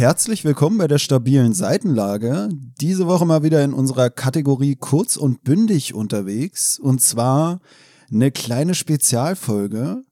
[0.00, 2.48] Herzlich willkommen bei der stabilen Seitenlage.
[2.80, 6.78] Diese Woche mal wieder in unserer Kategorie kurz und bündig unterwegs.
[6.78, 7.60] Und zwar
[8.10, 10.02] eine kleine Spezialfolge.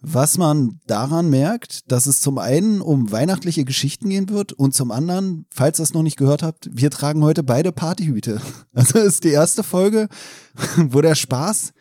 [0.00, 4.90] Was man daran merkt, dass es zum einen um weihnachtliche Geschichten gehen wird und zum
[4.90, 8.40] anderen, falls ihr es noch nicht gehört habt, wir tragen heute beide Partyhüte.
[8.74, 10.08] Also ist die erste Folge,
[10.76, 11.72] wo der Spaß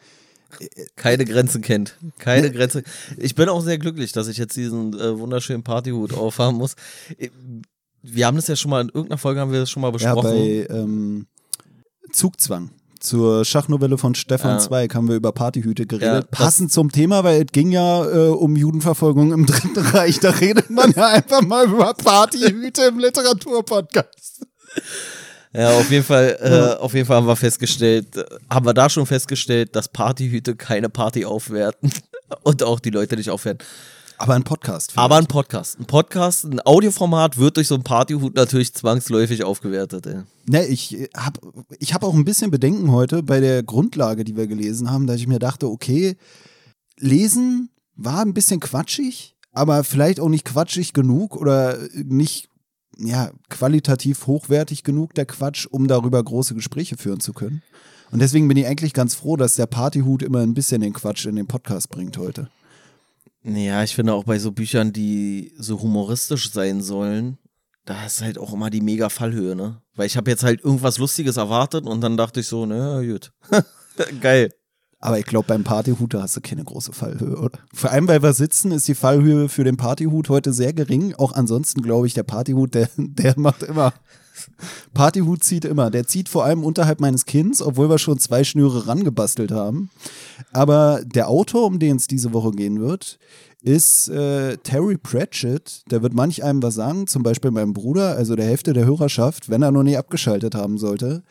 [0.96, 1.98] keine Grenzen kennt.
[2.20, 2.84] Keine Grenze.
[3.18, 6.76] Ich bin auch sehr glücklich, dass ich jetzt diesen äh, wunderschönen Partyhut aufhaben muss.
[7.18, 7.30] Äh,
[8.04, 10.28] wir haben das ja schon mal in irgendeiner Folge haben wir das schon mal besprochen.
[10.28, 11.28] Ja, bei ähm,
[12.12, 12.72] Zugzwang.
[13.00, 14.60] Zur Schachnovelle von Stefan ja.
[14.60, 16.24] Zweig haben wir über Partyhüte geredet.
[16.24, 20.20] Ja, Passend zum Thema, weil es ging ja äh, um Judenverfolgung im Dritten Reich.
[20.20, 24.46] Da redet man ja einfach mal über Partyhüte im Literaturpodcast.
[25.54, 26.38] Ja, auf jeden Fall,
[26.78, 28.08] äh, auf jeden Fall haben wir festgestellt,
[28.50, 31.92] haben wir da schon festgestellt, dass Partyhüte keine Party aufwerten
[32.44, 33.66] und auch die Leute nicht aufwerten.
[34.22, 34.92] Aber ein Podcast.
[34.92, 35.04] Vielleicht.
[35.04, 35.80] Aber ein Podcast.
[35.80, 40.06] Ein Podcast, ein Audioformat wird durch so einen Partyhut natürlich zwangsläufig aufgewertet.
[40.06, 40.22] Ey.
[40.48, 41.40] Ne, ich habe
[41.80, 45.18] ich hab auch ein bisschen Bedenken heute bei der Grundlage, die wir gelesen haben, dass
[45.18, 46.18] ich mir dachte, okay,
[47.00, 52.51] lesen war ein bisschen quatschig, aber vielleicht auch nicht quatschig genug oder nicht
[53.06, 57.62] ja, qualitativ hochwertig genug, der Quatsch, um darüber große Gespräche führen zu können.
[58.12, 61.26] Und deswegen bin ich eigentlich ganz froh, dass der Partyhut immer ein bisschen den Quatsch
[61.26, 62.50] in den Podcast bringt heute.
[63.44, 67.38] Ja, ich finde auch bei so Büchern, die so humoristisch sein sollen,
[67.86, 69.82] da ist halt auch immer die mega Fallhöhe, ne?
[69.96, 73.32] Weil ich habe jetzt halt irgendwas Lustiges erwartet und dann dachte ich so, naja, gut.
[74.22, 74.52] Geil.
[75.04, 77.58] Aber ich glaube, beim Partyhut, da hast du keine große Fallhöhe, oder?
[77.74, 81.16] Vor allem, weil wir sitzen, ist die Fallhöhe für den Partyhut heute sehr gering.
[81.16, 83.94] Auch ansonsten glaube ich, der Partyhut, der, der macht immer.
[84.94, 85.90] Partyhut zieht immer.
[85.90, 89.90] Der zieht vor allem unterhalb meines Kinns, obwohl wir schon zwei Schnüre rangebastelt haben.
[90.54, 93.18] Aber der Autor, um den es diese Woche gehen wird,
[93.64, 95.84] ist äh, Terry Pratchett.
[95.92, 99.50] Der wird manch einem was sagen, zum Beispiel meinem Bruder, also der Hälfte der Hörerschaft,
[99.50, 101.24] wenn er noch nie abgeschaltet haben sollte.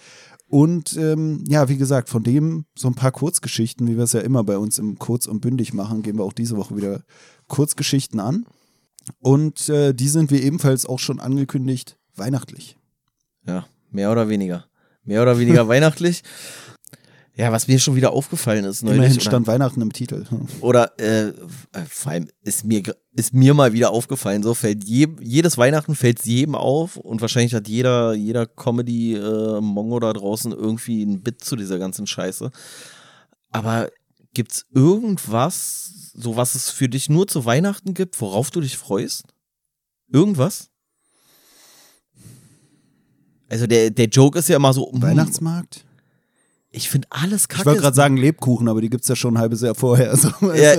[0.50, 4.20] Und ähm, ja, wie gesagt, von dem so ein paar Kurzgeschichten, wie wir es ja
[4.20, 7.04] immer bei uns im Kurz und Bündig machen, gehen wir auch diese Woche wieder
[7.46, 8.46] Kurzgeschichten an.
[9.20, 12.76] Und äh, die sind wir ebenfalls auch schon angekündigt weihnachtlich.
[13.46, 14.66] Ja, mehr oder weniger.
[15.04, 16.24] Mehr oder weniger weihnachtlich.
[17.40, 18.82] Ja, was mir schon wieder aufgefallen ist.
[18.82, 20.26] Neulich, Immerhin stand Weihnachten im Titel.
[20.60, 21.32] Oder äh,
[21.88, 26.22] vor allem ist mir, ist mir mal wieder aufgefallen, so fällt je, jedes Weihnachten fällt
[26.26, 31.56] jedem auf und wahrscheinlich hat jeder, jeder Comedy-Mongo äh, da draußen irgendwie ein Bit zu
[31.56, 32.50] dieser ganzen Scheiße.
[33.50, 33.88] Aber
[34.34, 39.24] gibt's irgendwas, so was es für dich nur zu Weihnachten gibt, worauf du dich freust?
[40.12, 40.68] Irgendwas?
[43.48, 44.90] Also der, der Joke ist ja immer so.
[44.92, 45.86] Weihnachtsmarkt?
[46.72, 47.62] Ich finde alles kacke.
[47.62, 50.16] Ich wollte gerade sagen Lebkuchen, aber die gibt es ja schon ein halbes Jahr vorher.
[50.16, 50.76] So, ja,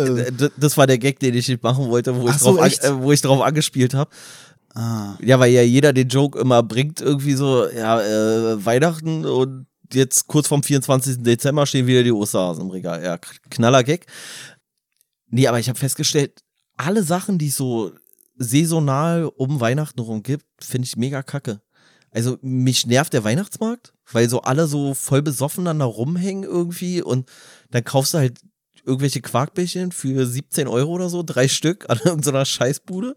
[0.58, 3.12] das war der Gag, den ich nicht machen wollte, wo, ich, so, drauf, äh, wo
[3.12, 4.10] ich drauf angespielt habe.
[4.74, 5.16] Ah.
[5.22, 10.28] Ja, weil ja jeder den Joke immer bringt, irgendwie so, ja, äh, Weihnachten und jetzt
[10.28, 11.18] kurz vorm 24.
[11.24, 13.04] Dezember stehen wieder die Osterhasen im Regal.
[13.04, 13.18] Ja,
[13.50, 14.06] knaller Gag.
[15.30, 16.42] Nee, aber ich habe festgestellt,
[16.78, 17.92] alle Sachen, die es so
[18.38, 21.62] saisonal um Weihnachten rum gibt, finde ich mega kacke.
[22.12, 27.02] Also mich nervt der Weihnachtsmarkt, weil so alle so voll besoffen dann da rumhängen irgendwie
[27.02, 27.30] und
[27.72, 28.40] dann kaufst du halt
[28.86, 33.16] irgendwelche Quarkbällchen für 17 Euro oder so, drei Stück an irgendeiner Scheißbude.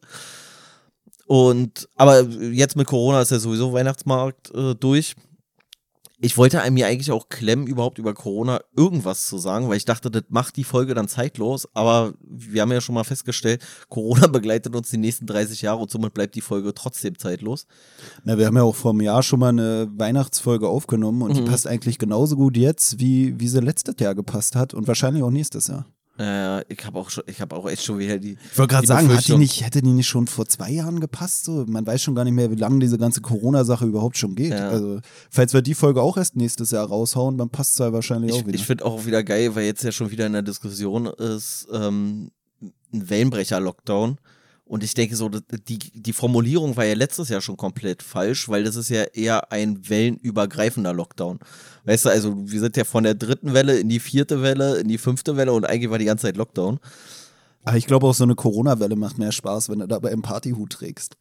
[1.26, 5.14] Und aber jetzt mit Corona ist ja sowieso Weihnachtsmarkt äh, durch
[6.24, 9.84] ich wollte einem mir eigentlich auch klemmen, überhaupt über Corona irgendwas zu sagen, weil ich
[9.84, 11.68] dachte, das macht die Folge dann zeitlos.
[11.74, 15.90] Aber wir haben ja schon mal festgestellt, Corona begleitet uns die nächsten 30 Jahre und
[15.90, 17.66] somit bleibt die Folge trotzdem zeitlos.
[18.24, 21.34] Na, wir haben ja auch vor einem Jahr schon mal eine Weihnachtsfolge aufgenommen und mhm.
[21.34, 25.22] die passt eigentlich genauso gut jetzt, wie, wie sie letztes Jahr gepasst hat und wahrscheinlich
[25.22, 25.84] auch nächstes Jahr.
[26.18, 28.36] Äh, ich habe auch, schon, ich hab auch echt schon wieder die.
[28.52, 31.44] Ich wollte gerade sagen, hat die nicht, hätte die nicht schon vor zwei Jahren gepasst?
[31.44, 31.64] So?
[31.66, 34.52] Man weiß schon gar nicht mehr, wie lange diese ganze Corona-Sache überhaupt schon geht.
[34.52, 34.68] Ja.
[34.68, 38.30] Also, falls wir die Folge auch erst nächstes Jahr raushauen, dann passt es ja wahrscheinlich
[38.30, 38.54] ich, auch wieder.
[38.54, 42.30] Ich finde auch wieder geil, weil jetzt ja schon wieder in der Diskussion ist, ähm,
[42.92, 44.18] ein Wellenbrecher-Lockdown.
[44.66, 48.64] Und ich denke so, die, die Formulierung war ja letztes Jahr schon komplett falsch, weil
[48.64, 51.38] das ist ja eher ein wellenübergreifender Lockdown.
[51.84, 54.88] Weißt du, also wir sind ja von der dritten Welle in die vierte Welle, in
[54.88, 56.80] die fünfte Welle und eigentlich war die ganze Zeit Lockdown.
[57.64, 60.70] Aber ich glaube auch so eine Corona-Welle macht mehr Spaß, wenn du dabei im Partyhut
[60.70, 61.16] trägst.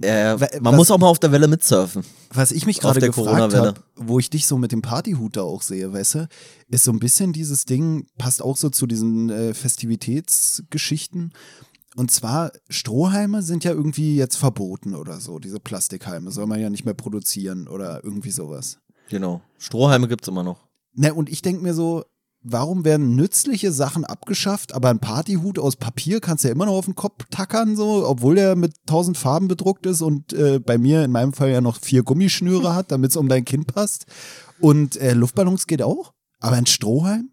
[0.00, 2.04] Äh, man was, muss auch mal auf der Welle mitsurfen.
[2.32, 5.62] Was ich mich gerade gefragt habe, wo ich dich so mit dem Partyhut da auch
[5.62, 6.28] sehe, weißt du,
[6.70, 11.32] ist so ein bisschen dieses Ding, passt auch so zu diesen äh, Festivitätsgeschichten.
[11.96, 15.38] Und zwar, Strohhalme sind ja irgendwie jetzt verboten oder so.
[15.38, 18.78] Diese Plastikhalme soll man ja nicht mehr produzieren oder irgendwie sowas.
[19.08, 19.40] Genau.
[19.58, 20.68] Strohhalme gibt es immer noch.
[20.94, 22.04] Ne, und ich denke mir so,
[22.42, 26.74] warum werden nützliche Sachen abgeschafft, aber ein Partyhut aus Papier kannst du ja immer noch
[26.74, 30.78] auf den Kopf tackern, so, obwohl der mit tausend Farben bedruckt ist und äh, bei
[30.78, 34.06] mir in meinem Fall ja noch vier Gummischnüre hat, damit es um dein Kind passt.
[34.60, 37.30] Und äh, Luftballons geht auch, aber ein Strohhalm?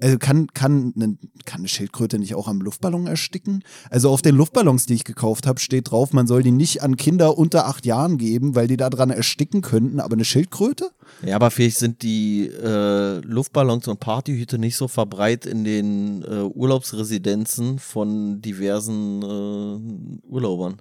[0.00, 3.64] Also kann, kann, eine, kann eine Schildkröte nicht auch am Luftballon ersticken?
[3.90, 6.96] Also auf den Luftballons, die ich gekauft habe, steht drauf, man soll die nicht an
[6.96, 9.98] Kinder unter acht Jahren geben, weil die daran ersticken könnten.
[9.98, 10.90] Aber eine Schildkröte?
[11.24, 16.42] Ja, aber vielleicht sind die äh, Luftballons und Partyhüte nicht so verbreitet in den äh,
[16.42, 20.80] Urlaubsresidenzen von diversen äh, Urlaubern.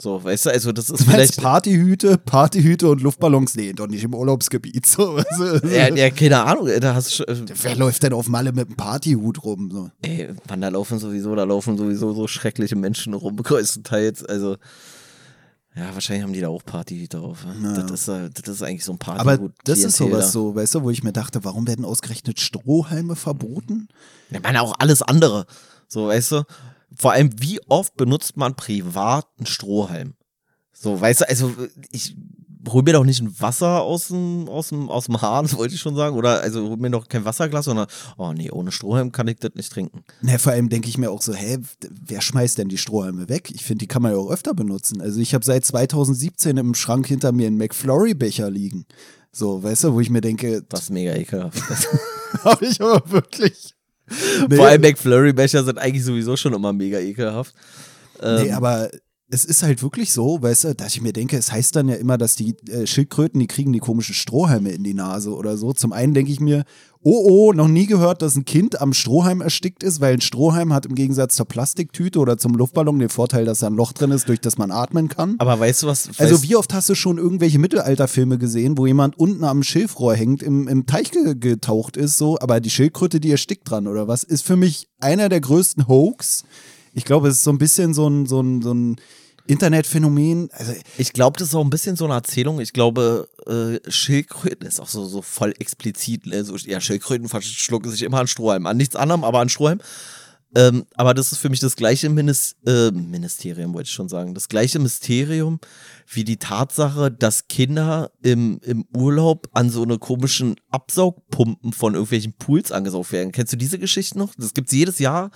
[0.00, 1.40] So, weißt du, also das ist du vielleicht.
[1.40, 4.86] Partyhüte, Partyhüte und Luftballons, nee, doch nicht im Urlaubsgebiet.
[4.86, 5.68] So, du?
[5.68, 8.76] ja, ja, keine Ahnung, da hast du, äh, Wer läuft denn auf Malle mit einem
[8.76, 9.70] Partyhut rum?
[9.70, 9.90] So?
[10.02, 14.24] Ey, Mann, da laufen sowieso, da laufen sowieso so schreckliche Menschen rum, größtenteils.
[14.24, 14.56] Also.
[15.74, 17.46] Ja, wahrscheinlich haben die da auch Partyhüte drauf.
[17.62, 17.72] Ja.
[17.72, 19.20] Das, ist, äh, das ist eigentlich so ein Partyhut.
[19.26, 23.16] Aber das ist sowas so, weißt du, wo ich mir dachte, warum werden ausgerechnet Strohhalme
[23.16, 23.88] verboten?
[24.30, 25.46] Ja, ich meine auch alles andere.
[25.88, 26.42] So, weißt du,
[26.96, 30.14] vor allem, wie oft benutzt man privat einen Strohhalm?
[30.72, 31.54] So, weißt du, also
[31.90, 32.16] ich
[32.68, 35.80] hol mir doch nicht ein Wasser aus dem, aus dem, aus dem Hahn, wollte ich
[35.80, 36.16] schon sagen.
[36.16, 37.86] Oder also hol mir doch kein Wasserglas, sondern,
[38.16, 40.04] oh nee, ohne Strohhalm kann ich das nicht trinken.
[40.20, 41.58] Na, vor allem denke ich mir auch so, hä,
[42.06, 43.50] wer schmeißt denn die Strohhalme weg?
[43.52, 45.00] Ich finde, die kann man ja auch öfter benutzen.
[45.00, 48.86] Also ich habe seit 2017 im Schrank hinter mir einen McFlurry-Becher liegen.
[49.32, 50.62] So, weißt du, wo ich mir denke.
[50.68, 51.58] Das ist mega ekelhaft.
[52.44, 53.74] habe ich aber wirklich.
[54.48, 54.56] Nee.
[54.56, 57.54] Vor allem McFlurry-Becher sind eigentlich sowieso schon immer mega ekelhaft.
[58.20, 58.90] Ähm, nee, aber
[59.32, 61.94] es ist halt wirklich so, weißt du, dass ich mir denke, es heißt dann ja
[61.94, 65.72] immer, dass die äh, Schildkröten, die kriegen die komischen Strohhalme in die Nase oder so.
[65.72, 66.64] Zum einen denke ich mir,
[67.02, 70.74] oh oh, noch nie gehört, dass ein Kind am Strohhalm erstickt ist, weil ein Strohhalm
[70.74, 74.10] hat im Gegensatz zur Plastiktüte oder zum Luftballon den Vorteil, dass da ein Loch drin
[74.10, 75.36] ist, durch das man atmen kann.
[75.38, 76.08] Aber weißt du was?
[76.08, 79.62] Also weißt also wie oft hast du schon irgendwelche Mittelalterfilme gesehen, wo jemand unten am
[79.62, 84.08] Schilfrohr hängt, im, im Teich getaucht ist, so, aber die Schildkröte, die erstickt dran oder
[84.08, 86.44] was, ist für mich einer der größten Hoax.
[86.92, 88.96] Ich glaube, es ist so ein bisschen so ein, so ein, so ein
[89.52, 90.48] Internetphänomen.
[90.52, 92.60] Also ich glaube, das ist auch ein bisschen so eine Erzählung.
[92.60, 96.26] Ich glaube, äh, Schildkröten ist auch so, so voll explizit.
[96.26, 96.44] Ne?
[96.44, 98.66] So, ja, Schildkröten verschlucken sich immer an Strohhalm.
[98.66, 99.80] An nichts anderem, aber an Strohhalm.
[100.54, 104.34] Ähm, aber das ist für mich das gleiche Minis äh, Ministerium, wollte ich schon sagen.
[104.34, 105.60] Das gleiche Mysterium
[106.08, 112.34] wie die Tatsache, dass Kinder im, im Urlaub an so eine komischen Absaugpumpen von irgendwelchen
[112.34, 113.32] Pools angesaugt werden.
[113.32, 114.34] Kennst du diese Geschichte noch?
[114.36, 115.30] Das gibt es jedes Jahr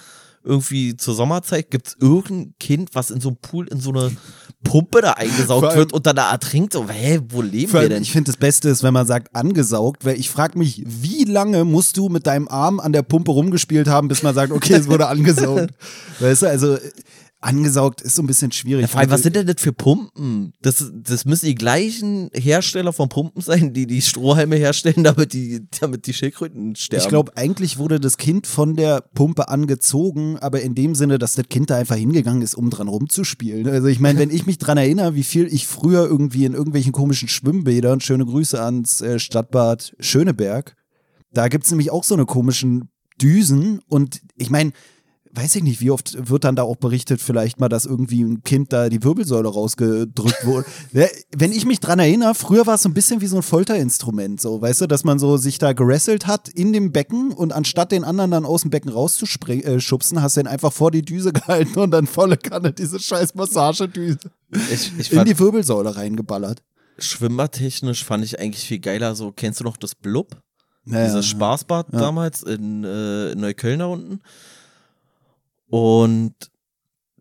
[0.46, 4.12] irgendwie zur Sommerzeit gibt es irgendein Kind, was in so einem Pool in so eine
[4.64, 6.72] Pumpe da eingesaugt wird und dann da ertrinkt.
[6.72, 8.02] So, hä, wo leben wir denn?
[8.02, 11.64] Ich finde, das Beste ist, wenn man sagt angesaugt, weil ich frage mich, wie lange
[11.64, 14.88] musst du mit deinem Arm an der Pumpe rumgespielt haben, bis man sagt, okay, es
[14.88, 15.70] wurde angesaugt.
[16.20, 16.78] weißt du, also
[17.40, 18.82] angesaugt ist so ein bisschen schwierig.
[18.82, 20.52] Ja, vor allem, was sind denn das für Pumpen?
[20.62, 25.66] Das, das müssen die gleichen Hersteller von Pumpen sein, die die Strohhalme herstellen, damit die,
[25.80, 27.02] damit die Schildkröten sterben.
[27.02, 31.34] Ich glaube, eigentlich wurde das Kind von der Pumpe angezogen, aber in dem Sinne, dass
[31.34, 33.68] das Kind da einfach hingegangen ist, um dran rumzuspielen.
[33.68, 36.92] Also ich meine, wenn ich mich dran erinnere, wie viel ich früher irgendwie in irgendwelchen
[36.92, 40.74] komischen Schwimmbädern, schöne Grüße ans äh, Stadtbad Schöneberg,
[41.32, 42.88] da gibt es nämlich auch so eine komischen
[43.20, 44.72] Düsen und ich meine,
[45.36, 48.42] weiß ich nicht, wie oft wird dann da auch berichtet, vielleicht mal, dass irgendwie ein
[48.42, 50.66] Kind da die Wirbelsäule rausgedrückt wurde.
[51.36, 54.40] Wenn ich mich dran erinnere, früher war es so ein bisschen wie so ein Folterinstrument,
[54.40, 57.92] so, weißt du, dass man so sich da gerasselt hat in dem Becken und anstatt
[57.92, 61.32] den anderen dann aus dem Becken rauszuschubsen, äh, hast du ihn einfach vor die Düse
[61.34, 64.18] gehalten und dann volle Kanne diese scheiß Massagedüse
[64.70, 66.62] ich, ich in die Wirbelsäule reingeballert.
[66.98, 70.40] Schwimmertechnisch fand ich eigentlich viel geiler, so, kennst du noch das Blub?
[70.84, 71.98] Naja, Dieses Spaßbad ja.
[71.98, 74.20] damals in, äh, in Neukölln da unten.
[75.68, 76.34] Und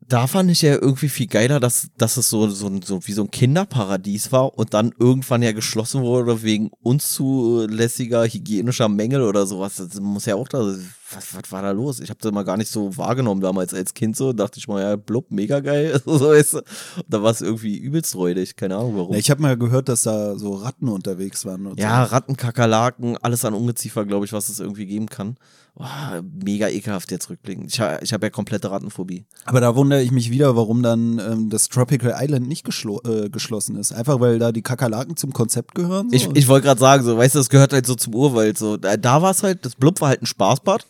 [0.07, 3.23] da fand ich ja irgendwie viel geiler, dass, dass es so, so, so wie so
[3.23, 9.77] ein Kinderparadies war und dann irgendwann ja geschlossen wurde wegen unzulässiger hygienischer Mängel oder sowas.
[9.77, 10.75] Das muss ja auch da.
[11.11, 11.99] Was, was war da los?
[11.99, 14.33] Ich habe das mal gar nicht so wahrgenommen damals als Kind so.
[14.33, 16.01] Dachte ich mal, ja, blub, mega geil.
[16.05, 16.61] so ist,
[17.07, 18.55] da war es irgendwie übelst räudig.
[18.55, 19.15] Keine Ahnung warum.
[19.15, 21.75] ich habe mal gehört, dass da so Ratten unterwegs waren.
[21.77, 22.11] ja, so.
[22.11, 25.37] Ratten, Kakerlaken, alles an Ungeziefer, glaube ich, was es irgendwie geben kann
[25.75, 27.67] oh, mega ekelhaft jetzt rückblickend.
[27.67, 29.25] Ich, ich habe ja komplette Rattenphobie.
[29.45, 33.75] Aber da wundere ich mich wieder, warum dann ähm, das Tropical Island nicht äh, geschlossen
[33.77, 33.91] ist.
[33.91, 36.09] Einfach weil da die Kakerlaken zum Konzept gehören.
[36.09, 36.15] So?
[36.15, 38.57] Ich, ich wollte gerade sagen, so, weißt du, das gehört halt so zum Urwald.
[38.57, 38.77] So.
[38.77, 40.85] Da, da war es halt, das Blub war halt ein Spaßbad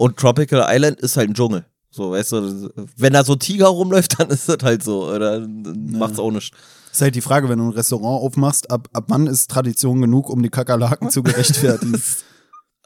[0.00, 1.66] und Tropical Island ist halt ein Dschungel.
[1.90, 5.06] So, weißt du, wenn da so ein Tiger rumläuft, dann ist das halt so.
[5.12, 6.56] Oder macht's auch nichts.
[6.90, 10.30] Ist halt die Frage, wenn du ein Restaurant aufmachst, ab, ab wann ist Tradition genug,
[10.30, 12.00] um die Kakerlaken zu gerechtfertigen?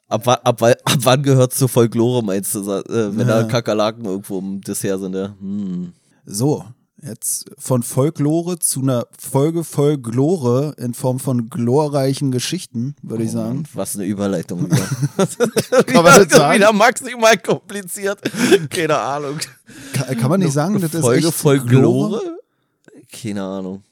[0.06, 3.40] Ab, ab, ab, wann gehört es zur Folklore, meinst du, äh, wenn ja.
[3.40, 5.14] da Kakerlaken irgendwo im Dessert sind?
[5.14, 5.34] Ja.
[5.40, 5.94] Hm.
[6.26, 6.62] So,
[7.06, 13.26] Jetzt von Folklore zu einer Folge voll Glore in Form von glorreichen Geschichten, würde oh,
[13.26, 13.64] ich sagen.
[13.74, 15.84] Was eine Überleitung wieder.
[15.84, 16.54] kann man das sagen?
[16.56, 18.20] Wieder maximal kompliziert.
[18.70, 19.38] Keine Ahnung.
[19.92, 22.38] Kann, kann man nicht sagen, das Folge ist Folge voll Glore?
[23.12, 23.82] Keine Ahnung.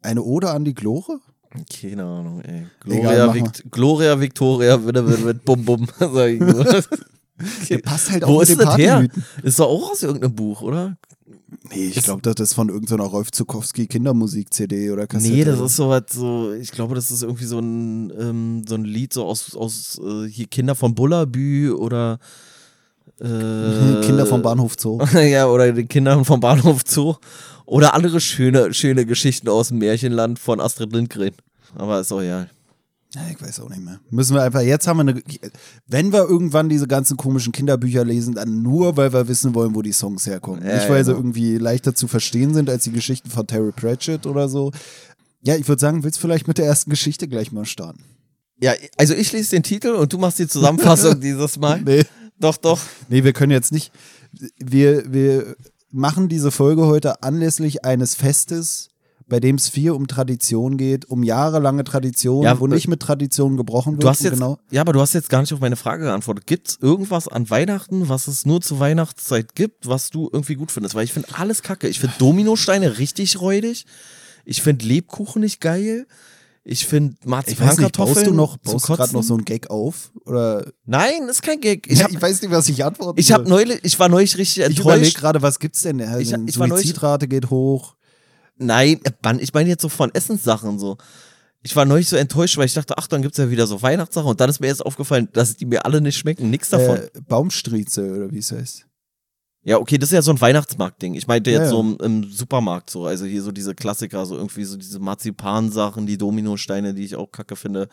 [0.00, 1.20] Eine Ode an die Glore?
[1.78, 2.66] Keine Ahnung, ey.
[2.80, 5.86] Gloria, Egal, Vict Gloria Victoria, wird, wird, wird, bum, bum.
[5.98, 6.64] Sag ich nur.
[7.62, 7.78] Okay.
[7.78, 9.08] passt halt auch Wo ist das her?
[9.42, 10.96] Ist doch auch aus irgendeinem Buch, oder?
[11.70, 15.32] Nee, ich glaube, das ist von irgendeiner Rolf Zukowski Kindermusik-CD oder Kassette.
[15.32, 18.74] Nee, das ist so was so, ich glaube, das ist irgendwie so ein, ähm, so
[18.74, 22.18] ein Lied so aus, aus äh, hier Kinder von Bullabü oder
[23.20, 23.24] äh,
[24.04, 24.98] Kinder vom Bahnhof Zoo.
[25.14, 27.14] ja, oder die Kinder vom Bahnhof Zoo.
[27.64, 31.32] Oder andere schöne, schöne Geschichten aus dem Märchenland von Astrid Lindgren.
[31.76, 32.46] Aber ist auch ja.
[33.14, 34.00] Ja, ich weiß auch nicht mehr.
[34.10, 35.22] Müssen wir einfach, jetzt haben wir eine,
[35.86, 39.82] wenn wir irgendwann diese ganzen komischen Kinderbücher lesen, dann nur, weil wir wissen wollen, wo
[39.82, 40.64] die Songs herkommen.
[40.66, 41.20] Ja, Nicht, weil ja, sie genau.
[41.20, 44.72] irgendwie leichter zu verstehen sind als die Geschichten von Terry Pratchett oder so.
[45.42, 48.02] Ja, ich würde sagen, willst du vielleicht mit der ersten Geschichte gleich mal starten?
[48.60, 51.82] Ja, also ich lese den Titel und du machst die Zusammenfassung dieses Mal.
[51.82, 52.04] Nee.
[52.38, 52.80] Doch, doch.
[53.08, 53.92] Nee, wir können jetzt nicht.
[54.56, 55.56] Wir, wir
[55.90, 58.91] machen diese Folge heute anlässlich eines Festes
[59.32, 63.56] bei dem es viel um Tradition geht, um jahrelange Tradition, ja, wo nicht mit Tradition
[63.56, 64.02] gebrochen wird.
[64.02, 64.58] Du hast jetzt, genau.
[64.70, 66.46] Ja, aber du hast jetzt gar nicht auf meine Frage geantwortet.
[66.46, 70.70] Gibt es irgendwas an Weihnachten, was es nur zur Weihnachtszeit gibt, was du irgendwie gut
[70.70, 70.94] findest?
[70.94, 71.88] Weil ich finde alles kacke.
[71.88, 73.86] Ich finde Dominosteine richtig räudig.
[74.44, 76.06] Ich finde Lebkuchen nicht geil.
[76.62, 78.14] Ich finde Marzipankartoffeln.
[78.14, 80.12] Baust du noch, baust gerade noch so einen Gag auf?
[80.26, 80.66] Oder?
[80.84, 81.90] Nein, ist kein Gag.
[81.90, 83.18] Ich, ja, hab, ich weiß nicht, was ich antworte.
[83.18, 84.78] Ich habe neulich, ich war neulich richtig enttäuscht.
[84.78, 86.02] Ich überlege gerade, was gibt's denn?
[86.02, 87.96] Also ich, ich Suizidrate geht hoch.
[88.66, 89.00] Nein,
[89.38, 90.98] ich meine jetzt so von Essenssachen so.
[91.64, 93.82] Ich war neulich so enttäuscht, weil ich dachte, ach, dann gibt es ja wieder so
[93.82, 94.28] Weihnachtssachen.
[94.28, 96.50] Und dann ist mir jetzt aufgefallen, dass die mir alle nicht schmecken.
[96.50, 96.96] Nix davon.
[96.96, 98.86] Äh, Baumstrieze oder wie es heißt.
[99.64, 101.14] Ja, okay, das ist ja so ein Weihnachtsmarktding.
[101.14, 101.70] Ich meinte jetzt ja, ja.
[101.70, 103.06] so im, im, Supermarkt so.
[103.06, 107.30] Also hier so diese Klassiker, so irgendwie so diese Marzipansachen, die Dominosteine, die ich auch
[107.30, 107.88] kacke finde.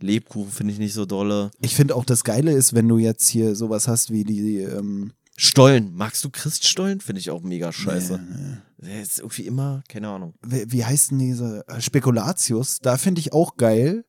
[0.00, 1.50] Lebkuchen finde ich nicht so dolle.
[1.62, 5.12] Ich finde auch das Geile ist, wenn du jetzt hier sowas hast wie die, ähm
[5.36, 5.94] Stollen.
[5.94, 7.00] Magst du Christstollen?
[7.00, 8.20] Finde ich auch mega scheiße.
[8.20, 8.56] Nee.
[8.84, 10.34] Der ist irgendwie immer, keine Ahnung.
[10.42, 12.80] Wie, wie heißt denn diese äh, Spekulatius?
[12.80, 14.04] Da finde ich auch geil.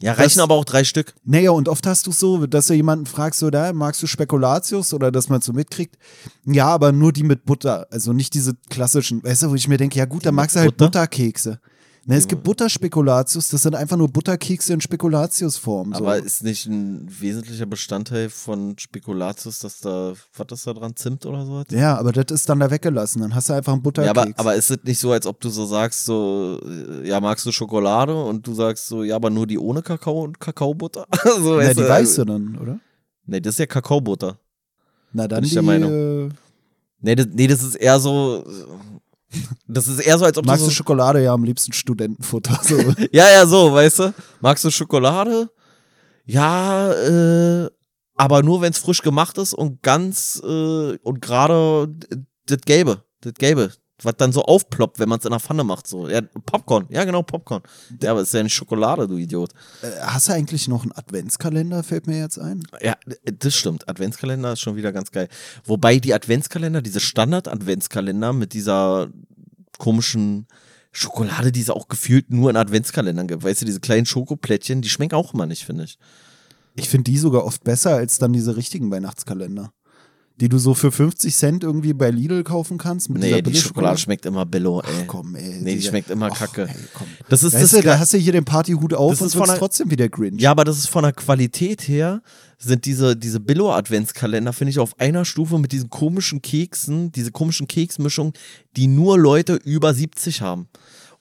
[0.00, 1.14] Ja, reichen das, aber auch drei Stück.
[1.24, 4.92] Naja, und oft hast du so, dass du jemanden fragst, so, da magst du Spekulatius
[4.92, 5.96] oder dass man so mitkriegt.
[6.44, 7.86] Ja, aber nur die mit Butter.
[7.90, 10.60] Also nicht diese klassischen, weißt du, wo ich mir denke, ja gut, dann magst du
[10.60, 10.86] halt Butter?
[10.86, 11.60] Butterkekse.
[12.06, 15.94] Ne, es gibt Butterspekulatius, das sind einfach nur Butterkekse in Spekulatiusform.
[15.94, 15.98] So.
[15.98, 21.24] Aber ist nicht ein wesentlicher Bestandteil von Spekulatius, dass da, was ist da dran, Zimt
[21.24, 21.64] oder so?
[21.70, 24.14] Ja, aber das ist dann da weggelassen, dann hast du einfach einen Butterkeks.
[24.14, 27.20] Ja, aber, aber ist es nicht so, als ob du so sagst, so, äh, ja,
[27.20, 31.06] magst du Schokolade und du sagst so, ja, aber nur die ohne Kakao und Kakaobutter?
[31.38, 32.80] so, ja, die weißt du dann, oder?
[33.24, 34.38] Nee, das ist ja Kakaobutter.
[35.14, 35.90] Na dann Bin ich die, der Meinung.
[35.90, 36.28] Äh
[37.00, 38.44] nee, das, nee, das ist eher so,
[39.66, 41.22] das ist eher so, als ob Magst du, so du Schokolade?
[41.22, 42.60] Ja, am liebsten Studentenfutter.
[42.62, 42.76] So.
[43.12, 44.14] ja, ja, so, weißt du?
[44.40, 45.50] Magst du Schokolade?
[46.24, 47.70] Ja, äh,
[48.16, 51.88] aber nur wenn es frisch gemacht ist und ganz äh, und gerade
[52.46, 55.86] das Gelbe, das Gelbe, was dann so aufploppt, wenn man es in der Pfanne macht.
[55.86, 56.08] So.
[56.08, 57.62] Ja, Popcorn, ja genau, Popcorn.
[58.02, 59.52] Ja, aber ist ja nicht Schokolade, du Idiot.
[59.82, 62.62] Äh, hast du eigentlich noch einen Adventskalender, fällt mir jetzt ein?
[62.80, 63.88] Ja, das stimmt.
[63.88, 65.28] Adventskalender ist schon wieder ganz geil.
[65.64, 69.08] Wobei die Adventskalender, diese Standard-Adventskalender mit dieser
[69.78, 70.46] komischen
[70.90, 73.42] Schokolade, die es auch gefühlt nur in Adventskalendern gibt.
[73.42, 75.98] Weißt du, diese kleinen Schokoplättchen, die schmecken auch immer nicht, finde ich.
[76.76, 79.72] Ich finde die sogar oft besser als dann diese richtigen Weihnachtskalender
[80.40, 83.08] die du so für 50 Cent irgendwie bei Lidl kaufen kannst.
[83.08, 84.86] Mit nee, die Schokolade schmeckt immer Billo, ey.
[85.02, 85.60] Ach komm, ey.
[85.62, 86.68] Nee, die schmeckt immer Och, kacke.
[86.68, 87.06] Ey, komm.
[87.28, 89.58] Das ist weißt das du, da hast du hier den Partyhut auf das und ist
[89.58, 90.40] trotzdem wie der Grinch.
[90.42, 92.20] Ja, aber das ist von der Qualität her,
[92.58, 97.68] sind diese, diese Billo-Adventskalender, finde ich, auf einer Stufe mit diesen komischen Keksen, diese komischen
[97.68, 98.32] Keksmischungen,
[98.76, 100.68] die nur Leute über 70 haben.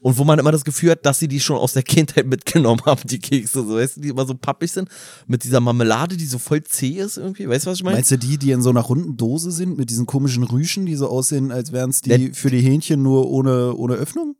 [0.03, 2.81] Und wo man immer das Gefühl hat, dass sie die schon aus der Kindheit mitgenommen
[2.85, 4.89] haben, die Kekse, so, weißt du, die immer so pappig sind,
[5.27, 7.95] mit dieser Marmelade, die so voll zäh ist irgendwie, weißt du, was ich meine?
[7.95, 10.95] Meinst du die, die in so einer runden Dose sind, mit diesen komischen Rüschen, die
[10.95, 14.35] so aussehen, als wären es die Der, für die Hähnchen nur ohne, ohne Öffnung?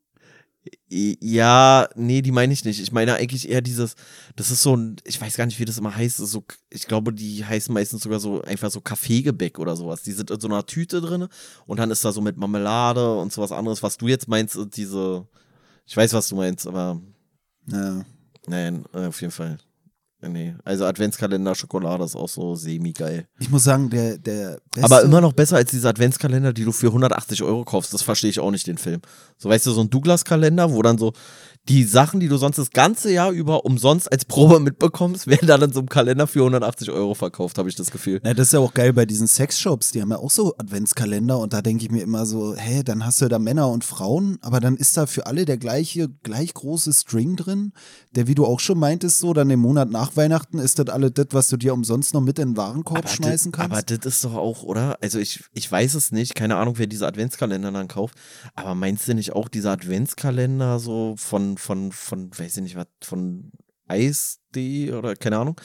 [0.90, 2.82] Ja, nee, die meine ich nicht.
[2.82, 3.96] Ich meine eigentlich eher dieses,
[4.36, 7.14] das ist so ein, ich weiß gar nicht, wie das immer heißt, so, ich glaube,
[7.14, 10.04] die heißen meistens sogar so einfach so Kaffeegebäck oder sowas.
[10.04, 11.28] Die sind in so einer Tüte drin
[11.66, 15.28] und dann ist da so mit Marmelade und sowas anderes, was du jetzt meinst, diese,
[15.86, 17.00] ich weiß, was du meinst, aber.
[17.68, 18.06] Ja.
[18.48, 19.58] Nein, äh, auf jeden Fall.
[20.28, 23.28] Nee, also Adventskalender Schokolade ist auch so semi-geil.
[23.40, 26.72] Ich muss sagen, der, der beste Aber immer noch besser als diese Adventskalender, die du
[26.72, 27.94] für 180 Euro kaufst.
[27.94, 29.02] Das verstehe ich auch nicht, den Film.
[29.38, 31.14] So, weißt du, so ein Douglas-Kalender, wo dann so
[31.70, 35.62] die Sachen, die du sonst das ganze Jahr über umsonst als Probe mitbekommst, werden dann
[35.62, 38.20] in so einem Kalender für 180 Euro verkauft, habe ich das Gefühl.
[38.24, 41.40] Ja, das ist ja auch geil bei diesen Sexshops, die haben ja auch so Adventskalender
[41.40, 44.40] und da denke ich mir immer so, hä, dann hast du da Männer und Frauen,
[44.42, 47.72] aber dann ist da für alle der gleiche, gleich große String drin,
[48.12, 51.14] der, wie du auch schon meintest, so, dann im Monat nach Weihnachten ist das alles
[51.14, 53.72] das, was du dir umsonst noch mit in den Warenkorb aber schmeißen dit, kannst.
[53.72, 54.98] Aber das ist doch auch, oder?
[55.02, 58.16] Also ich, ich weiß es nicht, keine Ahnung, wer diese Adventskalender dann kauft,
[58.56, 62.88] aber meinst du nicht auch dieser Adventskalender so von, von, von weiß ich nicht, was,
[63.02, 63.52] von
[63.88, 65.60] Eis.de oder keine Ahnung.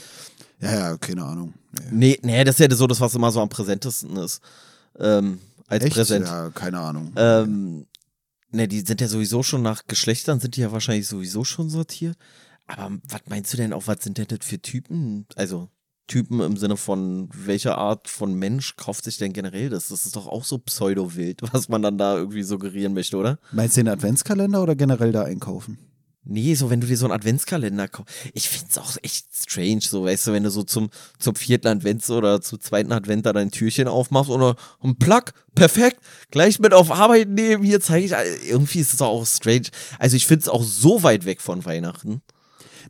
[0.61, 1.55] Ja, ja, keine Ahnung.
[1.90, 2.19] Nee.
[2.23, 4.40] nee, nee, das ist ja so das, was immer so am präsentesten ist.
[4.99, 5.38] Ähm,
[5.69, 5.95] als Echt?
[5.95, 6.26] Präsent.
[6.26, 7.12] Ja, keine Ahnung.
[7.17, 7.87] Ähm,
[8.50, 12.17] ne, die sind ja sowieso schon nach Geschlechtern, sind die ja wahrscheinlich sowieso schon sortiert.
[12.68, 15.26] Aber was meinst du denn auch, was sind denn das für Typen?
[15.34, 15.68] Also,
[16.06, 19.88] Typen im Sinne von, welcher Art von Mensch kauft sich denn generell das?
[19.88, 23.38] Das ist doch auch so pseudo-wild, was man dann da irgendwie suggerieren möchte, oder?
[23.52, 25.78] Meinst du den Adventskalender oder generell da einkaufen?
[26.30, 28.14] Nee, so wenn du dir so einen Adventskalender kaufst.
[28.34, 32.10] Ich find's auch echt strange, so weißt du, wenn du so zum, zum vierten Advents
[32.10, 35.22] oder zum zweiten Advent da dein Türchen aufmachst oder ein Plug,
[35.54, 38.12] perfekt, gleich mit auf Arbeit nehmen, hier zeige ich,
[38.46, 39.68] irgendwie ist es auch strange.
[39.98, 42.20] Also ich find's auch so weit weg von Weihnachten.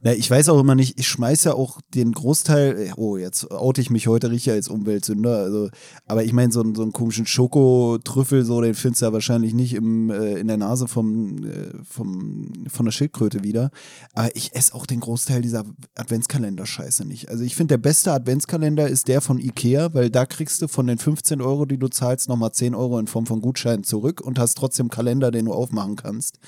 [0.00, 3.80] Na, ich weiß auch immer nicht, ich schmeiße ja auch den Großteil, oh, jetzt oute
[3.80, 5.70] ich mich heute richtig als Umweltsünder, also,
[6.06, 9.74] aber ich meine, so, so einen komischen Schokotrüffel, so, den findest du ja wahrscheinlich nicht
[9.74, 13.70] im, äh, in der Nase vom, äh, vom, von der Schildkröte wieder.
[14.14, 15.64] Aber ich esse auch den Großteil dieser
[15.96, 17.28] Adventskalender-Scheiße nicht.
[17.28, 20.86] Also ich finde, der beste Adventskalender ist der von Ikea, weil da kriegst du von
[20.86, 24.38] den 15 Euro, die du zahlst, nochmal 10 Euro in Form von Gutscheinen zurück und
[24.38, 26.38] hast trotzdem Kalender, den du aufmachen kannst,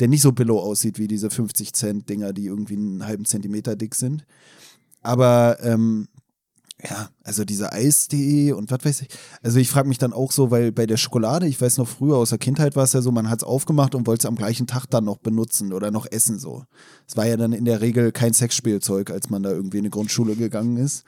[0.00, 3.24] der nicht so billow aussieht wie diese 50 Cent Dinger, die irgendwie ein einen halben
[3.24, 4.24] Zentimeter dick sind.
[5.02, 6.08] Aber ähm,
[6.82, 9.08] ja, also diese Eis.de und was weiß ich.
[9.42, 12.16] Also ich frage mich dann auch so, weil bei der Schokolade, ich weiß noch früher
[12.16, 14.36] aus der Kindheit war es ja so, man hat es aufgemacht und wollte es am
[14.36, 16.64] gleichen Tag dann noch benutzen oder noch essen so.
[17.06, 19.90] Es war ja dann in der Regel kein Sexspielzeug, als man da irgendwie in eine
[19.90, 21.04] Grundschule gegangen ist.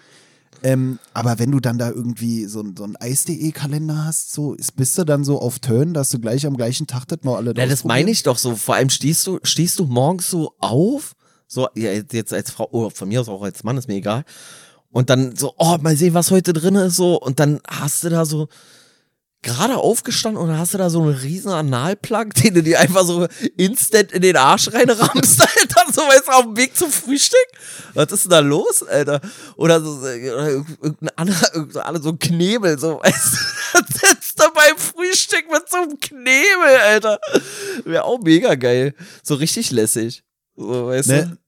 [0.62, 4.98] Ähm, aber wenn du dann da irgendwie so, so einen Eis.de-Kalender hast, so ist, bist
[4.98, 7.66] du dann so auf Turn, dass du gleich am gleichen Tag das noch alle Ja,
[7.66, 8.56] das meine ich doch so.
[8.56, 11.14] Vor allem stehst du, stehst du morgens so auf
[11.52, 14.24] so, ja, jetzt als Frau, oh, von mir aus auch als Mann, ist mir egal.
[14.92, 17.20] Und dann so, oh, mal sehen, was heute drin ist, so.
[17.20, 18.48] Und dann hast du da so
[19.42, 23.26] gerade aufgestanden und hast du da so einen riesen Analplug, den du dir einfach so
[23.56, 27.46] instant in den Arsch reinrammst, Alter, so weißt du, auf dem Weg zum Frühstück.
[27.94, 29.20] Was ist denn da los, Alter?
[29.56, 33.34] Oder so, oder irgendein anderer, so ein Knebel, so, weißt
[33.74, 37.18] du, sitzt du beim Frühstück mit so einem Knebel, Alter.
[37.84, 38.94] Wäre auch mega geil.
[39.22, 40.22] So richtig lässig.
[40.56, 41.26] So, weißt ne?
[41.26, 41.40] du?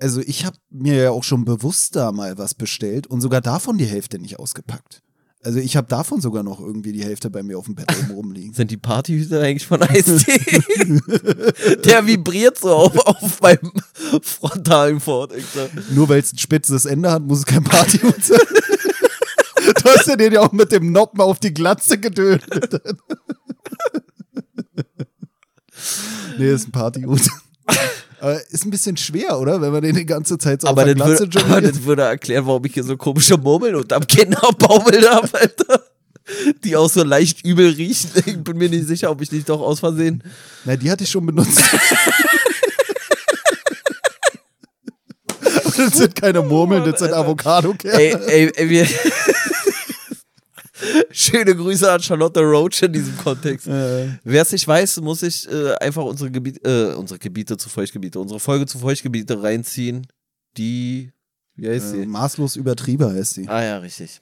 [0.00, 3.78] Also ich habe mir ja auch schon bewusst da mal was bestellt und sogar davon
[3.78, 5.02] die Hälfte nicht ausgepackt.
[5.44, 8.10] Also ich habe davon sogar noch irgendwie die Hälfte bei mir auf dem Bett oben
[8.10, 8.54] rumliegen.
[8.54, 10.60] Sind die Partyhüte eigentlich von Eistee?
[11.84, 13.72] Der vibriert so auf, auf meinem
[14.20, 15.32] frontalen Fort.
[15.90, 18.40] Nur weil es ein spitzes Ende hat, muss es kein Partyhut sein.
[19.74, 22.44] du hast ja den ja auch mit dem Noppen auf die Glatze gedönt.
[26.38, 27.28] nee, ist ein Partyhut.
[28.20, 29.60] Aber ist ein bisschen schwer, oder?
[29.60, 32.02] Wenn man den die ganze Zeit so aber auf der Glatze würde, Aber das würde
[32.02, 35.84] erklären, warum ich hier so komische Murmeln unterm Kinn baumelt habe, Alter.
[36.62, 38.10] Die auch so leicht übel riechen.
[38.26, 40.22] Ich bin mir nicht sicher, ob ich nicht doch aus Versehen.
[40.64, 41.62] Na, die hatte ich schon benutzt.
[45.76, 47.98] das sind keine Murmeln, das sind Avocado-Kerne.
[47.98, 48.86] Ey, ey, ey, wir.
[51.10, 53.66] Schöne Grüße an Charlotte Roach in diesem Kontext.
[53.66, 54.08] Äh.
[54.24, 58.18] Wer es nicht weiß, muss ich äh, einfach unsere, Gebiet, äh, unsere Gebiete zu Feuchtgebiete,
[58.20, 60.06] unsere Folge zu Feuchtgebiete reinziehen.
[60.56, 61.12] Die,
[61.56, 62.02] wie heißt sie?
[62.02, 63.48] Äh, maßlos übertrieben heißt sie.
[63.48, 64.20] Ah ja, richtig.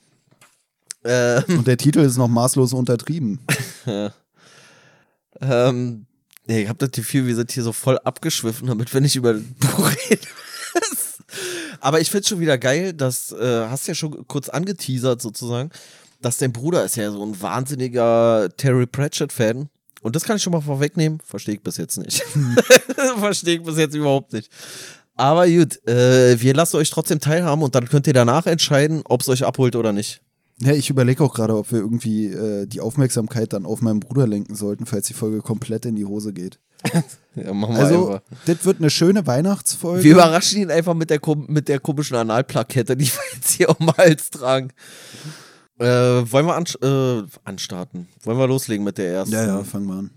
[1.04, 1.44] Ähm.
[1.48, 3.40] Und der Titel ist noch maßlos untertrieben.
[5.40, 6.06] ähm,
[6.48, 9.34] ja, ich hab das Gefühl, wir sind hier so voll abgeschwiffen, damit wir nicht über
[9.34, 10.26] das Buch reden.
[11.80, 15.70] Aber ich find's schon wieder geil, das äh, hast ja schon kurz angeteasert sozusagen,
[16.20, 19.68] dass dein Bruder ist ja so ein wahnsinniger Terry Pratchett-Fan.
[20.02, 21.20] Und das kann ich schon mal vorwegnehmen.
[21.24, 22.22] Verstehe ich bis jetzt nicht.
[23.18, 24.50] Verstehe ich bis jetzt überhaupt nicht.
[25.16, 29.22] Aber gut, äh, wir lassen euch trotzdem teilhaben und dann könnt ihr danach entscheiden, ob
[29.22, 30.20] es euch abholt oder nicht.
[30.58, 34.26] Ja, ich überlege auch gerade, ob wir irgendwie äh, die Aufmerksamkeit dann auf meinen Bruder
[34.26, 36.58] lenken sollten, falls die Folge komplett in die Hose geht.
[37.34, 38.22] ja, machen wir also, einfach.
[38.46, 40.04] das wird eine schöne Weihnachtsfolge.
[40.04, 43.86] Wir überraschen ihn einfach mit der, mit der komischen Analplakette, die wir jetzt hier um
[43.86, 44.72] den Hals tragen.
[45.78, 48.08] Äh, wollen wir an, äh, anstarten?
[48.22, 49.34] Wollen wir loslegen mit der ersten?
[49.34, 50.10] Ja, ja, fangen wir an.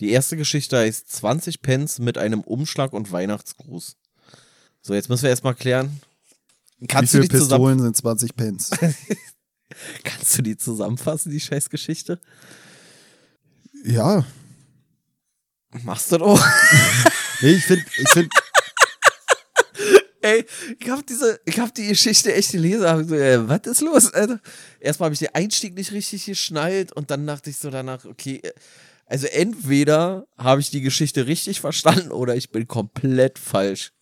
[0.00, 3.96] Die erste Geschichte heißt 20 Pence mit einem Umschlag und Weihnachtsgruß.
[4.82, 6.00] So, jetzt müssen wir erstmal klären,
[6.88, 8.70] Kannst Wie viele Pistolen sind 20 Pence?
[10.04, 12.20] Kannst du die zusammenfassen, die Scheißgeschichte?
[13.84, 14.24] Ja.
[15.82, 16.46] Machst du doch.
[17.40, 18.28] nee, ich finde, ich finde.
[20.26, 20.44] Ey,
[20.80, 24.12] ich hab diese, ich hab die Geschichte echt gelesen, hab so, äh, was ist los,
[24.12, 24.40] Alter?
[24.80, 28.40] Erstmal habe ich den Einstieg nicht richtig geschnallt und dann dachte ich so danach, okay,
[28.42, 28.50] äh,
[29.06, 33.92] also entweder habe ich die Geschichte richtig verstanden oder ich bin komplett falsch.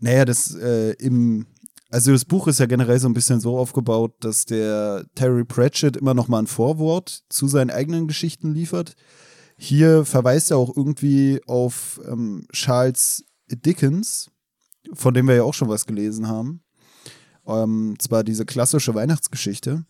[0.00, 1.46] Naja, das äh, im,
[1.90, 5.96] also das Buch ist ja generell so ein bisschen so aufgebaut, dass der Terry Pratchett
[5.96, 8.96] immer noch mal ein Vorwort zu seinen eigenen Geschichten liefert.
[9.56, 14.28] Hier verweist er auch irgendwie auf ähm, Charles Dickens,
[14.94, 16.62] von dem wir ja auch schon was gelesen haben.
[17.46, 19.84] Ähm, zwar diese klassische Weihnachtsgeschichte.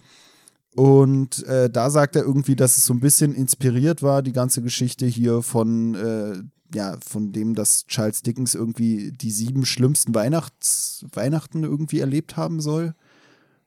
[0.75, 4.63] Und äh, da sagt er irgendwie, dass es so ein bisschen inspiriert war, die ganze
[4.63, 6.43] Geschichte hier von, äh,
[6.75, 12.61] ja, von dem, dass Charles Dickens irgendwie die sieben schlimmsten Weihnachts Weihnachten irgendwie erlebt haben
[12.61, 12.95] soll.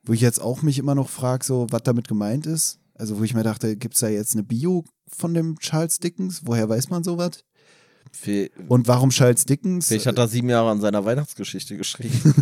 [0.04, 2.80] Wo ich jetzt auch mich immer noch frage, so, was damit gemeint ist.
[2.96, 6.42] Also, wo ich mir dachte, gibt es da jetzt eine Bio von dem Charles Dickens?
[6.46, 7.44] Woher weiß man sowas?
[8.68, 9.88] Und warum Charles Dickens?
[9.88, 12.34] Vielleicht hat er sieben Jahre an seiner Weihnachtsgeschichte geschrieben.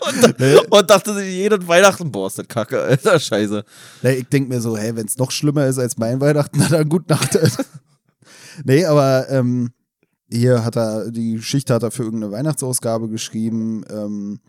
[0.00, 3.64] und, und, dachte sich jeden Weihnachten, boah, ist das kacke, alter Scheiße.
[4.02, 6.88] Nee, ich denke mir so, hey, wenn es noch schlimmer ist als mein Weihnachten, dann
[6.88, 7.38] gut Nacht.
[8.64, 9.70] nee, aber ähm,
[10.30, 13.84] hier hat er, die Geschichte hat er für irgendeine Weihnachtsausgabe geschrieben.
[13.90, 14.40] Ähm,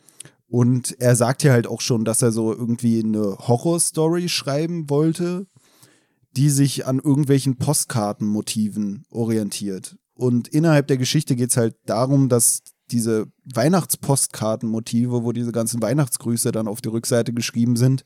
[0.47, 5.47] und er sagt ja halt auch schon, dass er so irgendwie eine Horrorstory schreiben wollte,
[6.35, 9.97] die sich an irgendwelchen Postkartenmotiven orientiert.
[10.21, 16.51] Und innerhalb der Geschichte geht es halt darum, dass diese Weihnachtspostkartenmotive, wo diese ganzen Weihnachtsgrüße
[16.51, 18.03] dann auf die Rückseite geschrieben sind,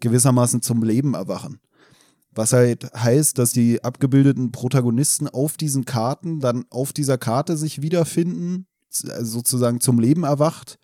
[0.00, 1.60] gewissermaßen zum Leben erwachen.
[2.30, 7.82] Was halt heißt, dass die abgebildeten Protagonisten auf diesen Karten dann auf dieser Karte sich
[7.82, 10.78] wiederfinden, sozusagen zum Leben erwacht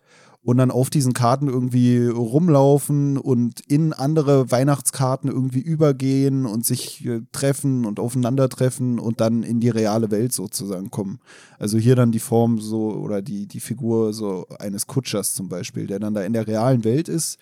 [0.45, 7.03] und dann auf diesen Karten irgendwie rumlaufen und in andere Weihnachtskarten irgendwie übergehen und sich
[7.03, 11.19] äh, treffen und aufeinandertreffen und dann in die reale Welt sozusagen kommen.
[11.57, 15.87] Also hier dann die Form so oder die, die Figur so eines Kutschers zum Beispiel,
[15.87, 17.39] der dann da in der realen Welt ist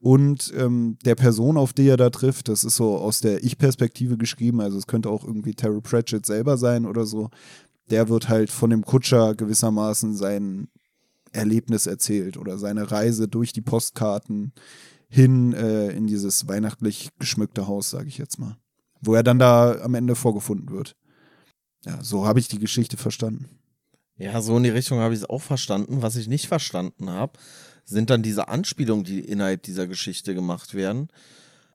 [0.00, 4.16] und ähm, der Person, auf die er da trifft, das ist so aus der Ich-Perspektive
[4.16, 7.30] geschrieben, also es könnte auch irgendwie Terry Pratchett selber sein oder so.
[7.90, 10.68] Der wird halt von dem Kutscher gewissermaßen sein
[11.32, 14.52] Erlebnis erzählt oder seine Reise durch die Postkarten
[15.08, 18.56] hin äh, in dieses weihnachtlich geschmückte Haus, sage ich jetzt mal.
[19.00, 20.96] Wo er dann da am Ende vorgefunden wird.
[21.84, 23.48] Ja, so habe ich die Geschichte verstanden.
[24.16, 26.02] Ja, so in die Richtung habe ich es auch verstanden.
[26.02, 27.38] Was ich nicht verstanden habe,
[27.84, 31.08] sind dann diese Anspielungen, die innerhalb dieser Geschichte gemacht werden.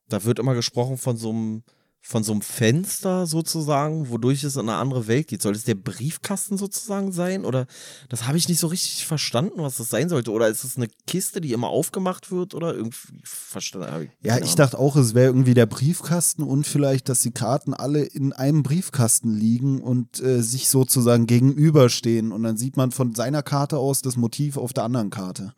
[0.08, 1.62] Da wird immer gesprochen von so einem
[2.08, 5.42] von so einem Fenster sozusagen, wodurch es in eine andere Welt geht.
[5.42, 7.44] Soll es der Briefkasten sozusagen sein?
[7.44, 7.66] Oder
[8.08, 10.30] das habe ich nicht so richtig verstanden, was das sein sollte.
[10.30, 12.54] Oder ist es eine Kiste, die immer aufgemacht wird?
[12.54, 14.10] Oder irgendwie verstanden?
[14.22, 18.04] Ja, ich dachte auch, es wäre irgendwie der Briefkasten und vielleicht, dass die Karten alle
[18.04, 22.30] in einem Briefkasten liegen und äh, sich sozusagen gegenüberstehen.
[22.30, 25.54] Und dann sieht man von seiner Karte aus das Motiv auf der anderen Karte.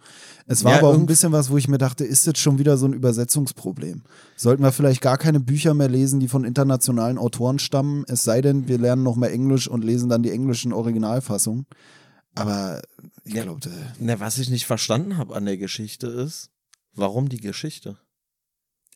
[0.50, 2.58] Es war ja, aber auch ein bisschen was, wo ich mir dachte, ist jetzt schon
[2.58, 4.02] wieder so ein Übersetzungsproblem?
[4.34, 8.40] Sollten wir vielleicht gar keine Bücher mehr lesen, die von internationalen Autoren stammen, es sei
[8.40, 11.66] denn, wir lernen nochmal Englisch und lesen dann die englischen Originalfassungen.
[12.34, 12.80] Aber
[13.24, 13.60] ich ja, glaube.
[13.98, 16.48] Ne, was ich nicht verstanden habe an der Geschichte ist,
[16.94, 17.98] warum die Geschichte?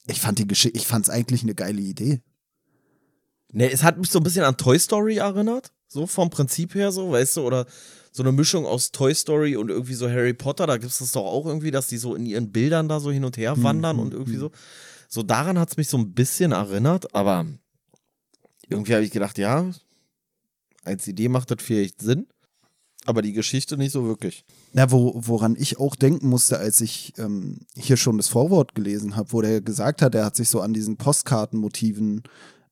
[0.07, 2.23] Ich fand die Geschichte, ich fand es eigentlich eine geile Idee.
[3.53, 5.71] Ne, es hat mich so ein bisschen an Toy Story erinnert.
[5.87, 7.67] So vom Prinzip her, so, weißt du, oder
[8.12, 10.66] so eine Mischung aus Toy Story und irgendwie so Harry Potter.
[10.66, 13.11] Da gibt es das doch auch irgendwie, dass die so in ihren Bildern da so
[13.11, 14.03] hin und her wandern mhm.
[14.03, 14.51] und irgendwie so.
[15.09, 17.46] So daran hat es mich so ein bisschen erinnert, aber
[18.68, 19.70] irgendwie habe ich gedacht, ja,
[20.85, 22.27] als Idee macht das vielleicht Sinn,
[23.05, 24.44] aber die Geschichte nicht so wirklich.
[24.72, 29.16] Na, wo, woran ich auch denken musste, als ich ähm, hier schon das Vorwort gelesen
[29.16, 32.22] habe, wo der gesagt hat, er hat sich so an diesen Postkartenmotiven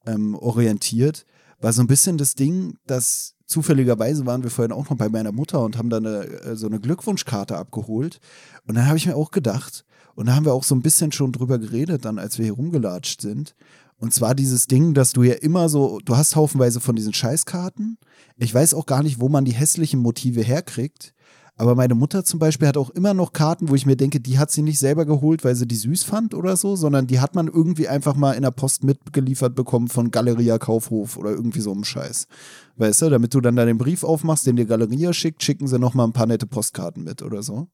[0.06, 1.26] ähm, orientiert,
[1.60, 5.32] war so ein bisschen das Ding, dass zufälligerweise waren wir vorhin auch noch bei meiner
[5.32, 8.20] Mutter und haben da eine, äh, so eine Glückwunschkarte abgeholt.
[8.66, 9.84] Und dann habe ich mir auch gedacht,
[10.14, 12.54] und da haben wir auch so ein bisschen schon drüber geredet, dann als wir hier
[12.54, 13.54] rumgelatscht sind.
[13.98, 17.98] Und zwar dieses Ding, dass du ja immer so, du hast haufenweise von diesen Scheißkarten.
[18.38, 21.12] Ich weiß auch gar nicht, wo man die hässlichen Motive herkriegt.
[21.60, 24.38] Aber meine Mutter zum Beispiel hat auch immer noch Karten, wo ich mir denke, die
[24.38, 27.34] hat sie nicht selber geholt, weil sie die süß fand oder so, sondern die hat
[27.34, 31.70] man irgendwie einfach mal in der Post mitgeliefert bekommen von Galeria Kaufhof oder irgendwie so
[31.72, 32.28] einem Scheiß.
[32.76, 35.78] Weißt du, damit du dann da den Brief aufmachst, den dir Galeria schickt, schicken sie
[35.78, 37.68] noch mal ein paar nette Postkarten mit oder so.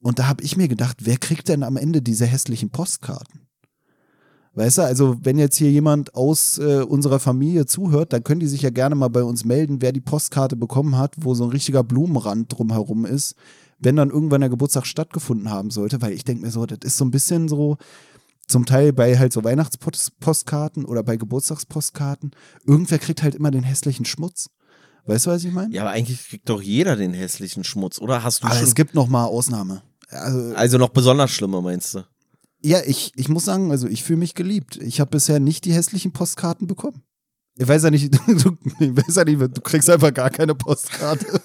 [0.00, 3.47] Und da habe ich mir gedacht, wer kriegt denn am Ende diese hässlichen Postkarten?
[4.58, 8.48] Weißt du, also wenn jetzt hier jemand aus äh, unserer Familie zuhört, dann können die
[8.48, 11.50] sich ja gerne mal bei uns melden, wer die Postkarte bekommen hat, wo so ein
[11.50, 13.36] richtiger Blumenrand drumherum ist,
[13.78, 16.96] wenn dann irgendwann der Geburtstag stattgefunden haben sollte, weil ich denke mir so, das ist
[16.96, 17.76] so ein bisschen so,
[18.48, 22.32] zum Teil bei halt so Weihnachtspostkarten oder bei Geburtstagspostkarten,
[22.66, 24.50] irgendwer kriegt halt immer den hässlichen Schmutz.
[25.06, 25.72] Weißt du, was ich meine?
[25.72, 28.24] Ja, aber eigentlich kriegt doch jeder den hässlichen Schmutz, oder?
[28.24, 29.82] Hast du aber schon es gibt noch mal Ausnahme.
[30.08, 32.02] Also, also noch besonders schlimmer, meinst du?
[32.62, 34.76] Ja, ich, ich muss sagen, also ich fühle mich geliebt.
[34.76, 37.02] Ich habe bisher nicht die hässlichen Postkarten bekommen.
[37.56, 41.40] Ich weiß ja nicht, du, ich weiß ja nicht, du kriegst einfach gar keine Postkarte.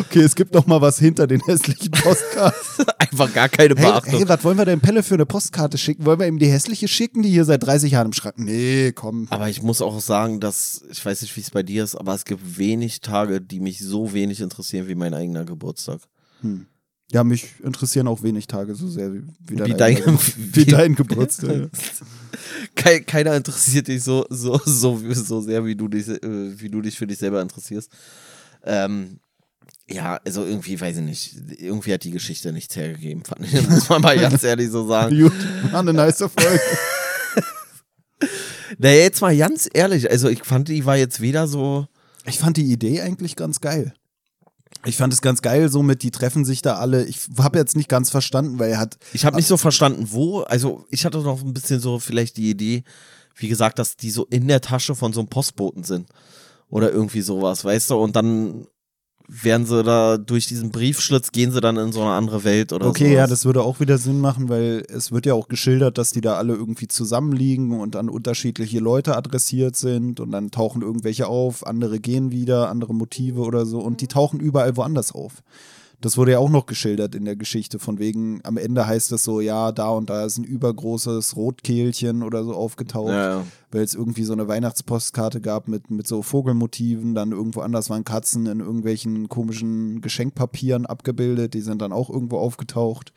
[0.00, 2.86] Okay, es gibt noch mal was hinter den hässlichen Postkarten.
[2.98, 4.10] Einfach gar keine Beachtung.
[4.10, 6.06] Hey, hey, was wollen wir denn Pelle für eine Postkarte schicken?
[6.06, 8.38] Wollen wir ihm die hässliche schicken, die hier seit 30 Jahren im Schrank?
[8.38, 9.26] Nee, komm.
[9.30, 12.14] Aber ich muss auch sagen, dass, ich weiß nicht, wie es bei dir ist, aber
[12.14, 16.00] es gibt wenig Tage, die mich so wenig interessieren wie mein eigener Geburtstag.
[16.40, 16.66] Hm.
[17.10, 19.96] Ja, mich interessieren auch wenig Tage so sehr wie, wie, dein, wie dein,
[20.36, 21.70] wie, dein Geburtstag.
[23.06, 26.98] Keiner interessiert dich so, so, so, so sehr, wie du dich, äh, wie du dich
[26.98, 27.90] für dich selber interessierst.
[28.64, 29.20] Ähm,
[29.90, 33.68] ja, also irgendwie, weiß ich nicht, irgendwie hat die Geschichte nichts hergegeben, fand ich.
[33.70, 35.18] Muss man mal ganz ehrlich so sagen.
[35.18, 36.60] Gut, war eine nice Folge.
[38.76, 41.86] naja, jetzt mal ganz ehrlich, also ich fand, die war jetzt weder so.
[42.26, 43.94] Ich fand die Idee eigentlich ganz geil.
[44.84, 47.04] Ich fand es ganz geil, so mit, die treffen sich da alle.
[47.04, 48.96] Ich habe jetzt nicht ganz verstanden, weil er hat.
[49.12, 50.40] Ich habe nicht so verstanden, wo.
[50.40, 52.84] Also, ich hatte noch ein bisschen so vielleicht die Idee,
[53.36, 56.08] wie gesagt, dass die so in der Tasche von so einem Postboten sind.
[56.70, 57.96] Oder irgendwie sowas, weißt du?
[57.96, 58.66] Und dann
[59.28, 62.84] werden sie da durch diesen Briefschlitz, gehen sie dann in so eine andere Welt oder
[62.84, 62.90] so.
[62.90, 63.16] Okay, sowas.
[63.16, 66.22] ja, das würde auch wieder Sinn machen, weil es wird ja auch geschildert, dass die
[66.22, 71.66] da alle irgendwie zusammenliegen und an unterschiedliche Leute adressiert sind und dann tauchen irgendwelche auf,
[71.66, 75.42] andere gehen wieder, andere Motive oder so und die tauchen überall woanders auf.
[76.00, 79.24] Das wurde ja auch noch geschildert in der Geschichte, von wegen, am Ende heißt es
[79.24, 83.44] so, ja, da und da ist ein übergroßes Rotkehlchen oder so aufgetaucht, ja, ja.
[83.72, 88.04] weil es irgendwie so eine Weihnachtspostkarte gab mit, mit so Vogelmotiven, dann irgendwo anders waren
[88.04, 93.12] Katzen in irgendwelchen komischen Geschenkpapieren abgebildet, die sind dann auch irgendwo aufgetaucht.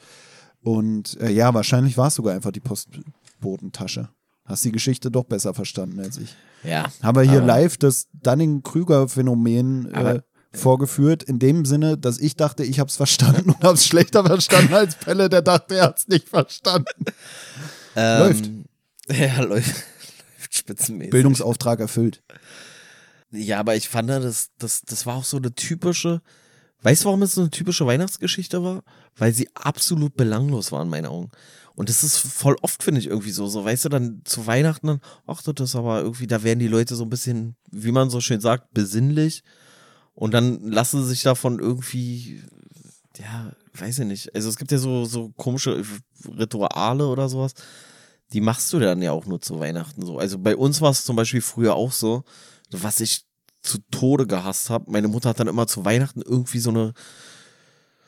[0.63, 4.10] Und äh, ja, wahrscheinlich war es sogar einfach die Postbotentasche.
[4.46, 6.36] Hast die Geschichte doch besser verstanden als ich.
[6.63, 6.91] Ja.
[7.02, 10.22] Haben wir hier live das Dunning-Krüger-Phänomen äh,
[10.54, 14.26] vorgeführt, in dem Sinne, dass ich dachte, ich habe es verstanden und habe es schlechter
[14.26, 17.06] verstanden als Pelle, der dachte, er hat es nicht verstanden.
[17.96, 18.50] Ähm, läuft.
[19.10, 21.12] Ja, läuft, läuft spitzenmäßig.
[21.12, 22.24] Bildungsauftrag erfüllt.
[23.32, 26.22] Ja, aber ich fand, das, das, das war auch so eine typische,
[26.84, 28.84] weißt du, warum es so eine typische Weihnachtsgeschichte war?
[29.18, 31.30] Weil sie absolut belanglos war in meinen Augen.
[31.76, 33.48] Und das ist voll oft, finde ich, irgendwie so.
[33.48, 36.68] So, weißt du, dann zu Weihnachten, dann, ach, das ist aber irgendwie, da werden die
[36.68, 39.44] Leute so ein bisschen, wie man so schön sagt, besinnlich.
[40.13, 42.43] Und dann lassen sie sich davon irgendwie,
[43.17, 44.36] ja, weiß ich nicht.
[44.36, 45.84] Also es gibt ja so, so komische
[46.26, 47.54] Rituale oder sowas.
[48.34, 50.17] Die machst du dann ja auch nur zu Weihnachten so.
[50.17, 52.24] Also bei uns war es zum Beispiel früher auch so,
[52.71, 53.26] was ich
[53.62, 54.91] zu Tode gehasst habe.
[54.91, 56.93] Meine Mutter hat dann immer zu Weihnachten irgendwie so eine,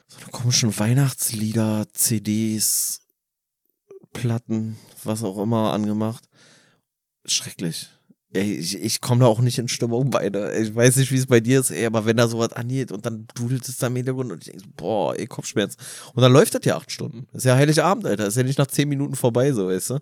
[0.08, 3.02] so eine komischen Weihnachtslieder, CDs,
[4.14, 6.30] Platten, was auch immer angemacht.
[7.26, 7.90] Schrecklich.
[8.34, 10.54] Ich, ich komme da auch nicht in Stimmung beide.
[10.54, 13.06] Ich weiß nicht, wie es bei dir ist, ey, aber wenn da sowas angeht und
[13.06, 15.76] dann dudelt es da im Hintergrund und ich denke, boah, ey, Kopfschmerz.
[16.16, 17.28] Und dann läuft das ja acht Stunden.
[17.32, 18.26] Das ist ja Heiligabend, Alter.
[18.26, 20.00] Das ist ja nicht nach zehn Minuten vorbei, so, weißt du?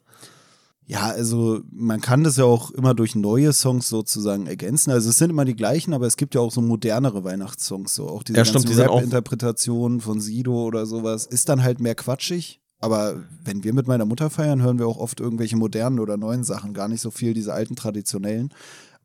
[0.88, 4.92] Ja, also man kann das ja auch immer durch neue Songs sozusagen ergänzen.
[4.92, 8.08] Also es sind immer die gleichen, aber es gibt ja auch so modernere Weihnachtssongs, so
[8.08, 11.26] auch diese ja, Rap-Interpretationen von Sido oder sowas.
[11.26, 14.98] Ist dann halt mehr quatschig, aber wenn wir mit meiner Mutter feiern, hören wir auch
[14.98, 18.54] oft irgendwelche modernen oder neuen Sachen, gar nicht so viel diese alten traditionellen.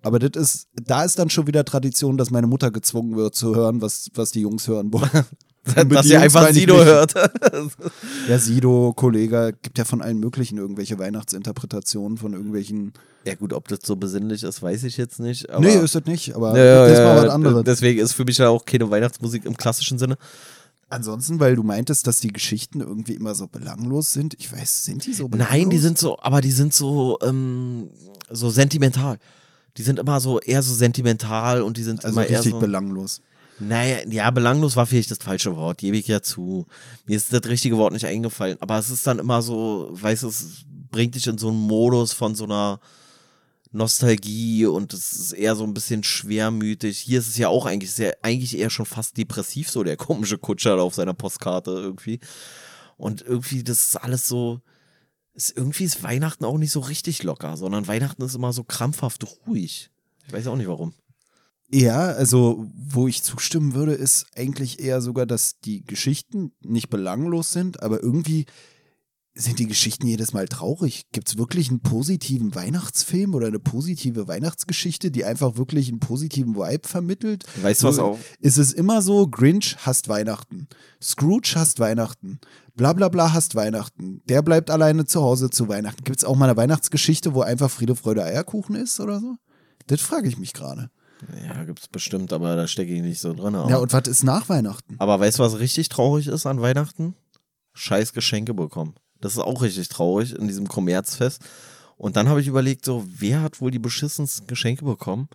[0.03, 3.55] Aber das ist, da ist dann schon wieder Tradition, dass meine Mutter gezwungen wird zu
[3.55, 5.11] hören, was, was die Jungs hören wollen.
[5.89, 7.15] dass sie einfach Sido hört.
[8.29, 12.93] ja, Sido, Kollege, gibt ja von allen möglichen irgendwelche Weihnachtsinterpretationen von irgendwelchen.
[13.25, 15.51] Ja, gut, ob das so besinnlich ist, weiß ich jetzt nicht.
[15.51, 17.65] Aber nee, ist das nicht, aber ja, das war was anderes.
[17.65, 20.17] Deswegen ist für mich ja auch keine Weihnachtsmusik im klassischen Sinne.
[20.89, 24.35] Ansonsten, weil du meintest, dass die Geschichten irgendwie immer so belanglos sind.
[24.39, 25.59] Ich weiß, sind die so belanglos?
[25.59, 27.91] Nein, die sind so, aber die sind so, ähm,
[28.31, 29.19] so sentimental.
[29.77, 33.21] Die sind immer so eher so sentimental und die sind also immer eher so belanglos.
[33.59, 36.67] Naja, ja, belanglos war vielleicht das falsche Wort, gebe ich ja zu.
[37.07, 40.29] Mir ist das richtige Wort nicht eingefallen, aber es ist dann immer so, weißt du,
[40.29, 42.81] es bringt dich in so einen Modus von so einer
[43.73, 46.99] Nostalgie und es ist eher so ein bisschen schwermütig.
[46.99, 50.39] Hier ist es ja auch eigentlich sehr, eigentlich eher schon fast depressiv, so der komische
[50.39, 52.21] Kutscher auf seiner Postkarte irgendwie.
[52.97, 54.61] Und irgendwie, das ist alles so,
[55.35, 59.25] ist, irgendwie ist Weihnachten auch nicht so richtig locker, sondern Weihnachten ist immer so krampfhaft
[59.47, 59.91] ruhig.
[60.27, 60.95] Ich weiß auch nicht warum.
[61.69, 67.51] Ja, also wo ich zustimmen würde, ist eigentlich eher sogar, dass die Geschichten nicht belanglos
[67.53, 68.47] sind, aber irgendwie
[69.37, 71.05] sind die Geschichten jedes Mal traurig?
[71.13, 76.57] Gibt es wirklich einen positiven Weihnachtsfilm oder eine positive Weihnachtsgeschichte, die einfach wirklich einen positiven
[76.57, 77.45] Vibe vermittelt?
[77.63, 78.19] Weißt du was auch?
[78.41, 80.69] Ist es immer so, Grinch hasst Weihnachten,
[81.03, 82.41] Scrooge hasst Weihnachten,
[82.75, 86.05] bla bla bla hasst Weihnachten, der bleibt alleine zu Hause zu Weihnachten.
[86.05, 89.37] Gibt es auch mal eine Weihnachtsgeschichte, wo einfach Friede, Freude, Eierkuchen ist oder so?
[89.87, 90.91] Das frage ich mich gerade.
[91.47, 93.55] Ja, gibt es bestimmt, aber da stecke ich nicht so drin.
[93.55, 94.97] Ja, und was ist nach Weihnachten?
[94.99, 97.15] Aber weißt du, was richtig traurig ist an Weihnachten?
[97.75, 98.95] Scheiß Geschenke bekommen.
[99.21, 101.43] Das ist auch richtig traurig in diesem Kommerzfest.
[101.97, 105.29] Und dann habe ich überlegt, so, wer hat wohl die beschissensten Geschenke bekommen?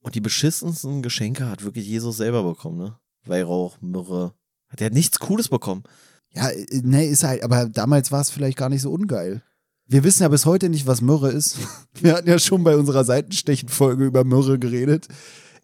[0.00, 2.96] Und die beschissensten Geschenke hat wirklich Jesus selber bekommen, ne?
[3.24, 4.34] Weihrauch, Myrrhe.
[4.78, 5.82] Der hat nichts Cooles bekommen.
[6.32, 9.42] Ja, ne, ist halt, aber damals war es vielleicht gar nicht so ungeil.
[9.88, 11.58] Wir wissen ja bis heute nicht, was Myrrhe ist.
[11.94, 15.08] Wir hatten ja schon bei unserer Seitenstechen-Folge über Myrrhe geredet.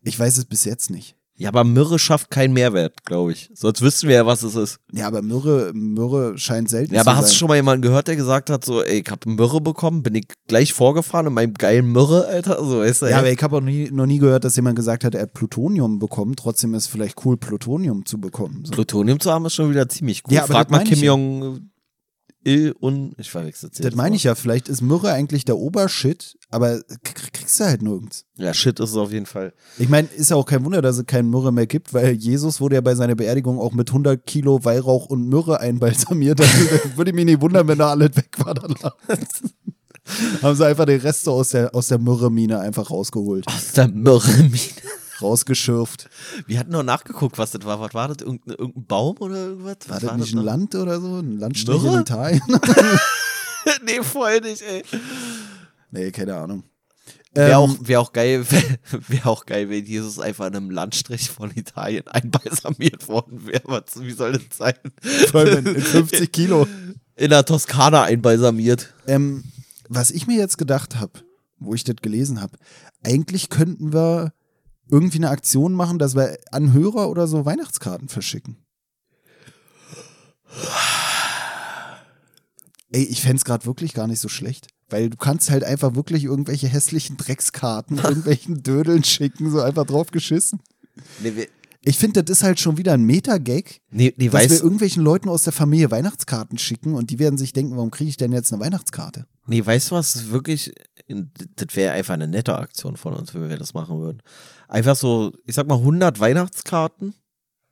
[0.02, 1.16] Ich weiß es bis jetzt nicht.
[1.36, 3.50] Ja, aber Myrrhe schafft keinen Mehrwert, glaube ich.
[3.54, 4.78] Sonst wüssten wir ja, was es ist.
[4.92, 7.06] Ja, aber Myrrhe, Myrrhe scheint selten ja, zu sein.
[7.06, 9.28] Ja, aber hast du schon mal jemanden gehört, der gesagt hat, so, ey, ich habe
[9.28, 12.62] Myrrhe bekommen, bin ich gleich vorgefahren in meinem geilen Myrrhe, Alter?
[12.64, 13.18] So, weißt du, ja, ey.
[13.18, 15.98] aber ich habe auch nie, noch nie gehört, dass jemand gesagt hat, er hat Plutonium
[15.98, 16.36] bekommen.
[16.36, 18.64] Trotzdem ist es vielleicht cool, Plutonium zu bekommen.
[18.64, 18.72] So.
[18.72, 20.34] Plutonium zu haben ist schon wieder ziemlich cool.
[20.34, 21.71] Ja, Frag mal Kim Jong
[22.44, 23.70] Il und ich verwechsel.
[23.78, 28.24] Das meine ich ja, vielleicht ist Myrrhe eigentlich der Obershit, aber kriegst du halt nirgends.
[28.36, 29.52] Ja, Shit ist es auf jeden Fall.
[29.78, 32.60] Ich meine, ist ja auch kein Wunder, dass es keinen Myrrhe mehr gibt, weil Jesus
[32.60, 36.40] wurde ja bei seiner Beerdigung auch mit 100 Kilo Weihrauch und Myrrhe einbalsamiert.
[36.40, 36.52] Also,
[36.96, 38.96] würde ich mich nicht wundern, wenn da alles weg war danach.
[40.42, 43.46] Haben sie einfach den Rest aus der, aus der Myrrhe-Mine einfach rausgeholt.
[43.46, 44.58] Aus der Myrrhe-Mine
[45.22, 46.08] rausgeschürft.
[46.46, 47.80] Wir hatten noch nachgeguckt, was das war.
[47.80, 48.18] Was war das?
[48.18, 49.76] Irgendein, irgendein Baum oder irgendwas?
[49.86, 51.18] War, das war nicht das ein Land oder so?
[51.18, 51.94] Ein Landstrich Mürre?
[51.94, 52.42] in Italien?
[53.84, 54.82] nee, voll nicht, ey.
[55.90, 56.64] Nee, keine Ahnung.
[57.34, 58.44] Wäre auch, ähm, wär auch geil,
[59.08, 63.84] wär auch geil, wenn Jesus einfach in einem Landstrich von Italien einbalsamiert worden wäre.
[63.96, 64.74] Wie soll das sein?
[65.30, 66.66] Vor allem in 50 Kilo.
[67.16, 68.92] In der Toskana einbalsamiert.
[69.06, 69.44] Ähm,
[69.88, 71.12] was ich mir jetzt gedacht habe,
[71.58, 72.58] wo ich das gelesen habe,
[73.02, 74.32] eigentlich könnten wir
[74.88, 78.56] irgendwie eine Aktion machen, dass wir an Hörer oder so Weihnachtskarten verschicken.
[82.90, 84.68] Ey, ich fände es gerade wirklich gar nicht so schlecht.
[84.90, 90.10] Weil du kannst halt einfach wirklich irgendwelche hässlichen Dreckskarten, irgendwelchen Dödeln schicken, so einfach drauf
[90.10, 90.60] geschissen.
[91.22, 91.48] Nee,
[91.84, 95.28] ich finde, das ist halt schon wieder ein Meta-Gag, nee, nee, dass wir irgendwelchen Leuten
[95.28, 98.52] aus der Familie Weihnachtskarten schicken und die werden sich denken, warum kriege ich denn jetzt
[98.52, 99.26] eine Weihnachtskarte?
[99.46, 100.72] Nee, weißt du was, wirklich,
[101.08, 104.22] das wäre einfach eine nette Aktion von uns, wenn wir das machen würden.
[104.72, 107.12] Einfach so, ich sag mal, 100 Weihnachtskarten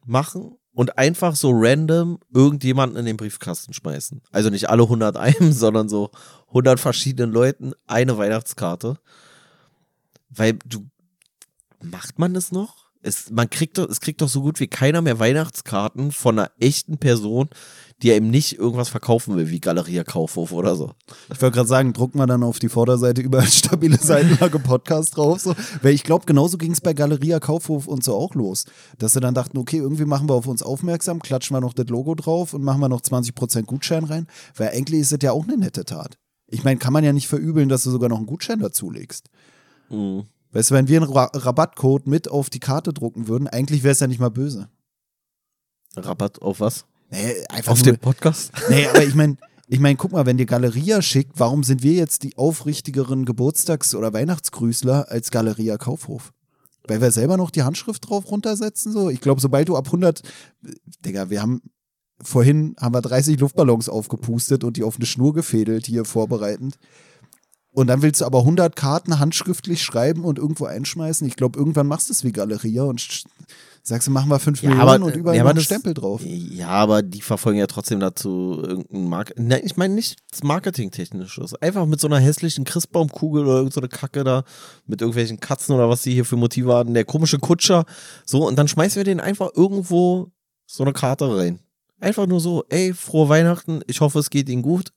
[0.04, 4.20] machen und einfach so random irgendjemanden in den Briefkasten schmeißen.
[4.30, 6.10] Also nicht alle 100 einem, sondern so
[6.48, 8.98] 100 verschiedenen Leuten eine Weihnachtskarte.
[10.28, 10.90] Weil du,
[11.82, 12.90] macht man das noch?
[13.00, 16.50] Es, man kriegt doch, es kriegt doch so gut wie keiner mehr Weihnachtskarten von einer
[16.60, 17.48] echten Person,
[18.02, 20.92] die ja eben nicht irgendwas verkaufen will, wie Galeria Kaufhof oder so.
[21.32, 25.40] Ich wollte gerade sagen, drucken wir dann auf die Vorderseite überall stabile Seitenlage Podcast drauf.
[25.40, 25.54] So.
[25.82, 28.64] Weil ich glaube, genauso ging es bei Galeria Kaufhof und so auch los.
[28.98, 31.88] Dass sie dann dachten, okay, irgendwie machen wir auf uns aufmerksam, klatschen wir noch das
[31.88, 34.26] Logo drauf und machen wir noch 20% Gutschein rein.
[34.56, 36.16] Weil eigentlich ist das ja auch eine nette Tat.
[36.46, 39.28] Ich meine, kann man ja nicht verübeln, dass du sogar noch einen Gutschein dazulegst.
[39.90, 40.24] Mhm.
[40.52, 43.92] Weißt du, wenn wir einen Ra Rabattcode mit auf die Karte drucken würden, eigentlich wäre
[43.92, 44.68] es ja nicht mal böse.
[45.96, 46.86] Rabatt auf was?
[47.10, 48.52] Nee, einfach auf nur, den Podcast?
[48.68, 49.36] Nee, aber ich meine,
[49.72, 53.94] ich meine, guck mal, wenn dir Galeria schickt, warum sind wir jetzt die aufrichtigeren Geburtstags-
[53.94, 56.32] oder Weihnachtsgrüßler als Galeria Kaufhof?
[56.88, 59.10] Weil wir selber noch die Handschrift drauf runtersetzen, so.
[59.10, 60.22] Ich glaube, sobald du ab 100,
[61.04, 61.62] Digga, wir haben,
[62.20, 66.76] vorhin haben wir 30 Luftballons aufgepustet und die auf eine Schnur gefädelt hier vorbereitend.
[67.72, 71.26] Und dann willst du aber 100 Karten handschriftlich schreiben und irgendwo einschmeißen.
[71.26, 73.24] Ich glaube, irgendwann machst du es wie Galeria und
[73.82, 76.22] sagst du, machen wir 5 ja, Millionen aber, und überall ja, einen Stempel drauf.
[76.24, 79.48] Ja, aber die verfolgen ja trotzdem dazu irgendein Marketing.
[79.48, 81.54] Nein, ich meine nicht Marketing-technisches.
[81.56, 84.44] Einfach mit so einer hässlichen Christbaumkugel oder irgendeine so Kacke da,
[84.86, 86.94] mit irgendwelchen Katzen oder was die hier für Motive hatten.
[86.94, 87.84] Der komische Kutscher.
[88.24, 90.30] So, und dann schmeißen wir den einfach irgendwo
[90.66, 91.60] so eine Karte rein.
[92.00, 94.92] Einfach nur so, ey, frohe Weihnachten, ich hoffe, es geht Ihnen gut.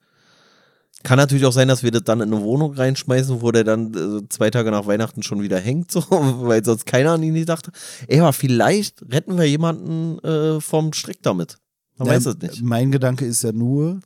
[1.03, 3.93] Kann natürlich auch sein, dass wir das dann in eine Wohnung reinschmeißen, wo der dann
[3.93, 7.49] äh, zwei Tage nach Weihnachten schon wieder hängt, so, weil sonst keiner an ihn nicht
[7.49, 7.71] dachte.
[8.07, 11.57] Ey, aber vielleicht retten wir jemanden äh, vom Strick damit.
[11.97, 12.63] Man ja, weiß es nicht.
[12.63, 13.99] Mein Gedanke ist ja nur,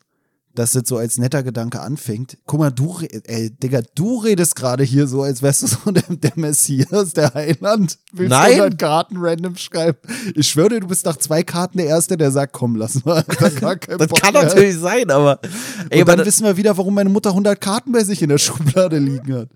[0.58, 2.38] dass das so als netter Gedanke anfängt.
[2.48, 6.04] Guck mal, du, ey, Digga, du redest gerade hier so, als wärst du so der,
[6.10, 8.00] der Messias, der Heiland.
[8.12, 8.72] Willst Nein.
[8.72, 10.00] Du Karten random schreiben?
[10.36, 13.24] Ich schwöre dir, du bist nach zwei Karten der Erste, der sagt, komm, lass mal.
[13.40, 14.44] das Bock kann mehr.
[14.44, 15.40] natürlich sein, aber.
[15.90, 18.40] Ey, Und dann wissen wir wieder, warum meine Mutter 100 Karten bei sich in der
[18.40, 19.50] Schublade liegen hat.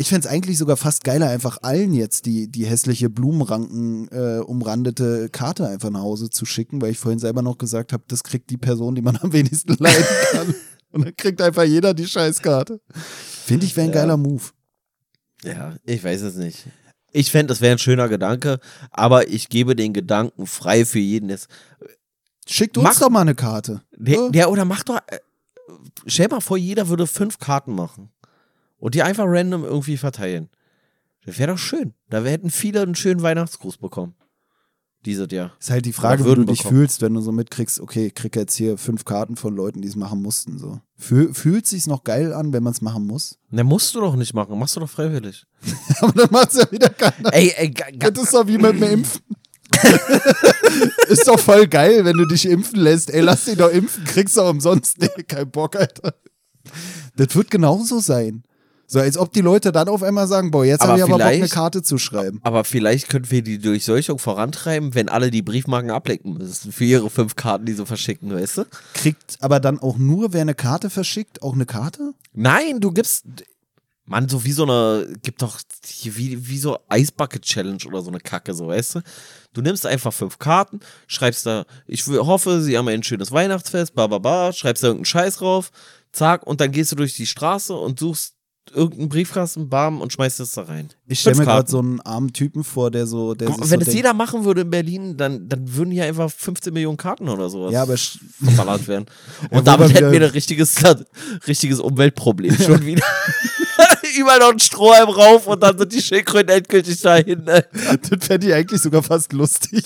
[0.00, 4.38] Ich fände es eigentlich sogar fast geiler, einfach allen jetzt die, die hässliche Blumenranken äh,
[4.38, 8.22] umrandete Karte einfach nach Hause zu schicken, weil ich vorhin selber noch gesagt habe, das
[8.22, 10.54] kriegt die Person, die man am wenigsten leiden kann.
[10.92, 12.80] Und dann kriegt einfach jeder die Scheißkarte.
[12.94, 14.00] Finde ich, wäre ein ja.
[14.00, 14.44] geiler Move.
[15.44, 16.64] Ja, ich weiß es nicht.
[17.12, 21.28] Ich fände, das wäre ein schöner Gedanke, aber ich gebe den Gedanken frei für jeden.
[21.28, 21.48] Jetzt,
[22.46, 23.82] Schickt uns mach, doch mal eine Karte.
[23.96, 24.98] Der, ja, oder mach doch.
[25.06, 25.18] Äh,
[26.06, 28.10] stell mal vor, jeder würde fünf Karten machen.
[28.78, 30.48] Und die einfach random irgendwie verteilen.
[31.26, 31.94] Das wäre doch schön.
[32.08, 34.14] Da hätten viele einen schönen Weihnachtsgruß bekommen
[35.04, 35.52] dieses Jahr.
[35.58, 36.80] Ist halt die Frage, wie du dich bekommen.
[36.80, 39.88] fühlst, wenn du so mitkriegst, okay, ich krieg jetzt hier fünf Karten von Leuten, die
[39.88, 40.58] es machen mussten.
[40.58, 40.80] So.
[40.96, 43.38] Fühl, fühlt sich's noch geil an, wenn man es machen muss?
[43.50, 45.46] Ne, musst du doch nicht machen, machst du doch freiwillig.
[46.00, 47.32] Aber dann macht's ja wieder keiner.
[47.32, 49.22] Ey, ey, das ist doch wie mit dem Impfen.
[51.08, 53.08] ist doch voll geil, wenn du dich impfen lässt.
[53.08, 54.98] Ey, lass dich doch impfen, kriegst du auch umsonst.
[55.00, 56.14] Nee, kein Bock, Alter.
[57.16, 58.44] Das wird genauso sein.
[58.90, 61.26] So, als ob die Leute dann auf einmal sagen, boah, jetzt habe ich aber Bock,
[61.26, 62.40] eine Karte zu schreiben.
[62.42, 67.10] Aber vielleicht können wir die Durchseuchung vorantreiben, wenn alle die Briefmarken ablecken müssen für ihre
[67.10, 68.64] fünf Karten, die sie verschicken, weißt du?
[68.94, 72.14] Kriegt aber dann auch nur, wer eine Karte verschickt, auch eine Karte?
[72.32, 73.26] Nein, du gibst,
[74.06, 75.60] Mann, so wie so eine, gibt doch,
[76.04, 79.00] wie, wie so Eisbucket Challenge oder so eine Kacke, so, weißt du?
[79.52, 84.06] Du nimmst einfach fünf Karten, schreibst da, ich hoffe, sie haben ein schönes Weihnachtsfest, ba,
[84.06, 85.72] ba, ba, schreibst da irgendeinen Scheiß drauf,
[86.10, 88.37] zack, und dann gehst du durch die Straße und suchst
[88.70, 90.88] irgendeinen Briefkasten, bam, und schmeißt es da rein.
[91.06, 93.34] Ich stelle mir gerade so einen armen Typen vor, der so.
[93.34, 96.72] Der Wenn so es jeder machen würde in Berlin, dann, dann würden hier einfach 15
[96.72, 99.06] Millionen Karten oder sowas ja, aber verballert werden.
[99.50, 100.76] Und damit hätten wir ein richtiges,
[101.46, 103.04] richtiges Umweltproblem schon wieder.
[104.18, 107.44] Überall noch ein Strohhalm rauf und dann sind die Schildkröten endgültig dahin.
[107.44, 107.64] Ne?
[107.72, 109.84] Das fände ich eigentlich sogar fast lustig.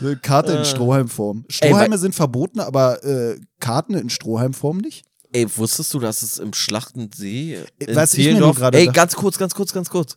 [0.00, 0.64] Eine Karte in äh.
[0.64, 1.44] Strohhalmform.
[1.48, 5.05] Strohhalme Ey, sind verboten, aber äh, Karten in Strohhalmform nicht?
[5.36, 8.60] Ey, wusstest du, dass es im Schlachtensee in Was Zehlendorf...
[8.72, 10.16] Ey, ganz kurz, ganz kurz, ganz kurz.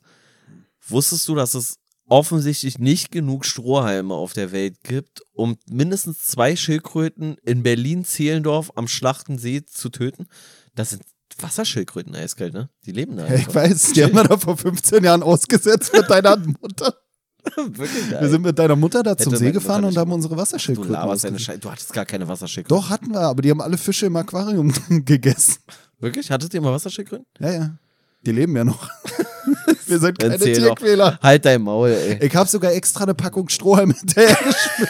[0.88, 6.56] Wusstest du, dass es offensichtlich nicht genug Strohhalme auf der Welt gibt, um mindestens zwei
[6.56, 10.28] Schildkröten in Berlin-Zehlendorf am Schlachtensee zu töten?
[10.74, 11.04] Das sind
[11.38, 12.70] Wasserschildkröten eiskalt, ne?
[12.86, 13.28] Die leben da.
[13.28, 16.96] Ja, ich weiß, die haben wir da vor 15 Jahren ausgesetzt mit deiner Mutter.
[17.56, 18.22] Wirklich geil.
[18.22, 20.94] Wir sind mit deiner Mutter da zum See gefahren und haben unsere Wasserschildkröten.
[20.94, 22.82] Du, du hattest gar keine Wasserschildkröten.
[22.82, 24.74] Doch, hatten wir, aber die haben alle Fische im Aquarium
[25.06, 25.58] gegessen.
[26.00, 26.32] Wirklich?
[26.32, 27.26] Hattet ihr mal Wasserschildkröten?
[27.40, 27.78] Ja, ja.
[28.26, 28.90] Die leben ja noch.
[29.88, 31.12] wir sind keine Erzähl Tierquäler.
[31.12, 31.22] Doch.
[31.22, 32.26] Halt dein Maul, ey.
[32.26, 34.88] Ich habe sogar extra eine Packung Strohhalm hinterhergeschmissen.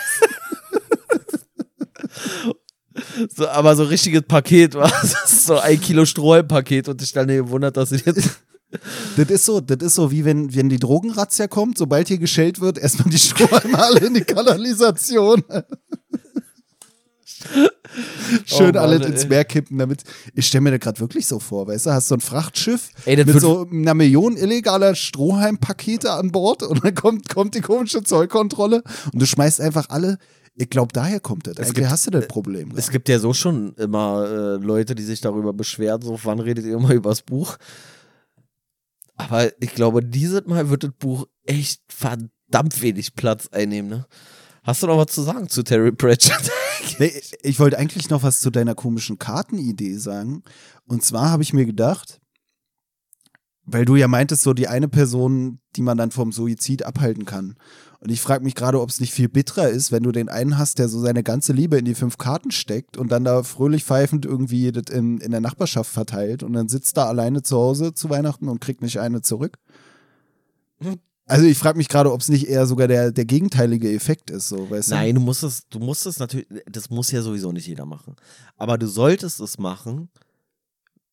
[3.36, 4.92] so, aber so ein richtiges Paket war
[5.28, 8.42] so ein Kilo Strohhalm-Paket und ich dann gewundert, dass sie jetzt
[9.18, 12.60] das ist so, das ist so, wie wenn, wenn die Drogenrazzia kommt, sobald hier geschellt
[12.62, 15.44] wird, erstmal die Strohhalme alle in die Kanalisation.
[18.46, 20.04] Schön oh alle ins Meer kippen, damit.
[20.36, 23.24] Ich stelle mir das gerade wirklich so vor, weißt du, hast so ein Frachtschiff ey,
[23.24, 28.84] mit so einer Million illegaler Strohhalmpakete an Bord und dann kommt, kommt die komische Zollkontrolle
[29.14, 30.18] und du schmeißt einfach alle.
[30.56, 31.58] Ich glaube, daher kommt das.
[31.58, 32.74] Eigentlich gibt, hast du das Problem.
[32.76, 36.66] Es gibt ja so schon immer äh, Leute, die sich darüber beschweren, so wann redet
[36.66, 37.58] ihr immer über das Buch?
[39.20, 44.08] Aber ich glaube, dieses Mal wird das Buch echt verdammt wenig Platz einnehmen, ne?
[44.64, 46.50] Hast du noch was zu sagen zu Terry Pratchett?
[47.00, 47.12] nee,
[47.44, 50.44] ich wollte eigentlich noch was zu deiner komischen Kartenidee sagen.
[50.86, 52.22] Und zwar habe ich mir gedacht,
[53.66, 57.56] weil du ja meintest, so die eine Person, die man dann vom Suizid abhalten kann.
[58.02, 60.58] Und ich frage mich gerade, ob es nicht viel bitterer ist, wenn du den einen
[60.58, 63.84] hast, der so seine ganze Liebe in die fünf Karten steckt und dann da fröhlich
[63.84, 67.94] pfeifend irgendwie das in, in der Nachbarschaft verteilt und dann sitzt da alleine zu Hause
[67.94, 69.58] zu Weihnachten und kriegt nicht eine zurück.
[71.26, 74.48] Also ich frage mich gerade, ob es nicht eher sogar der, der gegenteilige Effekt ist,
[74.48, 74.90] so, weißt?
[74.92, 78.16] Nein, du musst es, du musst es natürlich, das muss ja sowieso nicht jeder machen.
[78.56, 80.10] Aber du solltest es machen,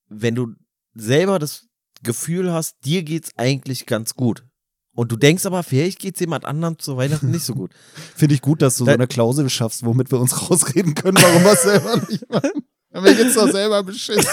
[0.09, 0.55] wenn du
[0.95, 1.66] selber das
[2.03, 4.47] Gefühl hast, dir geht's eigentlich ganz gut.
[4.97, 7.70] Und du denkst aber, vielleicht geht es jemand anderem zu Weihnachten nicht so gut.
[8.16, 11.18] Finde ich gut, dass du da, so eine Klausel schaffst, womit wir uns rausreden können,
[11.20, 12.64] warum wir es selber nicht machen.
[12.94, 14.24] Mir geht's doch selber beschissen.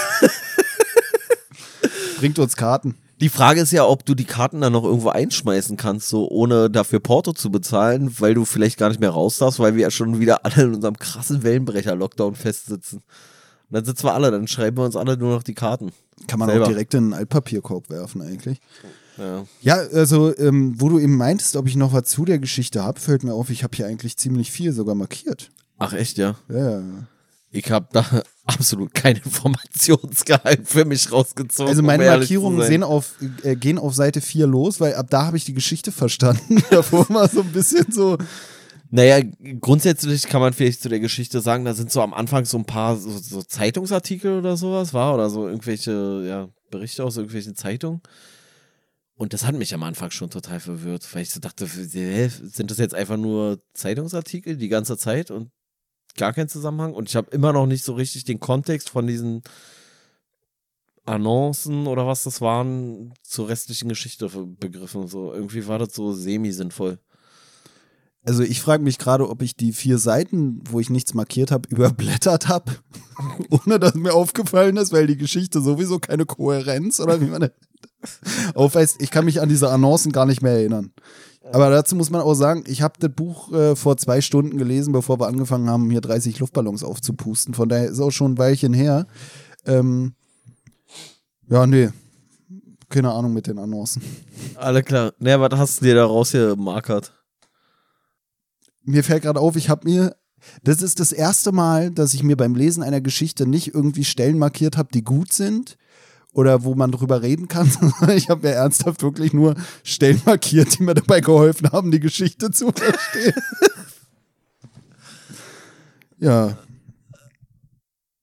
[2.18, 2.96] Bringt uns Karten.
[3.20, 6.70] Die Frage ist ja, ob du die Karten dann noch irgendwo einschmeißen kannst, so ohne
[6.70, 9.90] dafür Porto zu bezahlen, weil du vielleicht gar nicht mehr raus darfst, weil wir ja
[9.90, 13.00] schon wieder alle in unserem krassen Wellenbrecher-Lockdown festsitzen.
[13.00, 13.04] Und
[13.70, 15.92] dann sitzen wir alle, dann schreiben wir uns alle nur noch die Karten.
[16.26, 16.64] Kann man selber.
[16.64, 18.60] auch direkt in einen Altpapierkorb werfen eigentlich.
[19.18, 22.82] Ja, ja also, ähm, wo du eben meintest, ob ich noch was zu der Geschichte
[22.82, 25.50] habe, fällt mir auf, ich habe hier eigentlich ziemlich viel sogar markiert.
[25.78, 26.36] Ach, echt, ja?
[26.48, 26.82] Ja.
[27.50, 28.04] Ich habe da
[28.46, 31.68] absolut keinen Informationsgehalt für mich rausgezogen.
[31.68, 35.26] Also meine um Markierungen sehen auf, äh, gehen auf Seite 4 los, weil ab da
[35.26, 36.62] habe ich die Geschichte verstanden.
[36.70, 38.18] Davor war so ein bisschen so.
[38.90, 39.22] Naja,
[39.60, 42.64] grundsätzlich kann man vielleicht zu der Geschichte sagen, da sind so am Anfang so ein
[42.64, 45.14] paar so, so Zeitungsartikel oder sowas, war?
[45.14, 48.02] Oder so irgendwelche, ja, Berichte aus irgendwelchen Zeitungen.
[49.16, 52.78] Und das hat mich am Anfang schon total verwirrt, weil ich so dachte, sind das
[52.78, 55.50] jetzt einfach nur Zeitungsartikel die ganze Zeit und
[56.16, 56.94] gar keinen Zusammenhang?
[56.94, 59.42] Und ich habe immer noch nicht so richtig den Kontext von diesen
[61.04, 65.06] Annoncen oder was das waren zur restlichen Geschichte begriffen.
[65.06, 66.98] So irgendwie war das so semi-sinnvoll.
[68.24, 71.68] Also ich frage mich gerade, ob ich die vier Seiten, wo ich nichts markiert habe,
[71.70, 72.72] überblättert habe,
[73.50, 77.50] ohne dass mir aufgefallen ist, weil die Geschichte sowieso keine Kohärenz oder wie man
[78.54, 79.00] aufweist.
[79.00, 80.92] Ich kann mich an diese Annoncen gar nicht mehr erinnern.
[81.52, 84.94] Aber dazu muss man auch sagen, ich habe das Buch äh, vor zwei Stunden gelesen,
[84.94, 87.52] bevor wir angefangen haben, hier 30 Luftballons aufzupusten.
[87.52, 89.06] Von daher ist auch schon ein Weilchen her.
[89.66, 90.14] Ähm,
[91.50, 91.90] ja, nee.
[92.88, 94.02] Keine Ahnung mit den Annoncen.
[94.54, 95.12] Alle klar.
[95.18, 97.12] Ne, was hast du dir da raus hier markert?
[98.84, 100.16] Mir fällt gerade auf, ich habe mir,
[100.62, 104.38] das ist das erste Mal, dass ich mir beim Lesen einer Geschichte nicht irgendwie Stellen
[104.38, 105.76] markiert habe, die gut sind
[106.32, 107.70] oder wo man drüber reden kann.
[108.14, 112.50] ich habe mir ernsthaft wirklich nur Stellen markiert, die mir dabei geholfen haben, die Geschichte
[112.50, 113.34] zu verstehen.
[116.18, 116.58] ja.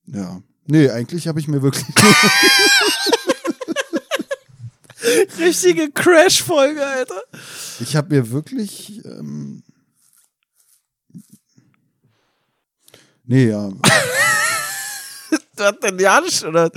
[0.06, 0.42] Ja.
[0.66, 1.86] Nee, eigentlich habe ich mir wirklich.
[5.38, 7.20] Richtige Crash-Folge, Alter.
[7.80, 9.64] Ich habe mir wirklich ähm,
[13.32, 13.70] Nee, ja.
[15.56, 16.70] du hast denn ja nicht, oder?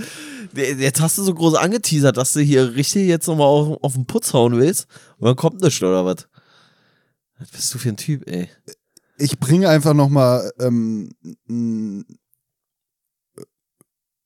[0.54, 4.06] Jetzt hast du so groß angeteasert, dass du hier richtig jetzt nochmal auf, auf den
[4.06, 4.88] Putz hauen willst.
[5.18, 6.30] Und dann kommt nichts, oder was?
[7.40, 8.48] Was bist du für ein Typ, ey?
[9.18, 11.10] Ich bringe einfach nochmal ähm,
[11.50, 12.06] ein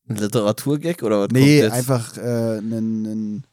[0.06, 1.30] Literaturgag oder was?
[1.32, 3.48] Nee, einfach äh, einen,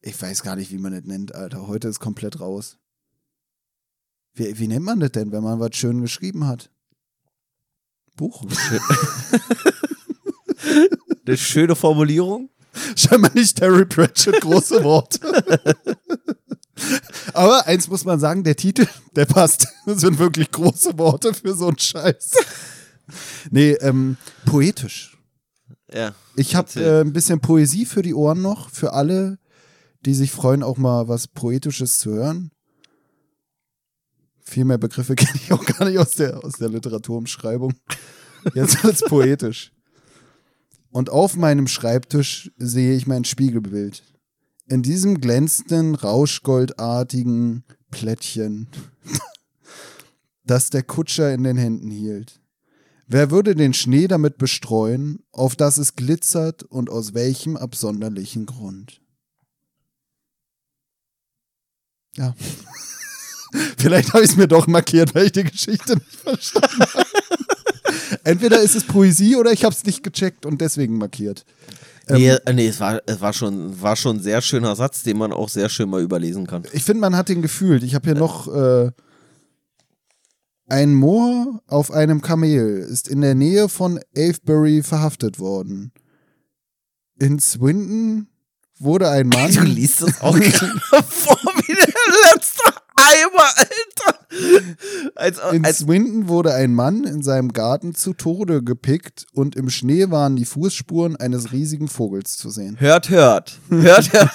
[0.00, 1.68] ich weiß gar nicht, wie man das nennt, Alter.
[1.68, 2.76] Heute ist komplett raus.
[4.34, 6.72] Wie, wie nennt man das denn, wenn man was schön geschrieben hat?
[8.20, 8.44] Buch.
[11.26, 12.50] Eine schöne Formulierung.
[12.94, 15.18] Scheinbar nicht Terry Pratchett, große Worte.
[17.32, 19.66] Aber eins muss man sagen, der Titel, der passt.
[19.86, 22.32] Das sind wirklich große Worte für so einen Scheiß.
[23.50, 25.16] Nee, ähm, poetisch.
[25.90, 26.14] Ja.
[26.36, 29.38] Ich habe äh, ein bisschen Poesie für die Ohren noch, für alle,
[30.04, 32.50] die sich freuen, auch mal was Poetisches zu hören.
[34.42, 37.72] Viel mehr Begriffe kenne ich auch gar nicht aus der, aus der Literaturumschreibung.
[38.54, 39.72] Jetzt wird's poetisch.
[40.90, 44.02] Und auf meinem Schreibtisch sehe ich mein Spiegelbild.
[44.66, 48.68] In diesem glänzenden, rauschgoldartigen Plättchen,
[50.44, 52.40] das der Kutscher in den Händen hielt.
[53.06, 59.00] Wer würde den Schnee damit bestreuen, auf das es glitzert und aus welchem absonderlichen Grund?
[62.16, 62.34] Ja.
[63.78, 67.09] Vielleicht habe ich es mir doch markiert, weil ich die Geschichte nicht verstanden habe.
[68.24, 71.44] Entweder ist es Poesie oder ich habe es nicht gecheckt und deswegen markiert.
[72.08, 75.02] Nee, ähm, äh, nee es, war, es war, schon, war schon ein sehr schöner Satz,
[75.02, 76.64] den man auch sehr schön mal überlesen kann.
[76.72, 77.82] Ich finde, man hat den gefühlt.
[77.82, 78.90] Ich habe hier noch äh,
[80.68, 85.92] ein Moor auf einem Kamel ist in der Nähe von Avebury verhaftet worden.
[87.18, 88.28] In Swindon
[88.78, 89.52] wurde ein Mann.
[89.54, 90.36] Du liest es auch
[91.08, 94.18] vor wie der letzte Eimer, Alter.
[95.14, 99.70] Als, in als Swindon wurde ein Mann in seinem Garten zu Tode gepickt und im
[99.70, 102.78] Schnee waren die Fußspuren eines riesigen Vogels zu sehen.
[102.78, 103.58] Hört, hört.
[103.70, 104.30] Hört, hört.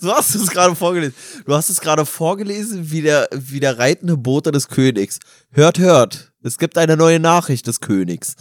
[0.00, 1.14] So hast du es gerade vorgelesen.
[1.46, 5.18] Du hast es gerade vorgelesen wie der, wie der reitende Bote des Königs.
[5.50, 6.32] Hört, hört.
[6.42, 8.36] Es gibt eine neue Nachricht des Königs.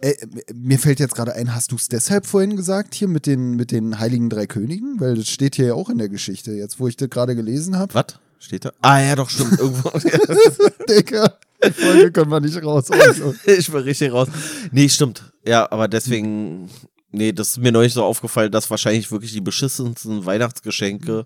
[0.00, 0.14] Äh,
[0.54, 3.70] mir fällt jetzt gerade ein, hast du es deshalb vorhin gesagt, hier mit den, mit
[3.70, 4.98] den Heiligen Drei Königen?
[4.98, 7.76] Weil das steht hier ja auch in der Geschichte, jetzt wo ich das gerade gelesen
[7.76, 7.94] habe.
[7.94, 8.18] Was?
[8.42, 8.72] Steht da?
[8.82, 9.56] Ah ja, doch, stimmt.
[9.56, 9.88] Irgendwo.
[10.88, 12.86] Digga, die Folge können wir nicht raus.
[12.90, 13.34] Also.
[13.46, 14.26] ich bin richtig raus.
[14.72, 15.32] Nee, stimmt.
[15.46, 16.68] Ja, aber deswegen,
[17.12, 21.24] nee, das ist mir neulich so aufgefallen, dass wahrscheinlich wirklich die beschissensten Weihnachtsgeschenke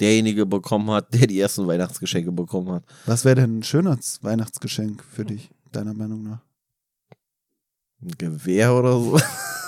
[0.00, 2.84] derjenige bekommen hat, der die ersten Weihnachtsgeschenke bekommen hat.
[3.04, 6.40] Was wäre denn ein schönes Weihnachtsgeschenk für dich, deiner Meinung nach?
[8.00, 9.20] Ein Gewehr oder so?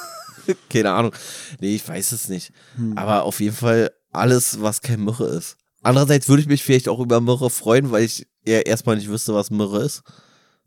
[0.71, 1.13] Keine Ahnung.
[1.61, 2.51] Nee, ich weiß es nicht.
[2.77, 2.97] Hm.
[2.97, 5.59] Aber auf jeden Fall alles, was kein Myrrhe ist.
[5.83, 9.35] Andererseits würde ich mich vielleicht auch über Myrrhe freuen, weil ich ja erstmal nicht wüsste,
[9.35, 10.03] was Myrrhe ist.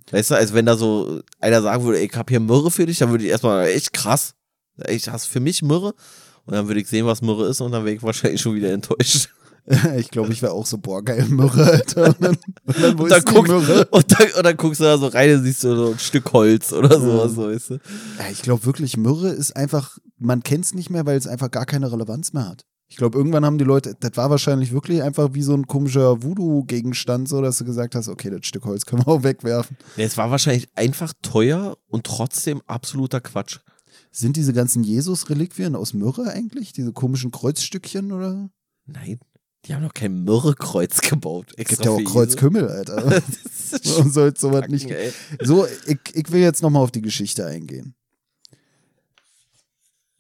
[0.10, 3.00] Weißt du, als wenn da so einer sagen würde, ich hab hier Myrrhe für dich,
[3.00, 4.34] dann würde ich erstmal, echt krass.
[4.88, 5.94] Ich hast für mich Myrrhe.
[6.46, 8.72] Und dann würde ich sehen, was Myrrhe ist und dann wäre ich wahrscheinlich schon wieder
[8.72, 9.30] enttäuscht.
[9.98, 12.08] ich glaube, ich wäre auch so, boah, geil, Myrrhe, Alter.
[12.08, 13.48] Und dann, und dann, und dann, guck?
[13.48, 16.34] Und, dann, und dann guckst du da so rein und siehst du so ein Stück
[16.34, 17.74] Holz oder sowas, so, weißt du.
[17.74, 21.52] Ja, ich glaube wirklich, Myrrhe ist einfach, man kennt es nicht mehr, weil es einfach
[21.52, 22.66] gar keine Relevanz mehr hat.
[22.92, 26.22] Ich glaube, irgendwann haben die Leute, das war wahrscheinlich wirklich einfach wie so ein komischer
[26.24, 29.78] Voodoo-Gegenstand, so dass du gesagt hast, okay, das Stück Holz können wir auch wegwerfen.
[29.96, 33.60] Ja, es war wahrscheinlich einfach teuer und trotzdem absoluter Quatsch.
[34.12, 36.74] Sind diese ganzen Jesus-Reliquien aus Myrrhe eigentlich?
[36.74, 38.50] Diese komischen Kreuzstückchen oder?
[38.86, 39.22] Nein.
[39.66, 41.54] Die haben noch kein Myrrhe-Kreuz gebaut.
[41.56, 43.06] Es gibt ja auch Kreuzkümmel, Alter.
[43.86, 44.92] Warum soll sowas nicht?
[44.92, 45.14] Ey.
[45.42, 47.96] So, ich, ich will jetzt nochmal auf die Geschichte eingehen.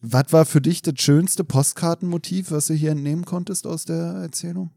[0.02, 4.72] Was war für dich das schönste Postkartenmotiv, was du hier entnehmen konntest aus der Erzählung?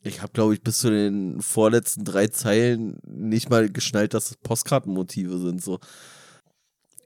[0.00, 4.36] Ich habe, glaube ich, bis zu den vorletzten drei Zeilen nicht mal geschnallt, dass es
[4.36, 5.62] Postkartenmotive sind.
[5.62, 5.78] So.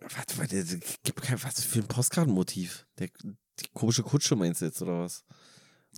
[0.00, 2.86] Was, was, was für ein Postkartenmotiv?
[2.98, 5.24] Der, die komische Kutsche meinst du jetzt, oder was?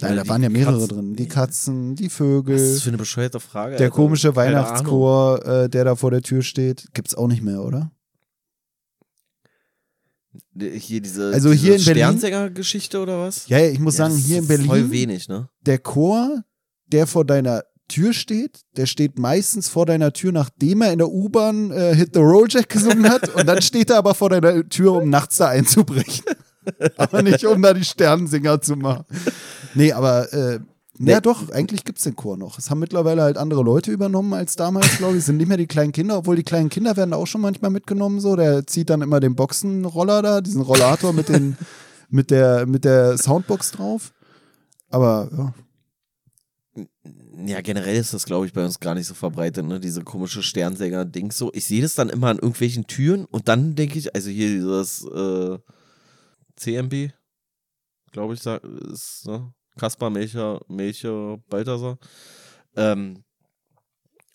[0.01, 0.89] Nein, da waren ja mehrere Katzen.
[0.89, 1.17] drin.
[1.17, 2.57] Die Katzen, die Vögel.
[2.57, 3.77] Was ist das für eine bescheuerte Frage?
[3.77, 3.95] Der Alter.
[3.95, 6.89] komische Weihnachtschor, äh, der da vor der Tür steht.
[6.95, 7.93] Gibt's auch nicht mehr, oder?
[10.57, 13.49] Hier diese, also diese hier in Sternsänger-Geschichte oder was?
[13.49, 14.67] Ja, ich muss ja, sagen, hier in Berlin.
[14.67, 15.49] Voll wenig, ne?
[15.63, 16.45] Der Chor,
[16.87, 21.09] der vor deiner Tür steht, der steht meistens vor deiner Tür, nachdem er in der
[21.09, 23.29] U-Bahn äh, Hit the Roll Jack gesungen hat.
[23.35, 26.25] und dann steht er aber vor deiner Tür, um nachts da einzubrechen.
[26.97, 29.05] aber nicht, um da die Sternensinger zu machen.
[29.75, 30.61] Nee, aber äh,
[30.99, 31.13] nee.
[31.13, 32.59] ja doch, eigentlich gibt es den Chor noch.
[32.59, 35.21] Es haben mittlerweile halt andere Leute übernommen als damals, glaube ich.
[35.21, 37.71] Es sind nicht mehr die kleinen Kinder, obwohl die kleinen Kinder werden auch schon manchmal
[37.71, 38.21] mitgenommen.
[38.21, 41.57] So, der zieht dann immer den Boxenroller da, diesen Rollator mit den
[42.11, 44.13] mit der mit der Soundbox drauf.
[44.89, 45.55] Aber ja.
[47.47, 49.81] Ja, generell ist das, glaube ich, bei uns gar nicht so verbreitet, ne?
[49.81, 51.51] Diese komische Sternsänger-Ding so.
[51.53, 55.05] Ich sehe das dann immer an irgendwelchen Türen und dann denke ich, also hier dieses
[55.05, 55.59] äh,
[56.57, 57.13] CMB,
[58.13, 59.53] glaube ich, ist, ne?
[59.77, 61.99] Kaspar Melcher, Melcher Balthasar.
[62.77, 63.25] Ähm,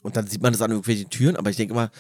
[0.02, 1.92] und dann sieht man das an irgendwelchen Türen, aber ich denke immer,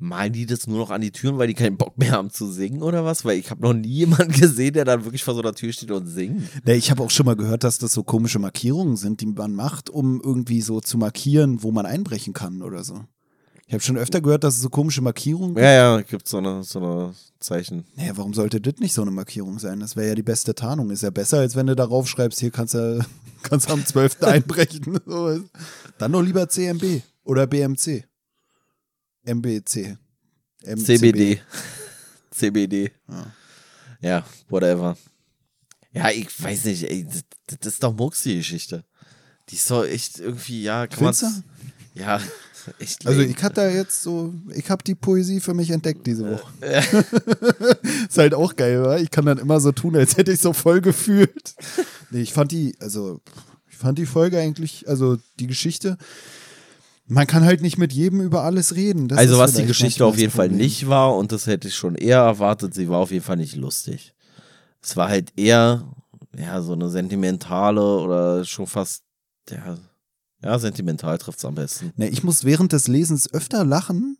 [0.00, 2.50] malen die das nur noch an die Türen, weil die keinen Bock mehr haben zu
[2.50, 3.24] singen oder was?
[3.24, 5.90] Weil ich habe noch nie jemanden gesehen, der dann wirklich vor so einer Tür steht
[5.90, 6.42] und singt.
[6.64, 9.54] Nee, ich habe auch schon mal gehört, dass das so komische Markierungen sind, die man
[9.54, 13.04] macht, um irgendwie so zu markieren, wo man einbrechen kann oder so.
[13.70, 15.60] Ich habe schon öfter gehört, dass es so komische Markierungen gibt.
[15.60, 17.84] Ja, ja, gibt so eine, so eine Zeichen.
[17.94, 19.78] Naja, warum sollte das nicht so eine Markierung sein?
[19.78, 20.90] Das wäre ja die beste Tarnung.
[20.90, 22.98] Ist ja besser, als wenn du darauf schreibst, hier kannst du
[23.44, 24.22] kannst am 12.
[24.24, 24.98] einbrechen.
[25.98, 28.08] Dann doch lieber CMB oder BMC.
[29.22, 29.96] MBC.
[30.64, 30.86] MCB.
[30.86, 31.40] CBD.
[32.32, 32.90] CBD.
[33.08, 33.32] Ja.
[34.00, 34.96] ja, whatever.
[35.92, 37.22] Ja, ich weiß nicht, ey, das,
[37.60, 38.84] das ist doch Murks, die Geschichte.
[39.48, 41.44] Die ist doch echt irgendwie, ja, kann man.
[41.94, 42.20] Ja,
[42.78, 46.30] Echt also ich hatte da jetzt so, ich habe die Poesie für mich entdeckt diese
[46.30, 46.52] Woche.
[46.62, 46.80] Ja.
[48.08, 48.96] ist halt auch geil, wa?
[48.98, 51.54] Ich kann dann immer so tun, als hätte ich so voll gefühlt.
[52.10, 53.20] Nee, ich fand die, also
[53.70, 55.96] ich fand die Folge eigentlich, also die Geschichte,
[57.06, 59.08] man kann halt nicht mit jedem über alles reden.
[59.08, 61.96] Das also was die Geschichte auf jeden Fall nicht war, und das hätte ich schon
[61.96, 64.14] eher erwartet, sie war auf jeden Fall nicht lustig.
[64.82, 65.84] Es war halt eher,
[66.36, 69.02] ja, so eine sentimentale oder schon fast,
[69.50, 69.76] ja,
[70.42, 71.92] ja, sentimental trifft es am besten.
[71.96, 74.16] Ne, ich muss während des Lesens öfter lachen.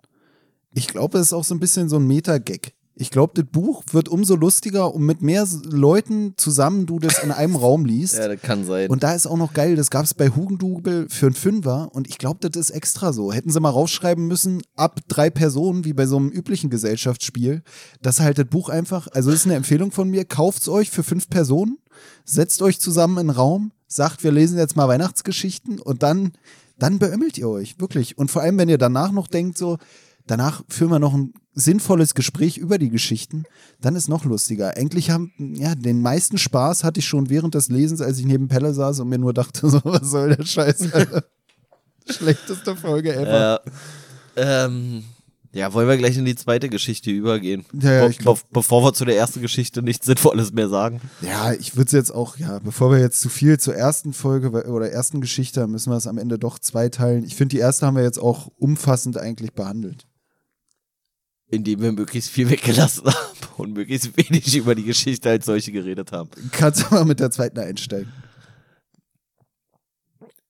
[0.73, 2.75] Ich glaube, es ist auch so ein bisschen so ein Meta-Gag.
[3.01, 7.31] Ich glaube, das Buch wird umso lustiger, um mit mehr Leuten zusammen du das in
[7.31, 8.15] einem Raum liest.
[8.21, 8.91] Ja, das kann sein.
[8.91, 12.09] Und da ist auch noch geil, das gab es bei Hugendubel für einen Fünfer und
[12.09, 13.33] ich glaube, das ist extra so.
[13.33, 17.63] Hätten sie mal rausschreiben müssen, ab drei Personen, wie bei so einem üblichen Gesellschaftsspiel,
[18.03, 20.91] dass halt das Buch einfach, also das ist eine Empfehlung von mir, kauft es euch
[20.91, 21.79] für fünf Personen,
[22.27, 26.33] setzt euch zusammen in einen Raum, sagt, wir lesen jetzt mal Weihnachtsgeschichten und dann,
[26.79, 28.17] dann beömmelt ihr euch, wirklich.
[28.17, 29.79] Und vor allem, wenn ihr danach noch denkt, so,
[30.27, 33.45] danach führen wir noch ein sinnvolles Gespräch über die Geschichten,
[33.81, 34.77] dann ist noch lustiger.
[34.77, 38.49] Eigentlich haben, ja, den meisten Spaß hatte ich schon während des Lesens, als ich neben
[38.49, 40.89] Pelle saß und mir nur dachte, so, was soll der Scheiß?
[42.09, 43.61] Schlechteste Folge ever.
[44.37, 45.05] Ja, ähm,
[45.53, 47.65] ja, wollen wir gleich in die zweite Geschichte übergehen?
[47.73, 51.01] Ja, ja, ich glaub, Be bevor wir zu der ersten Geschichte nichts Sinnvolles mehr sagen.
[51.23, 54.51] Ja, ich würde es jetzt auch, ja, bevor wir jetzt zu viel zur ersten Folge
[54.69, 57.25] oder ersten Geschichte, müssen wir es am Ende doch zweiteilen.
[57.25, 60.07] Ich finde, die erste haben wir jetzt auch umfassend eigentlich behandelt.
[61.49, 66.13] Indem wir möglichst viel weggelassen haben und möglichst wenig über die Geschichte als solche geredet
[66.13, 66.31] haben.
[66.53, 68.13] Kannst du mal mit der zweiten einsteigen.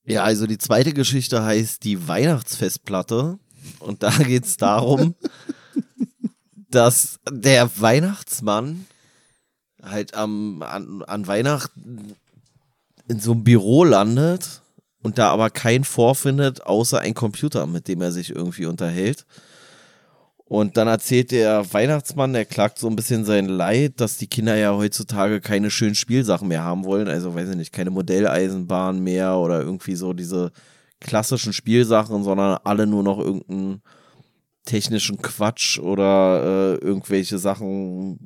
[0.04, 3.38] Ja, also die zweite Geschichte heißt die Weihnachtsfestplatte.
[3.78, 5.14] Und da geht es darum,
[6.70, 8.86] dass der Weihnachtsmann
[9.82, 12.14] halt am, an, an Weihnachten
[13.08, 14.62] in so einem Büro landet
[15.02, 19.26] und da aber keinen vorfindet, außer ein Computer, mit dem er sich irgendwie unterhält.
[20.44, 24.56] Und dann erzählt der Weihnachtsmann, der klagt so ein bisschen sein Leid, dass die Kinder
[24.56, 27.06] ja heutzutage keine schönen Spielsachen mehr haben wollen.
[27.06, 30.50] Also, weiß ich nicht, keine Modelleisenbahn mehr oder irgendwie so diese
[31.00, 33.82] klassischen Spielsachen, sondern alle nur noch irgendeinen
[34.64, 38.18] technischen Quatsch oder äh, irgendwelche Sachen,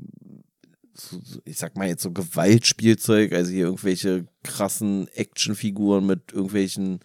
[1.45, 7.01] ich sag mal jetzt so Gewaltspielzeug, also hier irgendwelche krassen Actionfiguren mit irgendwelchen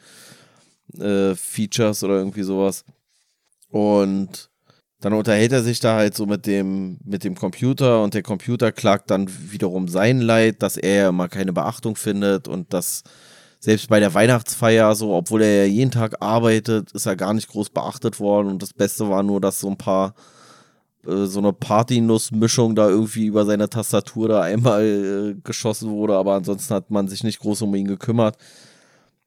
[0.97, 2.84] äh, Features oder irgendwie sowas.
[3.70, 4.49] Und
[4.99, 8.72] dann unterhält er sich da halt so mit dem, mit dem Computer und der Computer
[8.72, 13.03] klagt dann wiederum sein Leid, dass er ja immer keine Beachtung findet und dass
[13.60, 17.49] selbst bei der Weihnachtsfeier so, obwohl er ja jeden Tag arbeitet, ist er gar nicht
[17.49, 20.14] groß beachtet worden und das Beste war nur, dass so ein paar
[21.05, 26.36] äh, so eine Partynuss-Mischung da irgendwie über seine Tastatur da einmal äh, geschossen wurde, aber
[26.36, 28.38] ansonsten hat man sich nicht groß um ihn gekümmert.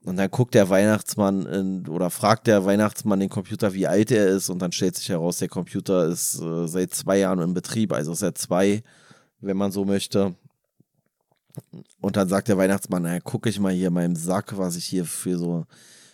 [0.05, 4.26] Und dann guckt der Weihnachtsmann in, oder fragt der Weihnachtsmann den Computer, wie alt er
[4.26, 4.49] ist.
[4.51, 8.12] Und dann stellt sich heraus, der Computer ist äh, seit zwei Jahren in Betrieb, also
[8.12, 8.83] ist er zwei,
[9.41, 10.35] wenn man so möchte.
[12.00, 14.84] Und dann sagt der Weihnachtsmann, naja, gucke ich mal hier in meinem Sack, was ich
[14.84, 15.66] hier für so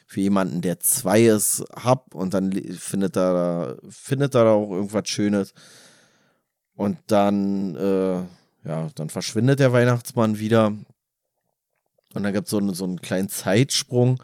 [0.08, 2.14] für jemanden, der zwei ist, hab.
[2.14, 5.52] Und dann findet er, findet er auch irgendwas Schönes.
[6.74, 8.20] Und dann, äh,
[8.64, 10.68] ja, dann verschwindet der Weihnachtsmann wieder.
[12.14, 14.22] Und dann gibt es so, so einen kleinen Zeitsprung.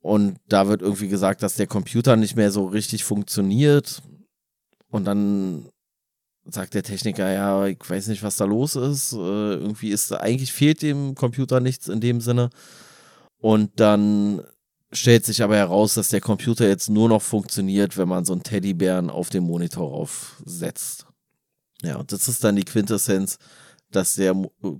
[0.00, 4.02] Und da wird irgendwie gesagt, dass der Computer nicht mehr so richtig funktioniert.
[4.88, 5.68] Und dann
[6.48, 9.12] sagt der Techniker, ja, ich weiß nicht, was da los ist.
[9.12, 12.50] Äh, irgendwie ist eigentlich fehlt dem Computer nichts in dem Sinne.
[13.38, 14.42] Und dann
[14.92, 18.42] stellt sich aber heraus, dass der Computer jetzt nur noch funktioniert, wenn man so einen
[18.42, 21.06] Teddybären auf dem Monitor aufsetzt.
[21.82, 23.38] Ja, und das ist dann die Quintessenz
[23.90, 24.34] dass der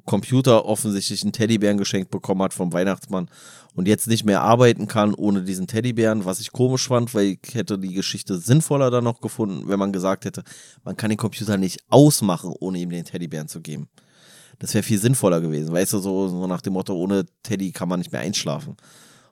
[0.04, 3.30] Computer offensichtlich einen Teddybären geschenkt bekommen hat vom Weihnachtsmann
[3.74, 7.54] und jetzt nicht mehr arbeiten kann ohne diesen Teddybären, was ich komisch fand, weil ich
[7.54, 10.42] hätte die Geschichte sinnvoller dann noch gefunden, wenn man gesagt hätte,
[10.84, 13.88] man kann den Computer nicht ausmachen, ohne ihm den Teddybären zu geben.
[14.58, 17.88] Das wäre viel sinnvoller gewesen, weißt du, so, so nach dem Motto, ohne Teddy kann
[17.88, 18.76] man nicht mehr einschlafen.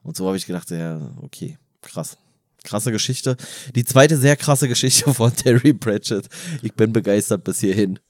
[0.03, 2.19] Und so habe ich gedacht, ja, okay, krass
[2.65, 3.37] krasse Geschichte.
[3.77, 6.29] Die zweite sehr krasse Geschichte von Terry Pratchett.
[6.63, 8.01] Ich bin begeistert bis hierhin.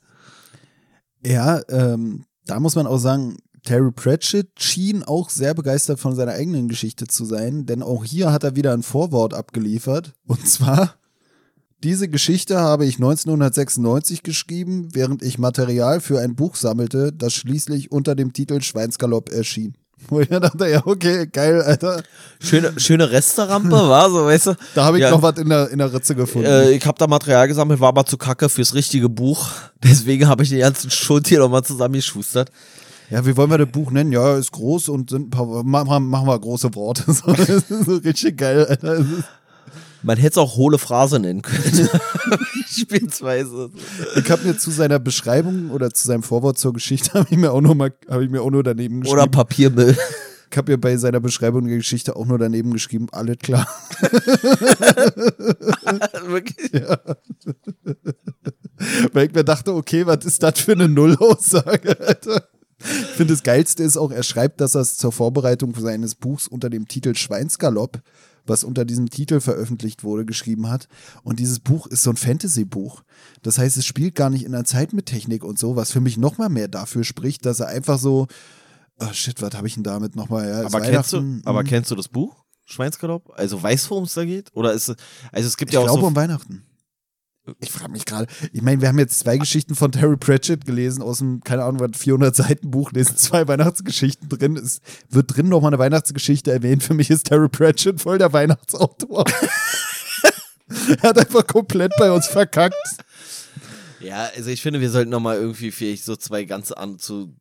[1.24, 6.32] Ja, ähm, da muss man auch sagen, Terry Pratchett schien auch sehr begeistert von seiner
[6.32, 10.12] eigenen Geschichte zu sein, denn auch hier hat er wieder ein Vorwort abgeliefert.
[10.26, 10.96] Und zwar,
[11.82, 17.90] diese Geschichte habe ich 1996 geschrieben, während ich Material für ein Buch sammelte, das schließlich
[17.90, 19.76] unter dem Titel Schweinsgalopp erschien.
[20.08, 22.02] Wo ich dachte, ja, okay, geil, Alter.
[22.40, 24.54] Schöne, schöne Resterampe, war so, weißt du?
[24.74, 26.48] Da habe ich ja, noch was in der, in der Ritze gefunden.
[26.48, 29.48] Äh, ich habe da Material gesammelt, war aber zu kacke fürs richtige Buch.
[29.82, 32.50] Deswegen habe ich den ganzen Schuld hier nochmal zusammengeschustert.
[33.10, 34.12] Ja, wie wollen wir das Buch nennen?
[34.12, 37.04] Ja, ist groß und sind ein paar, machen, machen wir große Worte.
[37.12, 37.34] So,
[37.84, 39.04] so richtig geil, Alter.
[40.04, 41.88] Man hätte es auch hohle Phrase nennen können.
[42.54, 43.70] Beispielsweise.
[44.16, 47.52] Ich habe mir zu seiner Beschreibung oder zu seinem Vorwort zur Geschichte habe ich mir
[47.52, 49.18] auch nur mal, habe ich mir auch nur daneben geschrieben.
[49.18, 49.96] Oder Papiermüll.
[50.50, 53.66] Ich habe mir bei seiner Beschreibung der Geschichte auch nur daneben geschrieben, alles klar.
[56.26, 56.70] Wirklich?
[56.72, 57.00] Ja.
[59.12, 62.46] Weil ich mir dachte, okay, was ist das für eine Nullaussage, Alter?
[62.78, 66.46] Ich finde, das Geilste ist auch, er schreibt, dass er es zur Vorbereitung seines Buchs
[66.46, 68.00] unter dem Titel Schweinsgalopp
[68.46, 70.88] was unter diesem Titel veröffentlicht wurde, geschrieben hat.
[71.22, 73.02] Und dieses Buch ist so ein Fantasy-Buch.
[73.42, 76.00] Das heißt, es spielt gar nicht in der Zeit mit Technik und so, was für
[76.00, 78.26] mich nochmal mehr dafür spricht, dass er einfach so,
[79.00, 80.48] oh shit, was habe ich denn damit nochmal?
[80.48, 81.66] Ja, aber, kennst du, aber hm.
[81.66, 82.44] kennst du das Buch?
[82.66, 83.30] Schweinsgalopp?
[83.34, 84.50] Also weißt du, worum es da geht?
[84.54, 84.96] Oder ist es,
[85.32, 85.84] also es gibt ich ja auch.
[85.84, 86.64] Ich glaube so um Weihnachten.
[87.60, 91.02] Ich frage mich gerade, ich meine, wir haben jetzt zwei Geschichten von Terry Pratchett gelesen
[91.02, 94.56] aus dem, keine Ahnung, was 400 Seiten Buch, sind zwei Weihnachtsgeschichten drin.
[94.56, 94.80] Es
[95.10, 96.82] wird drin nochmal eine Weihnachtsgeschichte erwähnt.
[96.82, 99.24] Für mich ist Terry Pratchett voll der Weihnachtsautor.
[101.02, 102.74] er hat einfach komplett bei uns verkackt.
[104.00, 107.34] Ja, also ich finde, wir sollten nochmal irgendwie vielleicht so zwei ganz an, zu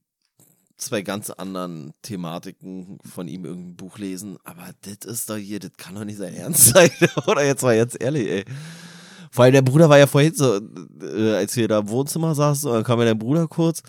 [0.78, 4.38] zwei ganz anderen Thematiken von ihm irgendein Buch lesen.
[4.44, 6.90] Aber das ist doch hier, das kann doch nicht sein Ernst sein.
[7.26, 8.46] Oder jetzt mal jetzt ehrlich, ey.
[9.34, 10.60] Vor allem der Bruder war ja vorhin so,
[11.02, 13.82] äh, als wir da im Wohnzimmer saßen, dann kam ja der Bruder kurz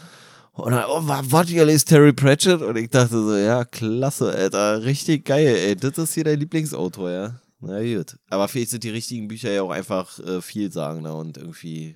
[0.52, 2.62] und dann, oh, warte, ihr lest Terry Pratchett?
[2.62, 7.10] Und ich dachte so, ja, klasse, Alter, richtig geil, ey, das ist hier dein Lieblingsautor,
[7.10, 7.40] ja.
[7.60, 8.16] Na gut.
[8.30, 11.94] Aber vielleicht sind die richtigen Bücher ja auch einfach äh, vielsagender und irgendwie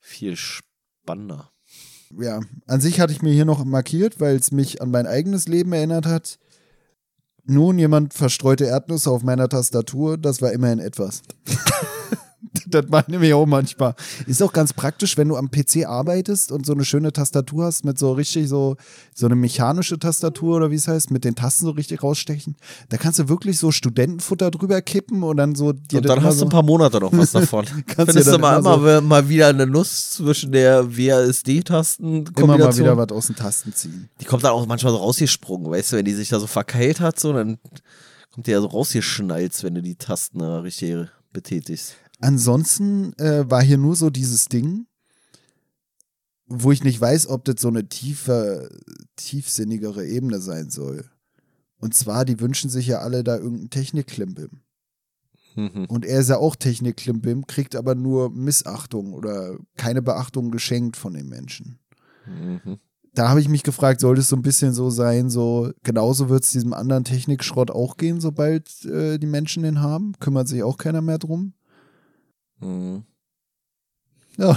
[0.00, 1.50] viel spannender.
[2.18, 5.46] Ja, an sich hatte ich mir hier noch markiert, weil es mich an mein eigenes
[5.46, 6.38] Leben erinnert hat.
[7.44, 11.20] Nun, jemand verstreute Erdnüsse auf meiner Tastatur, das war immerhin etwas.
[12.74, 13.94] das meine ich auch manchmal.
[14.26, 17.84] Ist auch ganz praktisch, wenn du am PC arbeitest und so eine schöne Tastatur hast
[17.84, 18.76] mit so richtig so,
[19.14, 22.56] so eine mechanische Tastatur oder wie es heißt, mit den Tasten so richtig rausstechen.
[22.88, 26.38] Da kannst du wirklich so Studentenfutter drüber kippen und dann so dir Und dann hast
[26.38, 27.66] so du ein paar Monate noch was davon.
[27.86, 32.96] Findest du mal immer, so mal wieder eine Nuss zwischen der WASD-Tasten Immer mal wieder
[32.96, 34.08] was aus den Tasten ziehen.
[34.20, 37.00] Die kommt dann auch manchmal so rausgesprungen, weißt du, wenn die sich da so verkeilt
[37.00, 37.58] hat, so, dann
[38.32, 41.94] kommt die ja so rausgeschnalzt, wenn du die Tasten da richtig betätigst.
[42.24, 44.86] Ansonsten äh, war hier nur so dieses Ding,
[46.46, 48.66] wo ich nicht weiß, ob das so eine tiefer,
[49.16, 51.04] tiefsinnigere Ebene sein soll.
[51.76, 54.48] Und zwar, die wünschen sich ja alle da irgendeinen Technikklimpel.
[55.54, 55.84] Mhm.
[55.84, 61.12] Und er ist ja auch Technik-Klimbim, kriegt aber nur Missachtung oder keine Beachtung geschenkt von
[61.12, 61.78] den Menschen.
[62.24, 62.78] Mhm.
[63.12, 66.44] Da habe ich mich gefragt, sollte es so ein bisschen so sein, so genauso wird
[66.44, 70.14] es diesem anderen Technikschrott auch gehen, sobald äh, die Menschen den haben?
[70.20, 71.52] Kümmert sich auch keiner mehr drum?
[72.64, 73.04] Mhm.
[74.36, 74.56] Ja.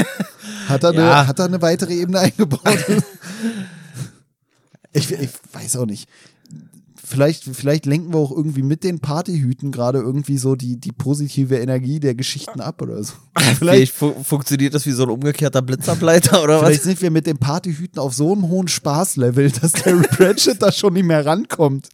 [0.68, 1.20] hat, er ja.
[1.20, 2.62] Eine, hat er eine weitere Ebene eingebaut?
[4.92, 6.08] ich, ich weiß auch nicht
[7.08, 11.56] vielleicht, vielleicht lenken wir auch irgendwie mit den Partyhüten gerade irgendwie so die, die positive
[11.56, 13.14] Energie der Geschichten ab oder so.
[13.58, 16.66] Vielleicht fu funktioniert das wie so ein umgekehrter Blitzableiter oder was?
[16.66, 20.70] Vielleicht sind wir mit den Partyhüten auf so einem hohen Spaßlevel, dass Terry Pratchett da
[20.70, 21.88] schon nicht mehr rankommt.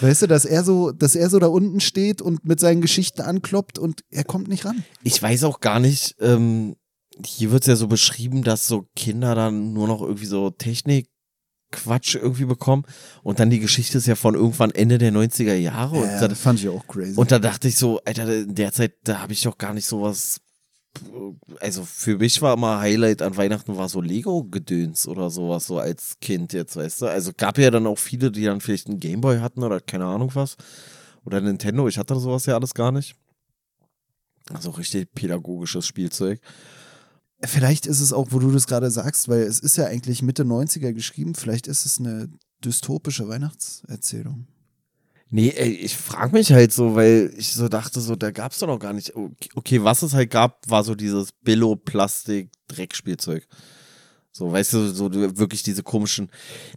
[0.00, 3.22] Weißt du, dass er so, dass er so da unten steht und mit seinen Geschichten
[3.22, 4.84] ankloppt und er kommt nicht ran.
[5.02, 6.76] Ich weiß auch gar nicht, ähm,
[7.24, 11.08] hier wird es ja so beschrieben, dass so Kinder dann nur noch irgendwie so Technik
[11.70, 12.84] Quatsch irgendwie bekommen.
[13.22, 15.96] Und dann die Geschichte ist ja von irgendwann Ende der 90er Jahre.
[15.96, 17.18] Ja, und da, das fand ich auch crazy.
[17.18, 19.86] Und da dachte ich so, Alter, in der Zeit, da habe ich doch gar nicht
[19.86, 20.40] sowas.
[21.60, 26.18] Also für mich war immer Highlight an Weihnachten war so Lego-Gedöns oder sowas, so als
[26.20, 27.06] Kind jetzt, weißt du.
[27.06, 30.30] Also gab ja dann auch viele, die dann vielleicht einen Gameboy hatten oder keine Ahnung
[30.34, 30.56] was.
[31.24, 33.14] Oder Nintendo, ich hatte sowas ja alles gar nicht.
[34.52, 36.40] Also richtig pädagogisches Spielzeug.
[37.42, 40.42] Vielleicht ist es auch, wo du das gerade sagst, weil es ist ja eigentlich Mitte
[40.42, 42.28] 90er geschrieben, vielleicht ist es eine
[42.64, 44.46] dystopische Weihnachtserzählung.
[45.32, 48.58] Nee, ey, ich frage mich halt so, weil ich so dachte, so, da gab es
[48.58, 49.12] doch noch gar nicht.
[49.54, 53.46] Okay, was es halt gab, war so dieses Billo-Plastik-Dreckspielzeug.
[54.32, 56.30] So, weißt du, so du, wirklich diese komischen,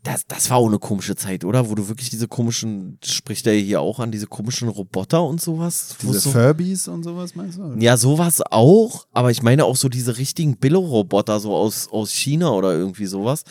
[0.03, 1.69] das, das war auch eine komische Zeit, oder?
[1.69, 5.95] Wo du wirklich diese komischen, spricht er hier auch an, diese komischen Roboter und sowas?
[6.01, 7.63] Diese so, Furbies und sowas, meinst du?
[7.63, 7.81] Oder?
[7.81, 12.51] Ja, sowas auch, aber ich meine auch so diese richtigen Billo-Roboter, so aus, aus China
[12.51, 13.43] oder irgendwie sowas,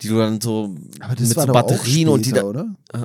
[0.00, 2.74] die du dann so mit so Batterien später, und die da, oder?
[2.94, 3.04] Äh,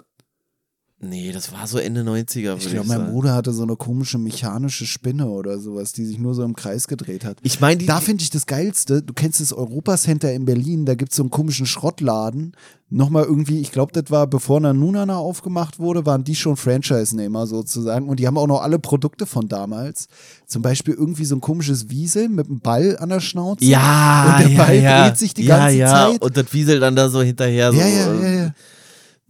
[1.00, 2.58] Nee, das war so Ende 90er.
[2.58, 6.34] Ich glaube, mein Bruder hatte so eine komische mechanische Spinne oder sowas, die sich nur
[6.34, 7.38] so im Kreis gedreht hat.
[7.44, 9.04] Ich meine, da finde ich das Geilste.
[9.04, 12.54] Du kennst das Europacenter in Berlin, da gibt es so einen komischen Schrottladen.
[12.90, 18.10] Nochmal irgendwie, ich glaube, das war bevor Nanunana aufgemacht wurde, waren die schon Franchise-Nehmer sozusagen.
[18.10, 20.08] Und die haben auch noch alle Produkte von damals.
[20.48, 23.64] Zum Beispiel irgendwie so ein komisches Wiesel mit einem Ball an der Schnauze.
[23.66, 25.08] Ja, und der ja, Ball ja.
[25.08, 25.90] dreht sich die ja, ganze ja.
[25.90, 26.22] Zeit.
[26.24, 27.72] Und das Wiesel dann da so hinterher.
[27.72, 28.54] So, ja, ja, ja, ja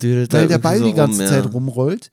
[0.02, 1.52] weil der Ball so die ganze rum, Zeit ja.
[1.52, 2.12] rumrollt.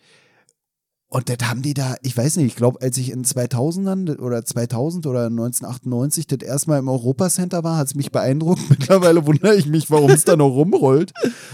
[1.08, 4.44] Und das haben die da, ich weiß nicht, ich glaube, als ich in 2000ern oder
[4.44, 8.62] 2000 oder 1998 das erstmal im Europacenter war, hat es mich beeindruckt.
[8.68, 11.12] Mittlerweile wundere ich mich, warum es da noch rumrollt.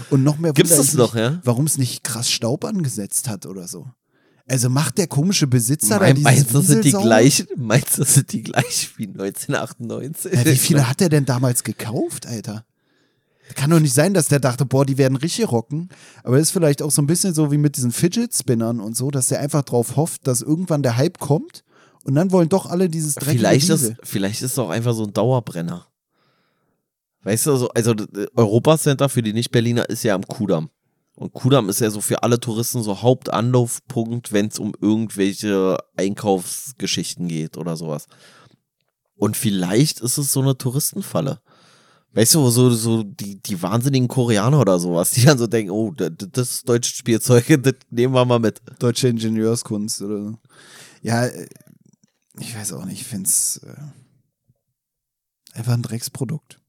[0.09, 1.39] Und noch mehr wundere das ich noch, mich, ja?
[1.43, 3.85] warum es nicht krass Staub angesetzt hat oder so.
[4.47, 7.47] Also macht der komische Besitzer da Mein, dieses meinst du, das sind die gleichen?
[7.55, 10.33] Meinst du, das sind die gleichen wie 1998?
[10.33, 12.65] Ja, wie viele hat er denn damals gekauft, Alter?
[13.55, 15.89] Kann doch nicht sein, dass der dachte, boah, die werden richtig rocken.
[16.23, 19.27] Aber ist vielleicht auch so ein bisschen so wie mit diesen Fidget-Spinnern und so, dass
[19.27, 21.63] der einfach drauf hofft, dass irgendwann der Hype kommt
[22.03, 25.03] und dann wollen doch alle dieses dreckige vielleicht ist, vielleicht ist es auch einfach so
[25.03, 25.87] ein Dauerbrenner.
[27.23, 30.69] Weißt du, so, also äh, Europacenter für die Nicht-Berliner ist ja am Kudamm.
[31.13, 37.27] Und Kudamm ist ja so für alle Touristen so Hauptanlaufpunkt, wenn es um irgendwelche Einkaufsgeschichten
[37.27, 38.07] geht oder sowas.
[39.15, 41.41] Und vielleicht ist es so eine Touristenfalle.
[42.13, 45.91] Weißt du, so, so die, die wahnsinnigen Koreaner oder sowas, die dann so denken, oh,
[45.91, 48.61] das, das ist deutsches Spielzeug, das nehmen wir mal mit.
[48.79, 50.37] Deutsche Ingenieurskunst oder so.
[51.01, 51.47] Ja, äh,
[52.39, 53.73] ich weiß auch nicht, ich finde es äh,
[55.57, 56.59] einfach ein Drecksprodukt.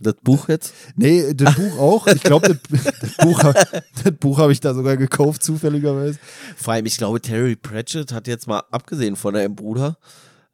[0.00, 0.74] Das Buch jetzt?
[0.96, 2.06] Nee, das Buch auch.
[2.06, 3.42] Ich glaube, das, das Buch,
[4.04, 6.18] das Buch habe ich da sogar gekauft, zufälligerweise.
[6.56, 9.98] Vor allem, ich glaube, Terry Pratchett hat jetzt mal, abgesehen von deinem Bruder,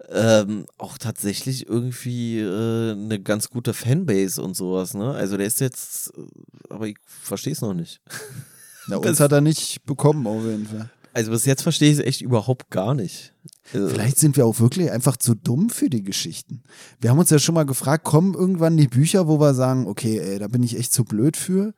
[0.09, 5.13] ähm, auch tatsächlich irgendwie äh, eine ganz gute Fanbase und sowas, ne?
[5.13, 8.01] Also der ist jetzt, äh, aber ich verstehe es noch nicht.
[8.89, 10.91] Na, uns hat er nicht bekommen, auf jeden Fall.
[11.13, 13.35] Also bis jetzt verstehe ich es echt überhaupt gar nicht.
[13.73, 16.63] Äh, Vielleicht sind wir auch wirklich einfach zu dumm für die Geschichten.
[17.01, 20.19] Wir haben uns ja schon mal gefragt, kommen irgendwann die Bücher, wo wir sagen, okay,
[20.19, 21.75] ey, da bin ich echt zu blöd für.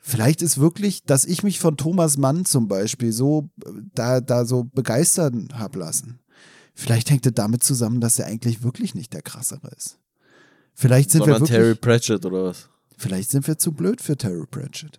[0.00, 4.44] Vielleicht ist wirklich, dass ich mich von Thomas Mann zum Beispiel so äh, da, da
[4.44, 6.20] so begeistern hab lassen.
[6.74, 9.98] Vielleicht hängt es damit zusammen, dass er eigentlich wirklich nicht der krassere ist.
[10.74, 12.68] Vielleicht sind wir sondern wirklich, Terry Pratchett oder was?
[12.96, 14.98] vielleicht sind wir zu blöd für Terry Pratchett.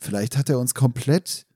[0.00, 1.46] Vielleicht hat er uns komplett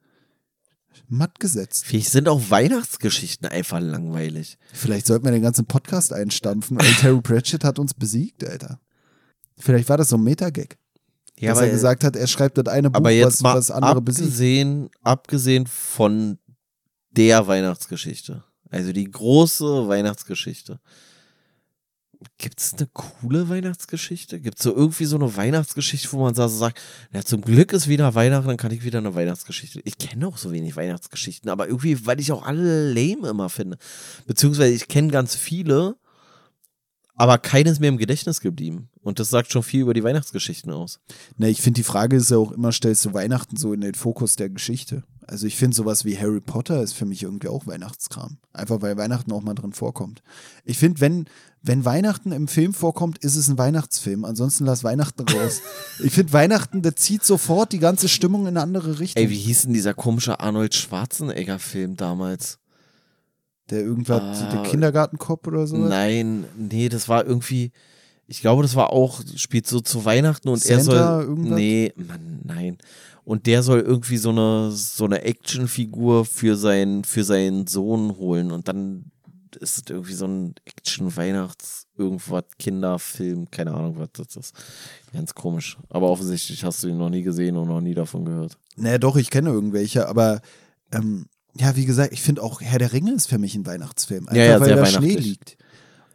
[1.08, 1.86] matt gesetzt.
[1.86, 4.58] Vielleicht sind auch Weihnachtsgeschichten einfach langweilig.
[4.72, 6.78] Vielleicht sollten wir den ganzen Podcast einstampfen.
[6.80, 8.80] Ey, Terry Pratchett hat uns besiegt, Alter.
[9.58, 10.76] Vielleicht war das so ein Metagag.
[11.38, 13.70] Ja, dass er gesagt hat, er schreibt das eine Buch, aber jetzt was, mal was
[13.70, 14.28] andere besiegt.
[14.28, 16.38] abgesehen, abgesehen von
[17.10, 20.80] der Weihnachtsgeschichte, also die große Weihnachtsgeschichte.
[22.38, 24.40] gibt es eine coole Weihnachtsgeschichte?
[24.40, 26.80] Gibt es so irgendwie so eine Weihnachtsgeschichte, wo man so sagt,
[27.12, 29.80] ja, zum Glück ist wieder Weihnachten, dann kann ich wieder eine Weihnachtsgeschichte.
[29.84, 33.78] Ich kenne auch so wenig Weihnachtsgeschichten, aber irgendwie, weil ich auch alle lame immer finde.
[34.26, 35.96] Beziehungsweise ich kenne ganz viele,
[37.16, 38.90] aber keines mehr im Gedächtnis geblieben.
[39.00, 41.00] Und das sagt schon viel über die Weihnachtsgeschichten aus.
[41.36, 43.94] Na, ich finde, die Frage ist ja auch immer, stellst du Weihnachten so in den
[43.94, 45.04] Fokus der Geschichte?
[45.26, 48.38] Also ich finde sowas wie Harry Potter ist für mich irgendwie auch Weihnachtskram.
[48.52, 50.22] Einfach weil Weihnachten auch mal drin vorkommt.
[50.64, 51.26] Ich finde, wenn,
[51.62, 54.24] wenn Weihnachten im Film vorkommt, ist es ein Weihnachtsfilm.
[54.24, 55.62] Ansonsten lass Weihnachten raus.
[56.04, 59.22] ich finde Weihnachten, der zieht sofort die ganze Stimmung in eine andere Richtung.
[59.22, 62.58] Ey, wie hieß denn dieser komische Arnold Schwarzenegger-Film damals?
[63.70, 65.76] Der irgendwas, ah, der Kindergartenkopf oder so?
[65.76, 67.72] Nein, nee, das war irgendwie,
[68.28, 71.24] ich glaube, das war auch, spielt so zu Weihnachten und Santa, er soll.
[71.24, 71.58] Irgendwas?
[71.58, 72.78] Nee, Mann, nein.
[73.26, 78.52] Und der soll irgendwie so eine, so eine Actionfigur für, sein, für seinen Sohn holen.
[78.52, 79.10] Und dann
[79.58, 84.54] ist es irgendwie so ein Action-Weihnachts-, irgendwas, Kinderfilm, keine Ahnung, was das ist.
[85.12, 85.76] Ganz komisch.
[85.88, 88.58] Aber offensichtlich hast du ihn noch nie gesehen und noch nie davon gehört.
[88.76, 90.40] Naja, doch, ich kenne irgendwelche, aber
[90.92, 91.26] ähm,
[91.58, 94.28] ja, wie gesagt, ich finde auch Herr der Ringe ist für mich ein Weihnachtsfilm.
[94.28, 95.56] Einfach ja, ja, weil da Schnee liegt.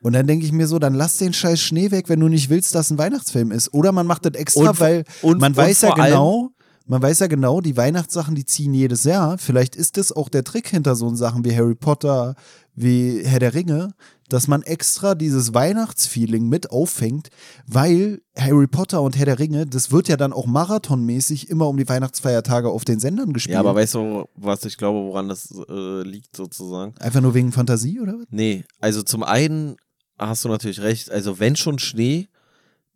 [0.01, 2.49] Und dann denke ich mir so, dann lass den scheiß Schnee weg, wenn du nicht
[2.49, 3.73] willst, dass ein Weihnachtsfilm ist.
[3.73, 6.51] Oder man macht das extra, und, weil und, man und weiß ja genau,
[6.85, 9.37] man weiß ja genau, die Weihnachtssachen, die ziehen jedes Jahr.
[9.37, 12.35] Vielleicht ist das auch der Trick hinter so Sachen wie Harry Potter,
[12.75, 13.93] wie Herr der Ringe,
[14.29, 17.29] dass man extra dieses Weihnachtsfeeling mit auffängt,
[17.67, 21.77] weil Harry Potter und Herr der Ringe, das wird ja dann auch marathonmäßig immer um
[21.77, 23.55] die Weihnachtsfeiertage auf den Sendern gespielt.
[23.55, 26.95] Ja, aber weißt du, was ich glaube, woran das äh, liegt sozusagen?
[26.99, 28.27] Einfach nur wegen Fantasie oder was?
[28.29, 29.75] Nee, also zum einen
[30.17, 32.29] hast du natürlich recht, also wenn schon Schnee,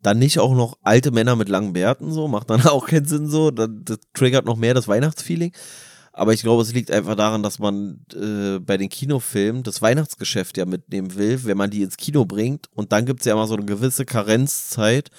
[0.06, 3.28] dann nicht auch noch alte Männer mit langen Bärten so, macht dann auch keinen Sinn
[3.28, 5.52] so, das, das triggert noch mehr das Weihnachtsfeeling.
[6.12, 10.56] Aber ich glaube, es liegt einfach daran, dass man äh, bei den Kinofilmen das Weihnachtsgeschäft
[10.56, 12.68] ja mitnehmen will, wenn man die ins Kino bringt.
[12.72, 15.10] Und dann gibt es ja immer so eine gewisse Karenzzeit,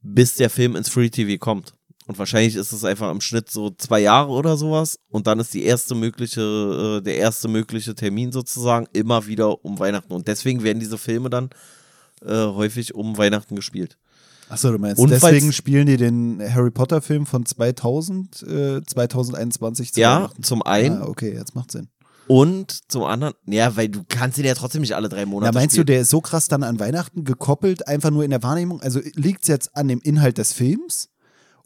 [0.00, 1.74] bis der Film ins Free TV kommt.
[2.06, 4.98] Und wahrscheinlich ist es einfach im Schnitt so zwei Jahre oder sowas.
[5.10, 9.78] Und dann ist die erste mögliche, äh, der erste mögliche Termin sozusagen immer wieder um
[9.78, 10.14] Weihnachten.
[10.14, 11.50] Und deswegen werden diese Filme dann
[12.22, 13.98] äh, häufig um Weihnachten gespielt.
[14.48, 19.92] Achso, du meinst, und deswegen spielen die den Harry Potter Film von 2000, äh, 2021
[19.92, 21.02] zu Ja, zum einen.
[21.02, 21.88] Ah, okay, jetzt macht Sinn.
[22.28, 25.58] Und zum anderen, ja, weil du kannst ihn ja trotzdem nicht alle drei Monate Na,
[25.58, 25.86] meinst spielen.
[25.86, 28.80] du, der ist so krass dann an Weihnachten gekoppelt, einfach nur in der Wahrnehmung?
[28.82, 31.08] Also liegt es jetzt an dem Inhalt des Films?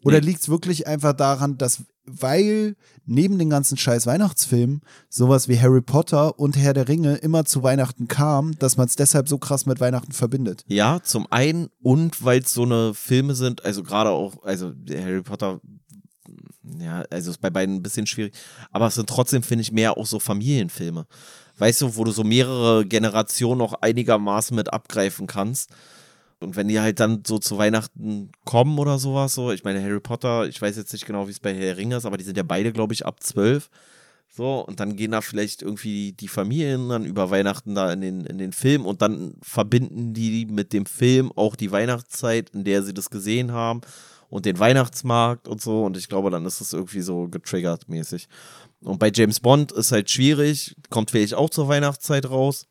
[0.03, 0.27] Oder nee.
[0.27, 2.75] liegt es wirklich einfach daran, dass, weil
[3.05, 7.63] neben den ganzen scheiß Weihnachtsfilmen sowas wie Harry Potter und Herr der Ringe immer zu
[7.63, 10.63] Weihnachten kam, dass man es deshalb so krass mit Weihnachten verbindet?
[10.67, 15.21] Ja, zum einen und weil es so eine Filme sind, also gerade auch, also Harry
[15.21, 15.61] Potter
[16.79, 18.33] ja, also ist bei beiden ein bisschen schwierig,
[18.71, 21.05] aber es sind trotzdem, finde ich, mehr auch so Familienfilme.
[21.57, 25.69] Weißt du, wo du so mehrere Generationen noch einigermaßen mit abgreifen kannst.
[26.43, 29.99] Und wenn die halt dann so zu Weihnachten kommen oder sowas, so, ich meine, Harry
[29.99, 32.37] Potter, ich weiß jetzt nicht genau, wie es bei Herr Ring ist, aber die sind
[32.37, 33.69] ja beide, glaube ich, ab zwölf.
[34.35, 38.25] So, und dann gehen da vielleicht irgendwie die Familien dann über Weihnachten da in den,
[38.25, 42.81] in den Film und dann verbinden die mit dem Film auch die Weihnachtszeit, in der
[42.81, 43.81] sie das gesehen haben
[44.29, 45.83] und den Weihnachtsmarkt und so.
[45.83, 48.27] Und ich glaube, dann ist das irgendwie so getriggert mäßig.
[48.81, 52.65] Und bei James Bond ist halt schwierig, kommt vielleicht auch zur Weihnachtszeit raus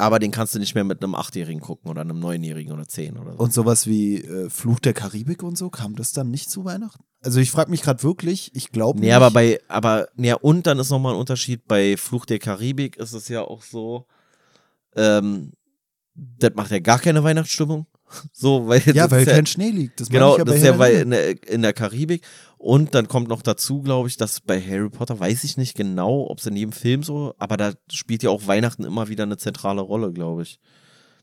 [0.00, 3.18] aber den kannst du nicht mehr mit einem Achtjährigen gucken oder einem Neunjährigen oder Zehn
[3.18, 3.38] oder so.
[3.38, 7.04] Und sowas wie äh, Fluch der Karibik und so, kam das dann nicht zu Weihnachten?
[7.22, 9.14] Also ich frage mich gerade wirklich, ich glaube nee, nicht.
[9.14, 13.12] aber bei, aber, nee, und dann ist nochmal ein Unterschied, bei Fluch der Karibik ist
[13.12, 14.06] es ja auch so,
[14.96, 15.52] ähm,
[16.14, 17.86] das macht ja gar keine Weihnachtsstimmung.
[18.32, 20.00] So, weil ja, weil kein Schnee liegt.
[20.00, 22.26] Das genau, ja das ist ja bei in der, in der Karibik.
[22.62, 26.26] Und dann kommt noch dazu, glaube ich, dass bei Harry Potter, weiß ich nicht genau,
[26.28, 29.38] ob es in jedem Film so, aber da spielt ja auch Weihnachten immer wieder eine
[29.38, 30.60] zentrale Rolle, glaube ich.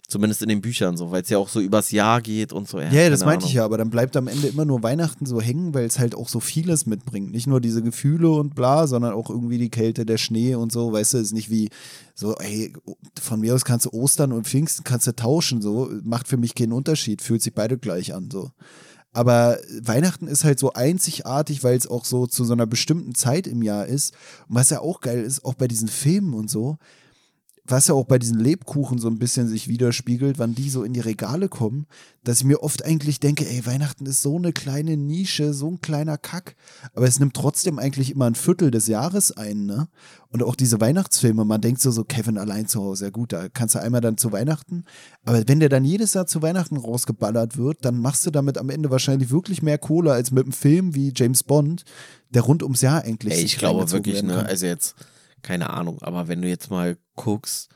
[0.08, 2.80] Zumindest in den Büchern so, weil es ja auch so übers Jahr geht und so.
[2.80, 5.40] Ja, ja das meinte ich ja, aber dann bleibt am Ende immer nur Weihnachten so
[5.40, 7.32] hängen, weil es halt auch so vieles mitbringt.
[7.32, 10.92] Nicht nur diese Gefühle und bla, sondern auch irgendwie die Kälte, der Schnee und so.
[10.92, 11.70] Weißt du, es ist nicht wie
[12.16, 12.74] so, ey,
[13.22, 15.92] von mir aus kannst du Ostern und Pfingsten kannst du tauschen, so.
[16.02, 18.50] Macht für mich keinen Unterschied, fühlt sich beide gleich an, so.
[19.14, 23.48] Aber Weihnachten ist halt so einzigartig, weil es auch so zu so einer bestimmten Zeit
[23.48, 24.14] im Jahr ist.
[24.48, 26.78] Und was ja auch geil ist, auch bei diesen Filmen und so,
[27.68, 30.94] was ja auch bei diesen Lebkuchen so ein bisschen sich widerspiegelt, wann die so in
[30.94, 31.86] die Regale kommen,
[32.24, 35.82] dass ich mir oft eigentlich denke, ey, Weihnachten ist so eine kleine Nische, so ein
[35.82, 36.56] kleiner Kack,
[36.94, 39.88] aber es nimmt trotzdem eigentlich immer ein Viertel des Jahres ein, ne?
[40.30, 43.48] Und auch diese Weihnachtsfilme, man denkt so, so Kevin allein zu Hause, ja gut, da
[43.50, 44.84] kannst du einmal dann zu Weihnachten,
[45.26, 48.70] aber wenn der dann jedes Jahr zu Weihnachten rausgeballert wird, dann machst du damit am
[48.70, 51.84] Ende wahrscheinlich wirklich mehr Kohle als mit einem Film wie James Bond,
[52.30, 54.96] der rund ums Jahr eigentlich Ey, ich glaube wirklich, ne, also jetzt
[55.42, 57.70] keine Ahnung, aber wenn du jetzt mal guckst,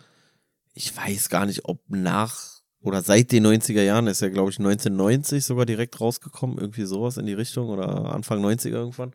[0.74, 4.58] ich weiß gar nicht, ob nach oder seit den 90er Jahren, ist ja, glaube ich,
[4.58, 9.14] 1990 sogar direkt rausgekommen, irgendwie sowas in die Richtung oder Anfang 90er irgendwann.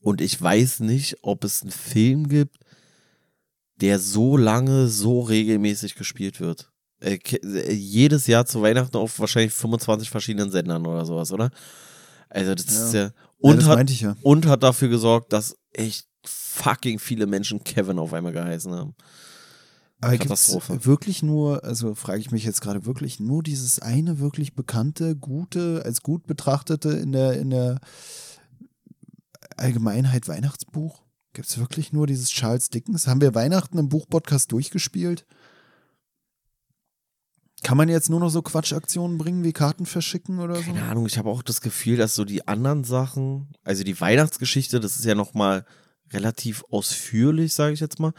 [0.00, 2.56] Und ich weiß nicht, ob es einen Film gibt,
[3.76, 6.70] der so lange, so regelmäßig gespielt wird.
[7.00, 11.50] Äh, äh jedes Jahr zu Weihnachten auf wahrscheinlich 25 verschiedenen Sendern oder sowas, oder?
[12.30, 12.84] Also das ja.
[12.84, 14.16] ist ja und, ja, hat, ja.
[14.22, 16.06] und hat dafür gesorgt, dass echt
[16.52, 18.94] fucking viele Menschen Kevin auf einmal geheißen haben.
[20.00, 20.84] Aber Katastrophe.
[20.84, 25.82] wirklich nur, also frage ich mich jetzt gerade wirklich, nur dieses eine wirklich bekannte, gute,
[25.84, 27.80] als gut betrachtete in der, in der
[29.56, 31.02] Allgemeinheit Weihnachtsbuch?
[31.34, 33.06] Gibt es wirklich nur dieses Charles Dickens?
[33.06, 35.24] Haben wir Weihnachten im Buchpodcast durchgespielt?
[37.62, 40.72] Kann man jetzt nur noch so Quatschaktionen bringen, wie Karten verschicken oder Keine so?
[40.72, 44.80] Keine Ahnung, ich habe auch das Gefühl, dass so die anderen Sachen, also die Weihnachtsgeschichte,
[44.80, 45.64] das ist ja nochmal
[46.12, 48.12] relativ ausführlich, sage ich jetzt mal.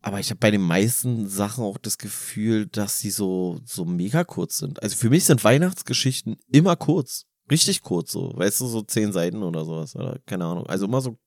[0.00, 4.24] Aber ich habe bei den meisten Sachen auch das Gefühl, dass sie so, so mega
[4.24, 4.82] kurz sind.
[4.82, 7.26] Also für mich sind Weihnachtsgeschichten immer kurz.
[7.50, 8.32] Richtig kurz, so.
[8.34, 9.94] Weißt du, so zehn Seiten oder sowas.
[9.94, 10.66] Oder keine Ahnung.
[10.66, 11.18] Also immer so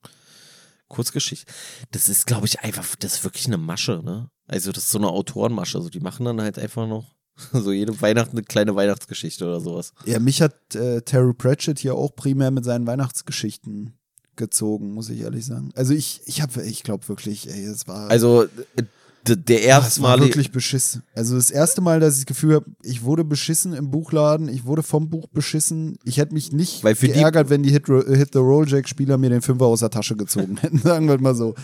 [0.90, 1.52] Kurzgeschichte.
[1.92, 4.30] Das ist, glaube ich, einfach, das ist wirklich eine Masche, ne?
[4.48, 5.78] Also das ist so eine Autorenmasche.
[5.78, 7.16] Also die machen dann halt einfach noch
[7.54, 9.94] so jede Weihnachten eine kleine Weihnachtsgeschichte oder sowas.
[10.06, 13.98] Ja, mich hat äh, Terry Pratchett hier auch primär mit seinen Weihnachtsgeschichten
[14.36, 15.72] gezogen, muss ich ehrlich sagen.
[15.76, 18.10] Also ich, ich habe, ich glaube wirklich, ey, es war.
[18.10, 18.44] Also
[18.76, 18.84] äh,
[19.28, 20.20] der erste Mal.
[20.20, 21.04] wirklich beschissen.
[21.16, 24.66] Also das erste Mal, dass ich das Gefühl habe, ich wurde beschissen im Buchladen, ich
[24.66, 25.98] wurde vom Buch beschissen.
[26.04, 28.88] Ich hätte mich nicht Weil für geärgert, die wenn die Hit, Hit the Roll Jack
[28.88, 30.78] Spieler mir den Fünfer aus der Tasche gezogen hätten.
[30.80, 31.56] Sagen wir mal so.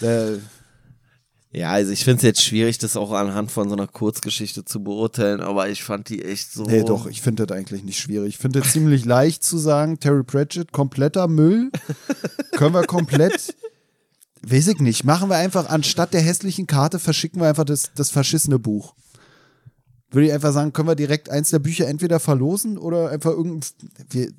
[0.00, 0.38] Der,
[1.54, 4.82] ja, also ich finde es jetzt schwierig, das auch anhand von so einer Kurzgeschichte zu
[4.82, 6.64] beurteilen, aber ich fand die echt so.
[6.64, 8.30] Nee, doch, ich finde das eigentlich nicht schwierig.
[8.30, 11.70] Ich finde es ziemlich leicht zu sagen, Terry Pratchett, kompletter Müll.
[12.52, 13.54] Können wir komplett.
[14.42, 15.04] Weiß ich nicht.
[15.04, 18.94] Machen wir einfach, anstatt der hässlichen Karte, verschicken wir einfach das, das verschissene Buch
[20.14, 23.62] würde ich einfach sagen, können wir direkt eins der Bücher entweder verlosen oder einfach irgendein,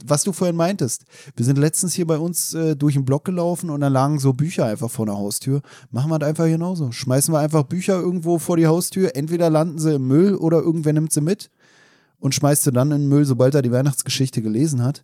[0.06, 1.06] was du vorhin meintest.
[1.36, 4.34] Wir sind letztens hier bei uns äh, durch den Block gelaufen und da lagen so
[4.34, 5.62] Bücher einfach vor der Haustür.
[5.92, 6.92] Machen wir das einfach genauso.
[6.92, 9.16] Schmeißen wir einfach Bücher irgendwo vor die Haustür.
[9.16, 11.50] Entweder landen sie im Müll oder irgendwer nimmt sie mit
[12.20, 15.04] und schmeißt sie dann in den Müll, sobald er die Weihnachtsgeschichte gelesen hat.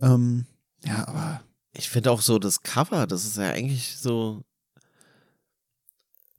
[0.00, 0.46] Ähm,
[0.84, 1.40] ja, aber.
[1.72, 4.42] Ich finde auch so das Cover, das ist ja eigentlich so.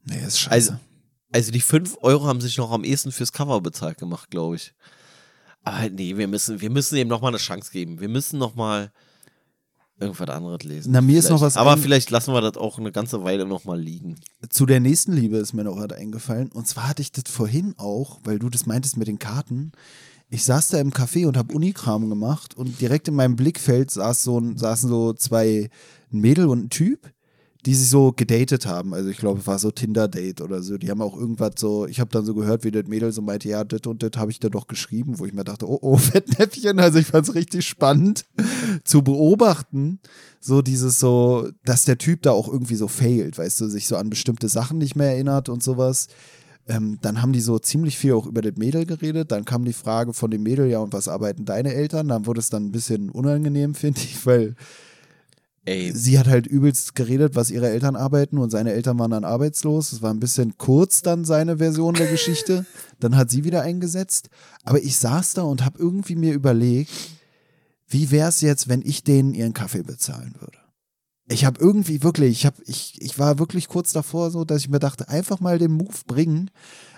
[0.04, 0.72] Nee, ist scheiße.
[0.72, 0.87] Also,
[1.32, 4.74] also die 5 Euro haben sich noch am ehesten fürs Cover bezahlt gemacht, glaube ich.
[5.64, 8.00] Aber nee, wir müssen, wir müssen ihm nochmal eine Chance geben.
[8.00, 8.92] Wir müssen nochmal
[10.00, 10.92] irgendwas anderes lesen.
[10.92, 11.26] Na, mir vielleicht.
[11.26, 11.58] ist noch was.
[11.58, 14.16] Aber vielleicht lassen wir das auch eine ganze Weile nochmal liegen.
[14.50, 16.52] Zu der nächsten Liebe ist mir noch was eingefallen.
[16.52, 19.74] Und zwar hatte ich das vorhin auch, weil du das meintest mit den Karten.
[20.30, 24.24] Ich saß da im Café und habe Unikram gemacht und direkt in meinem Blickfeld saß
[24.24, 25.70] so ein, saßen so zwei,
[26.10, 27.12] Mädel und ein Typ
[27.68, 28.94] die sich so gedatet haben.
[28.94, 30.78] Also ich glaube, es war so Tinder-Date oder so.
[30.78, 33.50] Die haben auch irgendwas so, ich habe dann so gehört, wie das Mädel so meinte,
[33.50, 35.98] ja, das und das habe ich da doch geschrieben, wo ich mir dachte, oh, oh,
[35.98, 36.80] Fettnäpfchen.
[36.80, 38.24] Also ich fand es richtig spannend
[38.86, 40.00] zu beobachten,
[40.40, 43.98] so dieses so, dass der Typ da auch irgendwie so failt, weißt du, sich so
[43.98, 46.08] an bestimmte Sachen nicht mehr erinnert und sowas.
[46.70, 49.34] Ähm, dann haben die so ziemlich viel auch über das Mädel geredet.
[49.34, 52.08] Dann kam die Frage von dem Mädel, ja, und was arbeiten deine Eltern?
[52.08, 54.56] Dann wurde es dann ein bisschen unangenehm, finde ich, weil
[55.68, 55.92] Ey.
[55.94, 59.90] Sie hat halt übelst geredet, was ihre Eltern arbeiten und seine Eltern waren dann arbeitslos.
[59.90, 62.66] Das war ein bisschen kurz dann seine Version der Geschichte.
[63.02, 64.30] dann hat sie wieder eingesetzt.
[64.64, 66.90] Aber ich saß da und habe irgendwie mir überlegt,
[67.90, 70.58] wie wäre es jetzt, wenn ich denen ihren Kaffee bezahlen würde?
[71.28, 74.70] Ich habe irgendwie wirklich, ich, hab, ich, ich war wirklich kurz davor so, dass ich
[74.70, 76.50] mir dachte, einfach mal den Move bringen.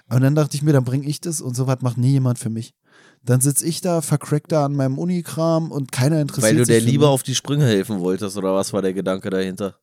[0.10, 2.38] Und dann dachte ich mir, dann bringe ich das und so was macht nie jemand
[2.38, 2.76] für mich.
[3.24, 6.58] Dann sitze ich da, vercrackt da an meinem Unikram und keiner interessiert sich.
[6.60, 9.76] Weil du der lieber auf die Sprünge helfen wolltest, oder was war der Gedanke dahinter?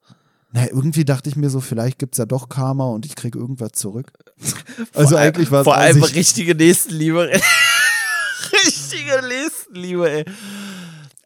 [0.52, 3.38] Na, irgendwie dachte ich mir so, vielleicht gibt es ja doch Karma und ich kriege
[3.38, 4.12] irgendwas zurück.
[4.94, 5.64] also vor eigentlich war es.
[5.64, 7.30] Vor allem richtige Nächstenliebe.
[8.52, 10.24] richtige Nächstenliebe, ey.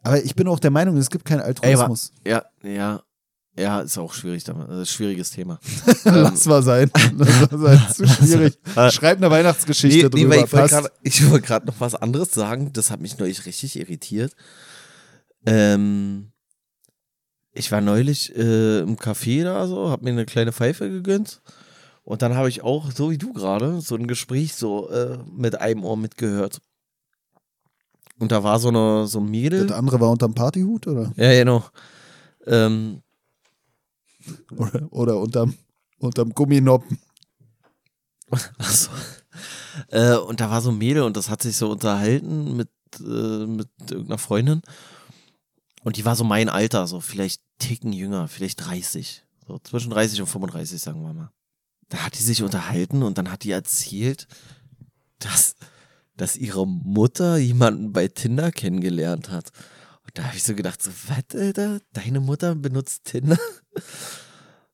[0.03, 2.11] Aber ich bin auch der Meinung, es gibt keinen Altruismus.
[2.23, 3.03] Ey, ja, ja.
[3.57, 5.59] Ja, ist auch schwierig, das ist ein schwieriges Thema.
[6.05, 6.89] Lass mal sein.
[7.17, 7.87] Lass mal sein.
[7.93, 8.57] Zu schwierig.
[8.91, 10.35] Schreib eine Weihnachtsgeschichte nee, drüber.
[10.37, 12.71] Nee, ich wollte gerade noch was anderes sagen.
[12.71, 14.35] Das hat mich neulich richtig irritiert.
[15.45, 16.31] Ähm,
[17.51, 21.41] ich war neulich äh, im Café da so, hab mir eine kleine Pfeife gegönnt.
[22.03, 25.59] Und dann habe ich auch, so wie du gerade, so ein Gespräch so äh, mit
[25.59, 26.61] einem Ohr mitgehört.
[28.17, 29.67] Und da war so eine so ein Mädel.
[29.67, 31.11] Das andere war unterm Partyhut, oder?
[31.15, 31.65] Ja, genau.
[32.47, 33.01] Ähm,
[34.55, 35.55] oder, oder unterm,
[35.99, 36.99] unterm Gumminoppen.
[38.57, 38.91] Achso.
[39.87, 42.69] Äh, und da war so ein Mädel und das hat sich so unterhalten mit,
[42.99, 44.61] äh, mit irgendeiner Freundin.
[45.83, 49.23] Und die war so mein Alter, so vielleicht Ticken jünger, vielleicht 30.
[49.47, 51.31] So zwischen 30 und 35, sagen wir mal.
[51.89, 54.27] Da hat die sich unterhalten und dann hat die erzählt,
[55.19, 55.55] dass,
[56.15, 59.51] dass ihre Mutter jemanden bei Tinder kennengelernt hat.
[60.13, 61.79] Da habe ich so gedacht, so, was, Alter?
[61.93, 63.37] Deine Mutter benutzt Tinder?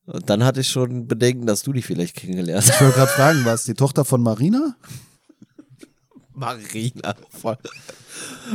[0.05, 2.75] Und dann hatte ich schon Bedenken, dass du die vielleicht kennengelernt hast.
[2.75, 4.75] Ich wollte gerade fragen, war es die Tochter von Marina?
[6.33, 7.57] Marina von,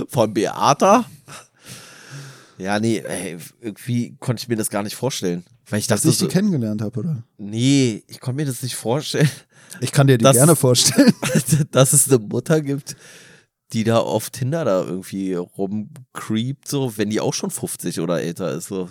[0.08, 1.04] von Beata?
[2.58, 5.44] Ja, nee, ey, irgendwie konnte ich mir das gar nicht vorstellen.
[5.68, 7.24] Weil ich dachte, Dass ich die so, kennengelernt habe, oder?
[7.38, 9.30] Nee, ich konnte mir das nicht vorstellen.
[9.80, 11.12] Ich kann dir die dass, gerne vorstellen.
[11.70, 12.96] Dass es eine Mutter gibt,
[13.72, 18.52] die da auf Tinder da irgendwie rumcreept, so, wenn die auch schon 50 oder älter
[18.52, 18.68] ist.
[18.68, 18.90] So.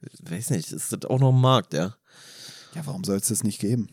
[0.00, 1.94] Ich weiß nicht, ist das auch noch ein Markt, ja?
[2.74, 3.88] Ja, warum soll es das nicht geben?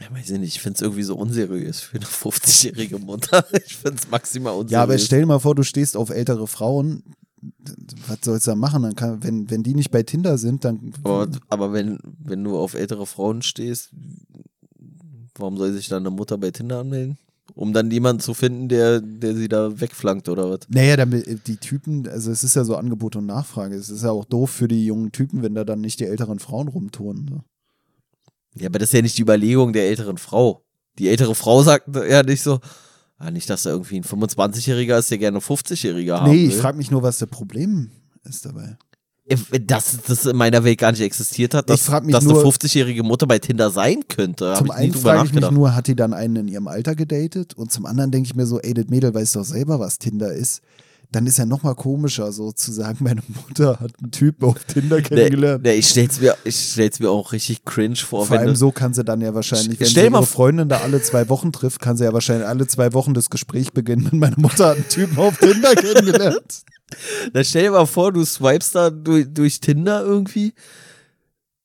[0.00, 3.44] Ja, weiß ich nicht, ich finde es irgendwie so unseriös für eine 50-jährige Mutter.
[3.66, 4.72] Ich finde es maximal unseriös.
[4.72, 7.02] Ja, aber stell dir mal vor, du stehst auf ältere Frauen.
[8.06, 8.82] Was sollst du da machen?
[8.82, 10.92] Dann kann, wenn, wenn die nicht bei Tinder sind, dann.
[11.04, 13.90] Aber, aber wenn, wenn du auf ältere Frauen stehst,
[15.34, 17.18] warum soll sich dann eine Mutter bei Tinder anmelden?
[17.58, 20.60] Um dann jemanden zu finden, der, der sie da wegflankt oder was?
[20.68, 23.74] Naja, damit die Typen, also es ist ja so Angebot und Nachfrage.
[23.74, 26.38] Es ist ja auch doof für die jungen Typen, wenn da dann nicht die älteren
[26.38, 27.26] Frauen rumturnen.
[27.28, 27.40] So.
[28.60, 30.62] Ja, aber das ist ja nicht die Überlegung der älteren Frau.
[31.00, 32.60] Die ältere Frau sagt ja nicht so,
[33.16, 36.78] ah, nicht, dass da irgendwie ein 25-Jähriger ist, der gerne 50-Jähriger haben Nee, ich frage
[36.78, 37.90] mich nur, was das Problem
[38.22, 38.78] ist dabei.
[39.66, 43.26] Dass das in meiner Welt gar nicht existiert hat, dass, dass nur, eine 50-jährige Mutter
[43.26, 44.54] bei Tinder sein könnte.
[44.56, 47.54] Zum einen frage ich mich nur, hat die dann einen in ihrem Alter gedatet?
[47.54, 50.32] Und zum anderen denke ich mir so, ey, das Mädel weiß doch selber, was Tinder
[50.32, 50.62] ist
[51.10, 54.64] dann ist ja noch mal komischer, so zu sagen, meine Mutter hat einen Typen auf
[54.64, 55.62] Tinder kennengelernt.
[55.62, 58.26] Nee, nee, ich stell's mir, ich stell's mir auch richtig cringe vor.
[58.26, 61.28] Vor allem so kann sie dann ja wahrscheinlich, wenn sie ihre Freundin da alle zwei
[61.28, 64.08] Wochen trifft, kann sie ja wahrscheinlich alle zwei Wochen das Gespräch beginnen.
[64.12, 66.62] Meine Mutter hat einen Typen auf Tinder kennengelernt.
[67.32, 70.54] Dann stell dir mal vor, du swipest da durch, durch Tinder irgendwie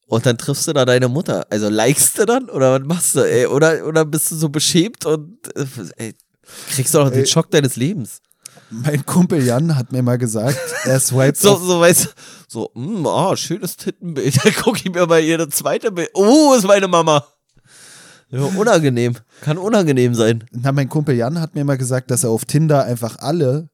[0.07, 1.45] und dann triffst du da deine Mutter.
[1.49, 3.47] Also likest du dann oder was machst du, ey?
[3.47, 5.37] Oder, oder bist du so beschämt und
[5.97, 6.13] ey,
[6.69, 8.19] kriegst du auch den Schock deines Lebens.
[8.69, 12.13] Mein Kumpel Jan hat mir mal gesagt, er swiped so, so, weißt
[12.47, 14.35] so, mm, oh, schönes Tittenbild.
[14.43, 16.09] Dann gucke ich mir mal das zweite Bild.
[16.13, 17.23] Oh, ist meine Mama.
[18.29, 19.15] Ja, unangenehm.
[19.41, 20.43] Kann unangenehm sein.
[20.51, 23.69] Na, mein Kumpel Jan hat mir mal gesagt, dass er auf Tinder einfach alle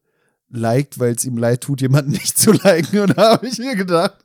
[0.52, 3.00] liked, weil es ihm leid tut, jemanden nicht zu liken.
[3.00, 4.18] Und da habe ich mir gedacht,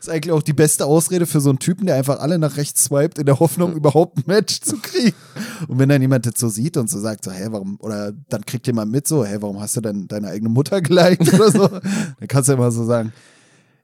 [0.00, 2.84] ist eigentlich auch die beste Ausrede für so einen Typen, der einfach alle nach rechts
[2.84, 5.16] swiped, in der Hoffnung, überhaupt ein Match zu kriegen.
[5.66, 8.44] Und wenn dann jemand das so sieht und so sagt, so, hä, warum, oder dann
[8.44, 11.68] kriegt jemand mit so, hä, warum hast du denn deine eigene Mutter geliked oder so,
[11.68, 13.12] dann kannst du immer so sagen,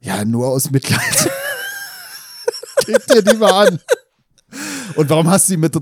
[0.00, 1.30] ja, nur aus Mitleid.
[2.86, 3.80] Gib dir die mal an.
[4.94, 5.74] Und warum hast du sie mit,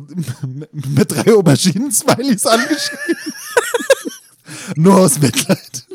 [0.73, 3.17] mit drei Auberginen-Smileys angeschrieben?
[4.77, 5.86] nur aus Mitleid.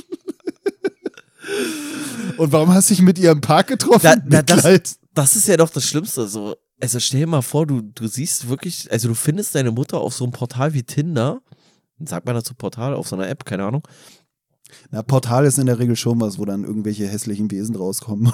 [2.38, 4.02] Und warum hast du dich mit ihr im Park getroffen?
[4.04, 6.28] Da, da, das, das, ist ja doch das Schlimmste.
[6.28, 6.56] So.
[6.80, 10.14] Also stell dir mal vor, du, du siehst wirklich, also du findest deine Mutter auf
[10.14, 11.42] so einem Portal wie Tinder.
[12.04, 13.88] Sagt man dazu Portal auf so einer App, keine Ahnung.
[14.90, 18.32] Na, Portal ist in der Regel schon was, wo dann irgendwelche hässlichen Wesen rauskommen.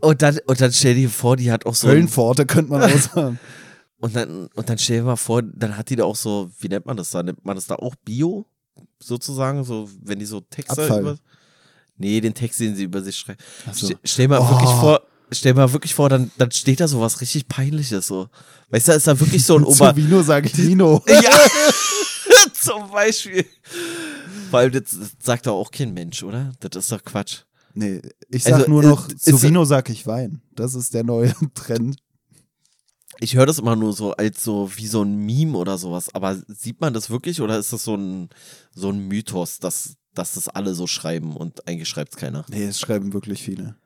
[0.00, 1.88] und, dann, und dann stell dir vor, die hat auch so.
[1.88, 3.38] Höllenpforte könnte man auch sagen.
[4.02, 6.66] Und dann, und dann stell dir mal vor, dann hat die da auch so, wie
[6.66, 7.22] nennt man das da?
[7.22, 8.46] Nennt man das da auch Bio?
[9.02, 11.00] Sozusagen, so wenn die so Texte Abfall.
[11.00, 11.16] über.
[11.98, 13.38] Nee, den Text, den sie über sich schreiben.
[13.72, 13.86] So.
[13.86, 14.48] Ste stell mal oh.
[14.48, 18.28] wirklich vor, stell mal wirklich vor, dann, dann steht da so was richtig Peinliches so.
[18.70, 19.90] Weißt du, ist da wirklich so ein Ober.
[19.90, 21.02] Zu Vino sage ich Vino.
[21.08, 21.36] ja.
[22.54, 23.44] Zum Beispiel.
[24.50, 26.52] Weil das, das sagt doch auch kein Mensch, oder?
[26.60, 27.40] Das ist doch Quatsch.
[27.74, 30.42] Nee, ich sag also, nur noch, äh, zu Vino sag ich Wein.
[30.54, 31.96] Das ist der neue Trend
[33.22, 36.14] ich höre das immer nur so als so wie so ein Meme oder sowas.
[36.14, 38.28] Aber sieht man das wirklich oder ist das so ein,
[38.74, 42.44] so ein Mythos, dass, dass das alle so schreiben und eigentlich schreibt es keiner?
[42.48, 43.76] Nee, es schreiben wirklich viele.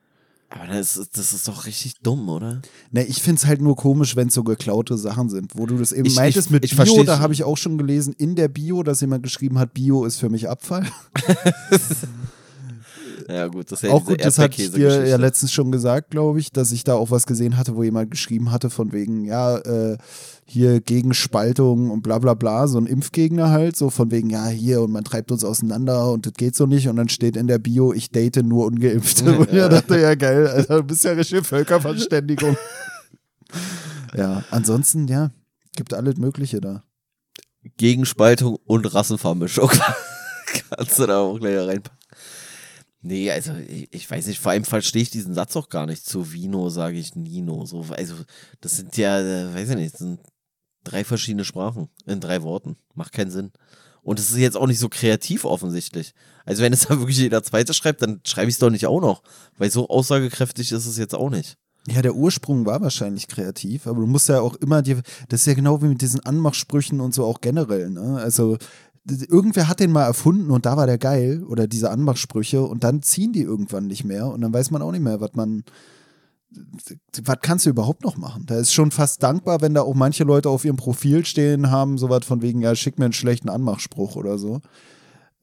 [0.49, 2.63] Aber das ist, das ist doch richtig dumm, oder?
[2.93, 5.57] Ne, ich finde es halt nur komisch, wenn es so geklaute Sachen sind.
[5.57, 7.79] Wo du das eben ich, meintest ich, mit ich Bio, da habe ich auch schon
[7.79, 10.87] gelesen, in der Bio, dass jemand geschrieben hat, Bio ist für mich Abfall.
[13.29, 16.11] Ja, gut, das ist ja Auch gut, das hatte ich dir ja letztens schon gesagt,
[16.11, 19.25] glaube ich, dass ich da auch was gesehen hatte, wo jemand geschrieben hatte, von wegen,
[19.25, 19.99] ja, äh,
[20.45, 24.47] hier gegen Spaltung und bla bla bla, so ein Impfgegner halt, so von wegen, ja,
[24.47, 27.49] hier und man treibt uns auseinander und das geht so nicht und dann steht in
[27.49, 29.25] der Bio, ich date nur Ungeimpfte.
[29.39, 32.57] Und ja, dachte, ja, geil, Alter, du bist ja richtige Völkerverständigung.
[34.17, 35.31] ja, ansonsten, ja,
[35.75, 36.85] gibt alles Mögliche da.
[37.77, 39.71] Gegenspaltung und Rassenvermischung.
[40.71, 42.06] Kannst du da auch gleich reinpacken.
[43.07, 46.05] Nee, also ich, ich, weiß nicht, vor allem verstehe ich diesen Satz auch gar nicht.
[46.05, 47.65] Zu Vino sage ich Nino.
[47.65, 48.17] So, also,
[48.61, 50.19] das sind ja, äh, weiß ich nicht, sind
[50.83, 52.77] drei verschiedene Sprachen in drei Worten.
[52.95, 53.53] Macht keinen Sinn.
[54.03, 56.15] Und es ist jetzt auch nicht so kreativ offensichtlich.
[56.45, 59.01] Also, wenn es da wirklich jeder Zweite schreibt, dann schreibe ich es doch nicht auch
[59.01, 59.23] noch.
[59.57, 61.57] Weil so aussagekräftig ist es jetzt auch nicht.
[61.89, 65.47] Ja, der Ursprung war wahrscheinlich kreativ, aber du musst ja auch immer dir, das ist
[65.47, 68.19] ja genau wie mit diesen Anmachsprüchen und so auch generell, ne?
[68.21, 68.59] Also
[69.09, 73.03] irgendwer hat den mal erfunden und da war der geil oder diese Anmachsprüche und dann
[73.03, 75.65] ziehen die irgendwann nicht mehr und dann weiß man auch nicht mehr, was man,
[77.23, 78.45] was kannst du überhaupt noch machen?
[78.47, 81.99] Da ist schon fast dankbar, wenn da auch manche Leute auf ihrem Profil stehen haben,
[81.99, 84.61] so was von wegen, ja, schick mir einen schlechten Anmachspruch oder so.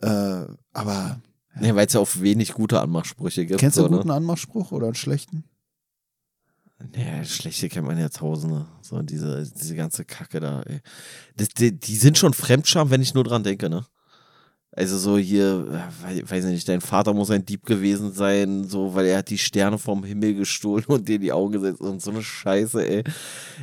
[0.02, 1.22] Äh, aber.
[1.62, 3.60] Ja, weil es ja auch wenig gute Anmachsprüche gibt.
[3.60, 4.16] Kennst du einen guten ne?
[4.16, 5.44] Anmachspruch oder einen schlechten?
[6.96, 8.66] Ja, schlechte kennt man ja tausende.
[8.82, 10.82] So, diese, diese ganze Kacke da, ey.
[11.40, 13.86] Die, die, die sind schon Fremdscham, wenn ich nur dran denke, ne?
[14.76, 15.68] Also so hier,
[16.02, 19.38] weiß ich nicht, dein Vater muss ein Dieb gewesen sein, so, weil er hat die
[19.38, 23.04] Sterne vom Himmel gestohlen und dir in die Augen gesetzt und so eine Scheiße, ey.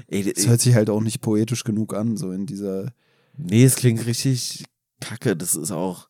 [0.06, 2.92] ey das hört sich halt auch nicht poetisch genug an, so in dieser.
[3.36, 4.64] Nee, es klingt richtig
[5.00, 6.08] kacke, das ist auch,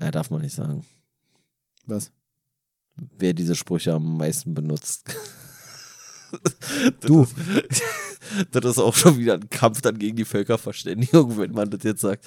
[0.00, 0.84] ja, darf man nicht sagen.
[1.86, 2.10] Was?
[2.96, 5.04] Wer diese Sprüche am meisten benutzt.
[7.00, 7.26] Du.
[8.50, 12.00] das ist auch schon wieder ein Kampf dann gegen die Völkerverständigung, wenn man das jetzt
[12.00, 12.26] sagt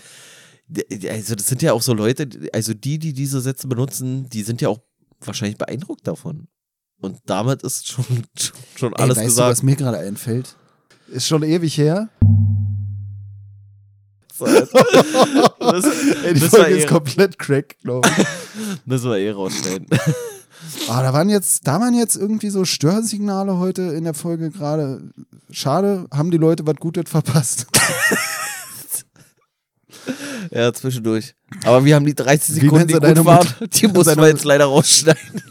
[1.10, 4.61] also das sind ja auch so Leute, also die, die diese Sätze benutzen, die sind
[4.61, 4.80] ja auch
[5.22, 6.48] wahrscheinlich beeindruckt davon.
[7.02, 8.06] Und damit ist schon,
[8.76, 9.48] schon alles Ey, weißt gesagt.
[9.48, 10.56] Du, was mir gerade einfällt?
[11.07, 12.10] Ist schon ewig her.
[14.38, 14.49] Das,
[16.23, 18.26] Ey, die Folge ist eh, komplett crack, glaube ich.
[18.86, 19.88] Müssen wir eh rausstellen.
[20.88, 25.02] Ah, da waren jetzt, da waren jetzt irgendwie so Störsignale heute in der Folge gerade.
[25.52, 27.68] Schade, haben die Leute was Gutes verpasst.
[30.52, 31.34] Ja, zwischendurch.
[31.64, 35.41] Aber wir haben die 30 Sekunden, die gut waren, die muss man jetzt leider rausschneiden.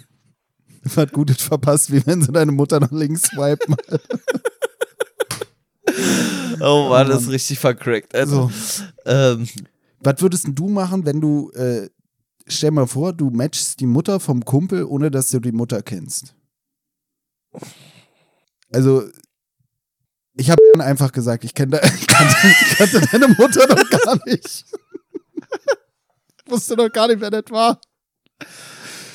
[0.97, 3.75] Hat Gutes verpasst, wie wenn sie deine Mutter nach links swipen.
[6.61, 8.15] oh Mann, das ist richtig vercrackt.
[8.15, 8.51] Also,
[9.07, 9.49] ähm,
[10.01, 11.89] was würdest du machen, wenn du, äh,
[12.47, 16.35] stell mal vor, du matchst die Mutter vom Kumpel, ohne dass du die Mutter kennst?
[18.73, 19.05] Also,
[20.37, 24.65] ich habe einfach gesagt, ich, kenn, ich, kannte, ich kannte deine Mutter noch gar nicht.
[26.45, 27.81] Ich wusste noch gar nicht, wer das war.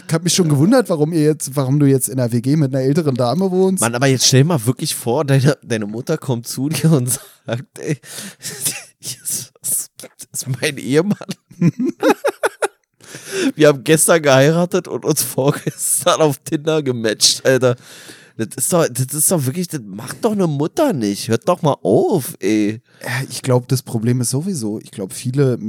[0.08, 2.74] Ich habe mich schon gewundert, warum ihr jetzt, warum du jetzt in der WG mit
[2.74, 3.82] einer älteren Dame wohnst.
[3.82, 7.10] Mann, aber jetzt stell mal wirklich vor, deine, deine Mutter kommt zu dir und
[7.46, 8.00] sagt, ey,
[9.00, 9.52] das
[10.32, 11.18] ist mein Ehemann.
[13.56, 17.76] Wir haben gestern geheiratet und uns vorgestern auf Tinder gematcht, Alter.
[18.38, 21.28] Das ist doch, das ist doch wirklich, das macht doch eine Mutter nicht.
[21.28, 22.82] Hört doch mal auf, ey.
[23.30, 25.60] Ich glaube, das Problem ist sowieso, ich glaube, viele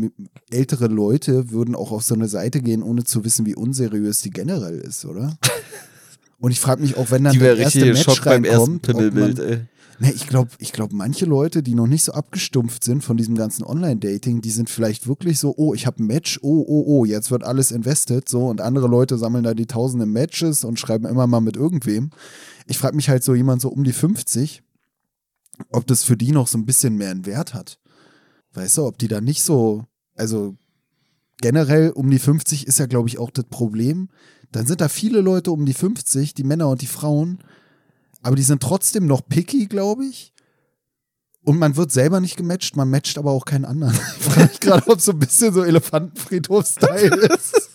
[0.51, 4.31] ältere Leute würden auch auf so eine Seite gehen, ohne zu wissen, wie unseriös die
[4.31, 5.37] generell ist, oder?
[6.39, 9.39] Und ich frage mich auch, wenn dann die der erste Match Schock beim ersten Pimmelbild,
[9.41, 9.61] ey.
[10.01, 13.37] Ne, ich glaube, ich glaub, manche Leute, die noch nicht so abgestumpft sind von diesem
[13.37, 17.05] ganzen Online-Dating, die sind vielleicht wirklich so, oh, ich habe ein Match, oh, oh, oh,
[17.05, 21.05] jetzt wird alles invested, so, und andere Leute sammeln da die tausende Matches und schreiben
[21.05, 22.11] immer mal mit irgendwem
[22.71, 24.63] ich frage mich halt so jemand so um die 50,
[25.71, 27.81] ob das für die noch so ein bisschen mehr einen Wert hat.
[28.53, 30.57] Weißt du, ob die da nicht so, also
[31.41, 34.09] generell um die 50 ist ja, glaube ich, auch das Problem.
[34.53, 37.43] Dann sind da viele Leute um die 50, die Männer und die Frauen,
[38.23, 40.33] aber die sind trotzdem noch picky, glaube ich.
[41.43, 43.95] Und man wird selber nicht gematcht, man matcht aber auch keinen anderen.
[44.19, 47.71] Ich frage mich gerade, ob so ein bisschen so Elefantenfriedhof-Style ist.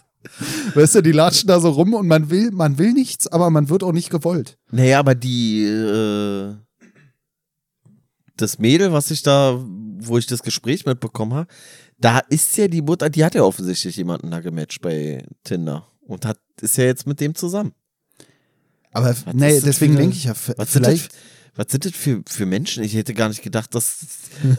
[0.75, 3.69] Weißt du, die latschen da so rum und man will, man will nichts, aber man
[3.69, 4.57] wird auch nicht gewollt.
[4.71, 6.55] Naja, aber die, äh,
[8.37, 9.63] das Mädel, was ich da,
[9.99, 11.47] wo ich das Gespräch mitbekommen habe,
[11.97, 16.25] da ist ja die Mutter, die hat ja offensichtlich jemanden da gematcht bei Tinder und
[16.25, 17.73] hat, ist ja jetzt mit dem zusammen.
[18.95, 21.09] Aber was nee, deswegen denke ich ja, vielleicht
[21.57, 22.83] was sind das für, für Menschen?
[22.83, 23.99] Ich hätte gar nicht gedacht, dass,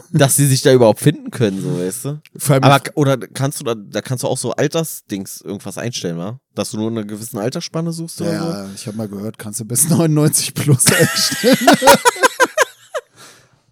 [0.09, 2.19] dass sie sich da überhaupt finden können, so weißt du.
[2.59, 6.39] Aber oder kannst du da, da kannst du auch so Altersdings irgendwas einstellen, wa?
[6.55, 8.71] Dass du nur in einer gewissen Altersspanne suchst oder ja, so?
[8.73, 11.57] ich habe mal gehört, kannst du bis 99 plus einstellen.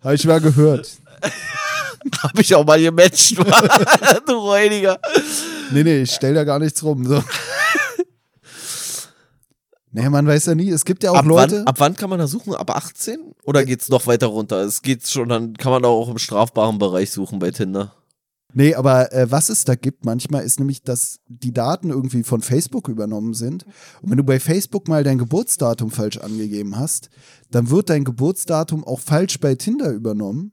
[0.04, 0.92] habe ich mal gehört.
[2.22, 3.36] Hab ich auch mal gematcht,
[4.28, 5.00] du Räudiger.
[5.72, 7.04] Nee, nee, ich stell da gar nichts rum.
[7.04, 7.24] So.
[9.96, 10.70] Nee, man weiß ja nie.
[10.72, 11.60] Es gibt ja auch ab Leute.
[11.60, 12.54] Wann, ab wann kann man da suchen?
[12.54, 13.34] Ab 18?
[13.46, 14.58] Oder geht es noch weiter runter?
[14.58, 17.94] Es geht schon, dann kann man auch im strafbaren Bereich suchen bei Tinder.
[18.54, 22.42] Nee, aber äh, was es da gibt manchmal ist nämlich, dass die Daten irgendwie von
[22.42, 23.66] Facebook übernommen sind.
[24.02, 27.10] Und wenn du bei Facebook mal dein Geburtsdatum falsch angegeben hast,
[27.52, 30.52] dann wird dein Geburtsdatum auch falsch bei Tinder übernommen.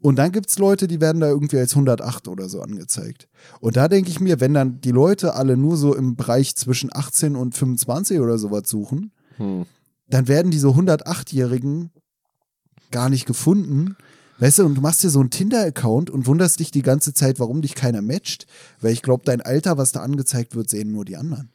[0.00, 3.28] Und dann gibt es Leute, die werden da irgendwie als 108 oder so angezeigt.
[3.60, 6.90] Und da denke ich mir, wenn dann die Leute alle nur so im Bereich zwischen
[6.92, 9.66] 18 und 25 oder sowas suchen, hm.
[10.08, 11.90] dann werden diese 108-Jährigen
[12.90, 13.96] gar nicht gefunden.
[14.38, 17.38] Weißt du, und du machst dir so einen Tinder-Account und wunderst dich die ganze Zeit,
[17.38, 18.46] warum dich keiner matcht.
[18.80, 21.50] Weil ich glaube, dein Alter, was da angezeigt wird, sehen nur die anderen.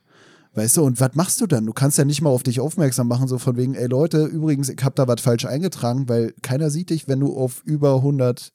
[0.56, 1.66] Weißt du, und was machst du dann?
[1.66, 4.70] Du kannst ja nicht mal auf dich aufmerksam machen, so von wegen, ey Leute, übrigens,
[4.70, 8.54] ich habe da was falsch eingetragen, weil keiner sieht dich, wenn du auf über 100.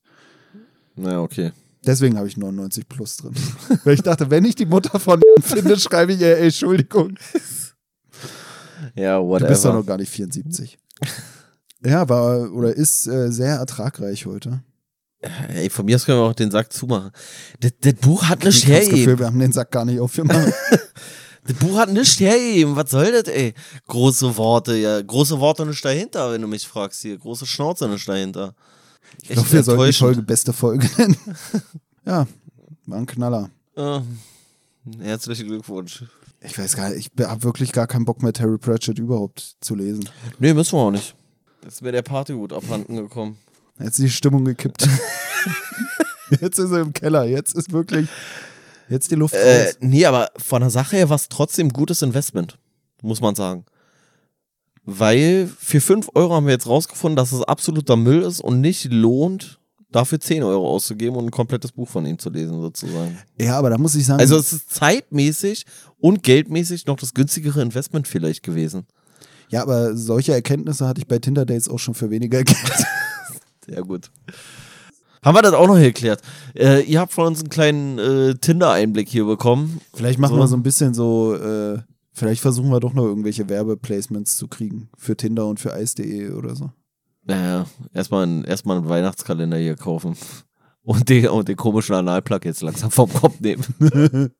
[0.97, 1.52] Na, okay.
[1.85, 3.35] Deswegen habe ich 99 plus drin.
[3.85, 7.16] weil ich dachte, wenn ich die Mutter von finde, schreibe ich ihr, ey, Entschuldigung.
[8.94, 9.47] Ja, whatever.
[9.47, 10.78] Du bist doch noch gar nicht 74.
[11.85, 14.62] ja, war oder ist äh, sehr ertragreich heute.
[15.48, 17.10] Ey, von mir aus können wir auch den Sack zumachen.
[17.60, 20.01] Das, das Buch hat eine Ich habe das Gefühl, wir haben den Sack gar nicht
[20.01, 20.55] aufgemacht.
[21.44, 22.76] Das Buch hat nichts hergegeben.
[22.76, 23.54] Was soll das, ey?
[23.86, 25.00] Große Worte, ja.
[25.00, 27.16] Große Worte nicht dahinter, wenn du mich fragst hier.
[27.16, 28.54] Große Schnauze nicht dahinter.
[29.22, 31.16] Ich glaube, wir sollten die Folge beste Folge nennen.
[32.06, 32.26] ja,
[32.86, 33.50] war ein Knaller.
[33.76, 34.02] Ja.
[35.00, 36.04] Herzlichen Glückwunsch.
[36.42, 39.74] Ich weiß gar nicht, ich habe wirklich gar keinen Bock mehr, Terry Pratchett überhaupt zu
[39.74, 40.08] lesen.
[40.38, 41.14] Nee, müssen wir auch nicht.
[41.62, 43.36] Jetzt ist mir der Partyhut abhanden gekommen.
[43.78, 44.88] Jetzt ist die Stimmung gekippt.
[46.40, 47.24] jetzt ist er im Keller.
[47.24, 48.08] Jetzt ist wirklich.
[48.90, 49.76] Jetzt die Luft äh, raus.
[49.80, 52.58] Nee, aber von der Sache her war es trotzdem ein gutes Investment,
[53.02, 53.64] muss man sagen.
[54.84, 58.90] Weil für 5 Euro haben wir jetzt rausgefunden, dass es absoluter Müll ist und nicht
[58.92, 59.60] lohnt,
[59.92, 63.16] dafür 10 Euro auszugeben und ein komplettes Buch von ihm zu lesen, sozusagen.
[63.38, 64.20] Ja, aber da muss ich sagen.
[64.20, 65.66] Also es ist zeitmäßig
[65.98, 68.86] und geldmäßig noch das günstigere Investment vielleicht gewesen.
[69.50, 72.86] Ja, aber solche Erkenntnisse hatte ich bei Tinder Dates auch schon für weniger Geld.
[73.66, 74.10] Sehr gut.
[75.22, 76.22] Haben wir das auch noch geklärt?
[76.55, 79.80] Äh, ihr habt von uns einen kleinen äh, Tinder-Einblick hier bekommen.
[79.92, 80.40] Vielleicht machen so.
[80.40, 81.78] wir so ein bisschen so, äh,
[82.12, 86.56] vielleicht versuchen wir doch noch irgendwelche Werbeplacements zu kriegen für Tinder und für Eis.de oder
[86.56, 86.70] so.
[87.24, 90.16] Naja, erstmal einen, erstmal einen Weihnachtskalender hier kaufen.
[90.82, 93.62] Und den, und den komischen Analplug jetzt langsam vom Kopf nehmen.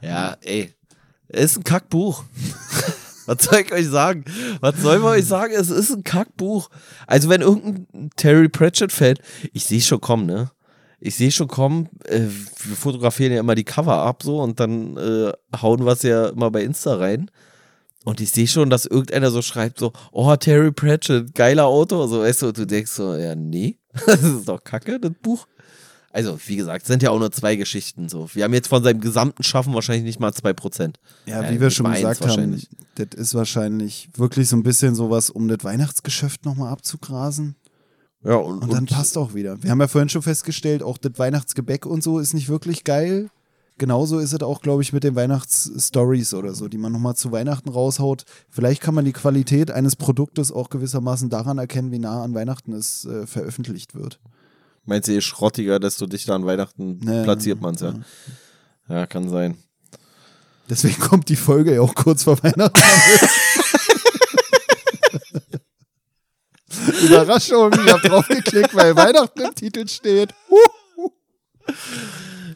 [0.00, 0.72] ja, ey.
[1.28, 2.24] Es ist ein Kackbuch.
[3.26, 4.24] Was soll ich euch sagen?
[4.60, 5.54] Was soll man euch sagen?
[5.56, 6.68] Es ist ein Kackbuch.
[7.06, 9.16] Also, wenn irgendein Terry Pratchett-Fan,
[9.52, 10.50] ich sehe schon kommen, ne?
[11.00, 14.96] Ich sehe schon kommen, äh, wir fotografieren ja immer die Cover ab so und dann
[14.96, 17.30] äh, hauen wir es ja immer bei Insta rein.
[18.04, 22.08] Und ich sehe schon, dass irgendeiner so schreibt so, oh, Terry Pratchett, geiler Autor.
[22.08, 25.46] So, weißt du, du denkst so, ja, nee, das ist doch kacke, das Buch.
[26.14, 28.28] Also, wie gesagt, sind ja auch nur zwei Geschichten so.
[28.34, 31.00] Wir haben jetzt von seinem gesamten Schaffen wahrscheinlich nicht mal zwei Prozent.
[31.26, 32.62] Ja, wie ja, wir schon gesagt haben,
[32.94, 37.56] das ist wahrscheinlich wirklich so ein bisschen sowas, um das Weihnachtsgeschäft nochmal abzugrasen.
[38.22, 39.60] Ja, und, und dann und passt auch wieder.
[39.64, 43.28] Wir haben ja vorhin schon festgestellt, auch das Weihnachtsgebäck und so ist nicht wirklich geil.
[43.78, 47.32] Genauso ist es auch, glaube ich, mit den Weihnachtsstories oder so, die man nochmal zu
[47.32, 48.24] Weihnachten raushaut.
[48.50, 52.72] Vielleicht kann man die Qualität eines Produktes auch gewissermaßen daran erkennen, wie nah an Weihnachten
[52.72, 54.20] es äh, veröffentlicht wird.
[54.86, 57.90] Meinst du, je schrottiger, desto dichter an Weihnachten ja, platziert man es, ja.
[57.90, 58.00] ja.
[58.88, 59.56] Ja, kann sein.
[60.68, 62.80] Deswegen kommt die Folge ja auch kurz vor Weihnachten.
[67.04, 70.34] Überraschung, ich hab draufgeklickt, weil Weihnachten im Titel steht.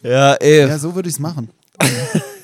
[0.03, 0.67] ja, ey.
[0.67, 1.51] Ja, so würde ich es machen.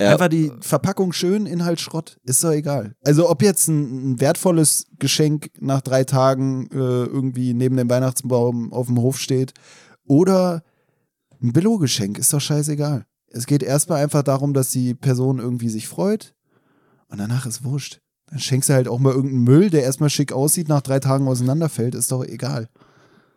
[0.00, 0.12] Ja.
[0.12, 2.94] Einfach die Verpackung schön, Inhalt Schrott, ist doch egal.
[3.04, 8.72] Also ob jetzt ein, ein wertvolles Geschenk nach drei Tagen äh, irgendwie neben dem Weihnachtsbaum
[8.72, 9.52] auf dem Hof steht
[10.06, 10.62] oder
[11.42, 13.04] ein Billo-Geschenk, ist doch scheißegal.
[13.26, 16.34] Es geht erstmal einfach darum, dass die Person irgendwie sich freut
[17.08, 18.00] und danach ist wurscht.
[18.26, 21.28] Dann schenkst du halt auch mal irgendeinen Müll, der erstmal schick aussieht, nach drei Tagen
[21.28, 22.70] auseinanderfällt, ist doch egal.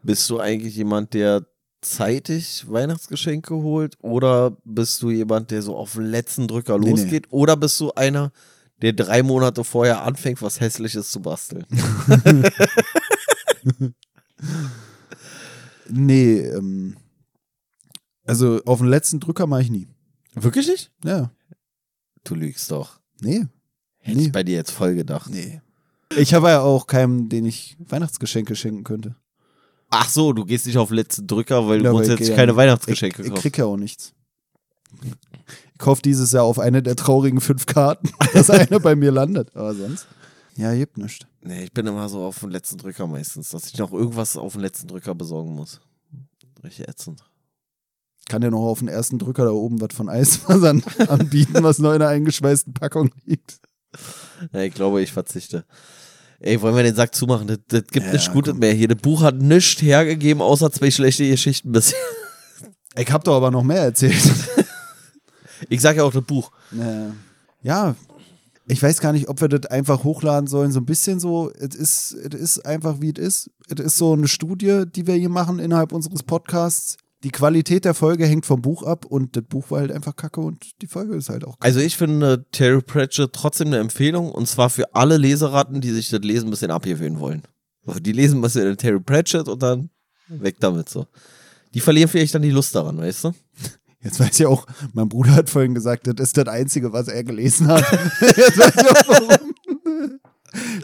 [0.01, 1.45] Bist du eigentlich jemand, der
[1.83, 3.97] zeitig Weihnachtsgeschenke holt?
[4.01, 7.27] Oder bist du jemand, der so auf den letzten Drücker nee, losgeht?
[7.31, 7.37] Nee.
[7.37, 8.31] Oder bist du einer,
[8.81, 11.65] der drei Monate vorher anfängt, was Hässliches zu basteln?
[15.89, 16.97] nee, ähm,
[18.25, 19.87] also auf den letzten Drücker mache ich nie.
[20.33, 20.91] Wirklich nicht?
[21.03, 21.31] Ja.
[22.23, 22.99] Du lügst doch.
[23.21, 23.45] Nee.
[23.99, 24.25] Hätte nee.
[24.25, 25.29] ich bei dir jetzt voll gedacht.
[25.29, 25.61] Nee.
[26.17, 29.15] Ich habe ja auch keinen, den ich Weihnachtsgeschenke schenken könnte.
[29.95, 33.21] Ach so, du gehst nicht auf letzten Drücker, weil ja, du grundsätzlich ja keine Weihnachtsgeschenke
[33.21, 33.45] ich, kaufst.
[33.45, 34.13] Ich krieg ja auch nichts.
[35.03, 39.55] Ich kaufe dieses Jahr auf eine der traurigen fünf Karten, dass eine bei mir landet.
[39.55, 40.07] Aber sonst.
[40.55, 41.25] Ja, gibt nichts.
[41.41, 44.53] Nee, ich bin immer so auf den letzten Drücker meistens, dass ich noch irgendwas auf
[44.53, 45.81] den letzten Drücker besorgen muss.
[46.63, 47.23] Richtig ätzend.
[48.29, 51.89] Kann ja noch auf den ersten Drücker da oben was von Eisfasern anbieten, was noch
[51.89, 53.59] in einer eingeschweißten Packung liegt.
[54.53, 55.65] Ja, ich glaube, ich verzichte.
[56.43, 57.47] Ey, wollen wir den Sack zumachen?
[57.47, 58.59] Das, das gibt ja, nichts Gutes komm.
[58.59, 58.89] mehr hier.
[58.89, 61.97] Das Buch hat nichts hergegeben, außer zwei schlechte Geschichten bisher.
[62.95, 64.13] Ich hab doch aber noch mehr erzählt.
[65.67, 66.51] ich sag ja auch das Buch.
[67.63, 67.95] Ja,
[68.67, 70.71] ich weiß gar nicht, ob wir das einfach hochladen sollen.
[70.71, 73.49] So ein bisschen so, es ist, ist einfach wie es ist.
[73.67, 77.93] Es ist so eine Studie, die wir hier machen innerhalb unseres Podcasts die Qualität der
[77.93, 81.15] Folge hängt vom Buch ab und das Buch war halt einfach kacke und die Folge
[81.15, 81.65] ist halt auch kacke.
[81.65, 86.09] Also ich finde Terry Pratchett trotzdem eine Empfehlung und zwar für alle Leseratten, die sich
[86.09, 87.43] das Lesen ein bisschen abgewöhnen wollen.
[88.01, 89.89] Die lesen ein bisschen Terry Pratchett und dann
[90.27, 91.07] weg damit so.
[91.73, 93.33] Die verlieren vielleicht dann die Lust daran, weißt du?
[94.01, 97.23] Jetzt weiß ich auch, mein Bruder hat vorhin gesagt, das ist das Einzige, was er
[97.23, 97.85] gelesen hat.
[98.21, 100.19] Jetzt weiß ich auch warum.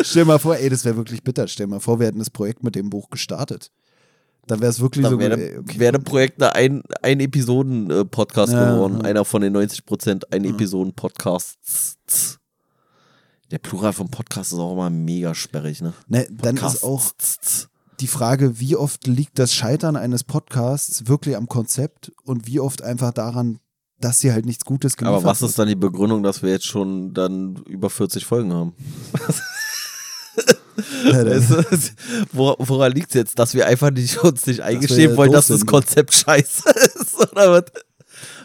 [0.01, 1.47] Stell mal vor, ey, das wäre wirklich bitter.
[1.49, 3.71] Stell mal vor, wir hätten das Projekt mit dem Buch gestartet.
[4.49, 5.19] Dann wäre es wirklich Dann so.
[5.19, 5.79] wäre ey, okay.
[5.79, 8.95] wär Projekt ein, ein Episoden-Podcast Ja, geworden.
[9.03, 9.09] ja.
[9.09, 12.39] Einer von den 90 Prozent ein Episoden-Podcasts.
[13.51, 15.93] Der Plural vom Podcast ist auch immer mega sperrig, ne?
[16.07, 17.11] Ne, dann ist auch
[17.99, 22.81] die Frage, wie oft liegt das Scheitern eines Podcasts wirklich am Konzept und wie oft
[22.81, 23.59] einfach daran,
[23.99, 26.65] dass sie halt nichts Gutes geliefert Aber was ist dann die Begründung, dass wir jetzt
[26.65, 28.73] schon dann über 40 Folgen haben?
[31.03, 33.39] Weißt du, Wor woran liegt es jetzt?
[33.39, 35.67] Dass wir einfach nicht, uns nicht eingestehen wollen, dass das sind.
[35.67, 37.15] Konzept scheiße ist?
[37.31, 37.65] Oder was?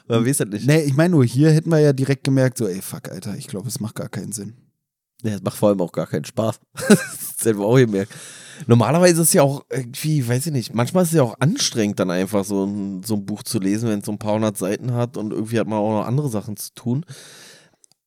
[0.06, 0.66] Man weiß das nicht.
[0.66, 3.48] Nee, ich meine nur, hier hätten wir ja direkt gemerkt, so, ey, fuck, Alter, ich
[3.48, 4.54] glaube, es macht gar keinen Sinn.
[5.22, 6.60] Ja, das macht vor allem auch gar keinen Spaß.
[6.74, 8.12] das haben wir auch gemerkt.
[8.66, 11.98] Normalerweise ist es ja auch irgendwie, weiß ich nicht, manchmal ist es ja auch anstrengend,
[11.98, 14.56] dann einfach so ein, so ein Buch zu lesen, wenn es so ein paar hundert
[14.56, 17.04] Seiten hat und irgendwie hat man auch noch andere Sachen zu tun.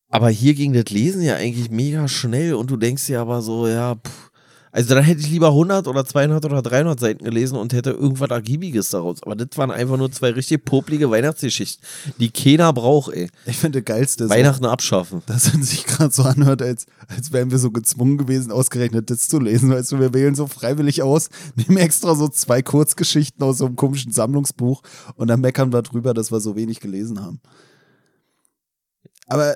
[0.10, 3.68] Aber hier ging das Lesen ja eigentlich mega schnell und du denkst dir aber so,
[3.68, 4.28] ja, pff,
[4.78, 8.30] also dann hätte ich lieber 100 oder 200 oder 300 Seiten gelesen und hätte irgendwas
[8.30, 9.24] Ergiebiges daraus.
[9.24, 11.84] Aber das waren einfach nur zwei richtig poplige Weihnachtsgeschichten,
[12.20, 13.30] die keiner braucht, ey.
[13.48, 15.24] Ich finde, das Geilste Weihnachten abschaffen.
[15.26, 19.28] dass es sich gerade so anhört, als, als wären wir so gezwungen gewesen, ausgerechnet das
[19.30, 19.72] zu lesen.
[19.72, 23.78] Weißt du, wir wählen so freiwillig aus, nehmen extra so zwei Kurzgeschichten aus so einem
[23.78, 24.84] komischen Sammlungsbuch
[25.16, 27.40] und dann meckern wir drüber, dass wir so wenig gelesen haben.
[29.26, 29.56] Aber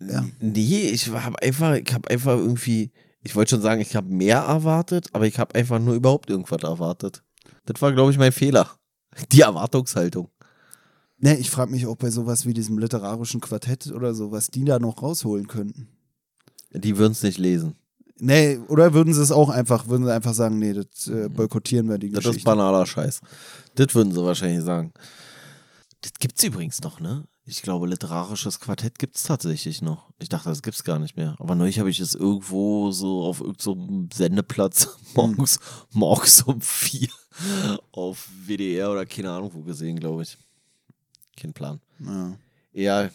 [0.00, 0.24] Ja.
[0.40, 2.92] Nee, ich habe einfach, ich habe einfach irgendwie,
[3.22, 6.62] ich wollte schon sagen, ich habe mehr erwartet, aber ich habe einfach nur überhaupt irgendwas
[6.62, 7.22] erwartet.
[7.66, 8.70] Das war, glaube ich, mein Fehler.
[9.32, 10.30] Die Erwartungshaltung.
[11.20, 14.64] Ne, ich frage mich auch bei sowas wie diesem literarischen Quartett oder so, was die
[14.64, 15.88] da noch rausholen könnten.
[16.72, 17.74] Die würden es nicht lesen.
[18.20, 21.88] Nee, oder würden sie es auch einfach, würden sie einfach sagen, nee, das äh, boykottieren
[21.88, 22.44] wir die Das ist Geschichte.
[22.50, 23.20] banaler Scheiß.
[23.74, 24.92] Das würden sie wahrscheinlich sagen.
[26.02, 27.24] Das gibt's übrigens noch, ne?
[27.48, 30.10] Ich glaube, literarisches Quartett gibt's tatsächlich noch.
[30.18, 31.34] Ich dachte, das gibt's gar nicht mehr.
[31.38, 35.58] Aber neulich habe ich es irgendwo so auf irgendeinem Sendeplatz morgens,
[35.92, 37.08] morgens um vier
[37.92, 40.36] auf WDR oder keine Ahnung wo gesehen, glaube ich.
[41.40, 41.80] Kein Plan.
[42.72, 43.04] ja.
[43.04, 43.10] Ja.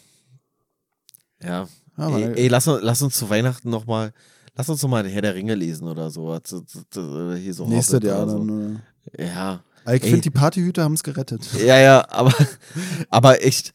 [1.42, 1.68] Ja.
[1.96, 4.12] Aber, ey, ey, lass, uns- lass uns zu Weihnachten nochmal,
[4.56, 6.36] lass uns nochmal Herr der Ringe lesen oder so.
[6.36, 8.38] Hier so nächstes Jahr oder so.
[8.38, 8.82] dann.
[9.16, 9.26] Äh.
[9.28, 9.62] Ja.
[9.84, 11.46] Aber Ich finde, die Partyhüter haben es gerettet.
[11.60, 12.32] Ja, ja, aber,
[13.10, 13.74] aber echt,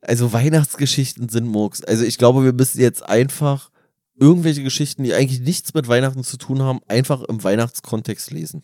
[0.00, 1.82] also Weihnachtsgeschichten sind Murks.
[1.82, 3.70] Also ich glaube, wir müssen jetzt einfach
[4.18, 8.62] irgendwelche Geschichten, die eigentlich nichts mit Weihnachten zu tun haben, einfach im Weihnachtskontext lesen.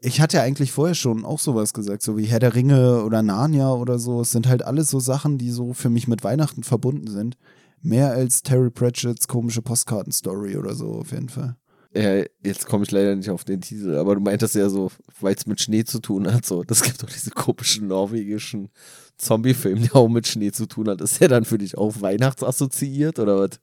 [0.00, 3.22] Ich hatte ja eigentlich vorher schon auch sowas gesagt, so wie Herr der Ringe oder
[3.22, 4.20] Narnia oder so.
[4.20, 7.36] Es sind halt alles so Sachen, die so für mich mit Weihnachten verbunden sind.
[7.80, 11.56] Mehr als Terry Pratchett's komische Postkartenstory oder so, auf jeden Fall.
[11.96, 14.90] Ja, jetzt komme ich leider nicht auf den Titel, aber du meintest ja so,
[15.20, 16.64] weil es mit Schnee zu tun hat, so.
[16.64, 18.70] Das gibt doch diese komischen norwegischen
[19.16, 21.00] Zombie-Film, der auch mit Schnee zu tun hat.
[21.00, 23.60] Ist der dann für dich auch weihnachtsassoziiert oder was?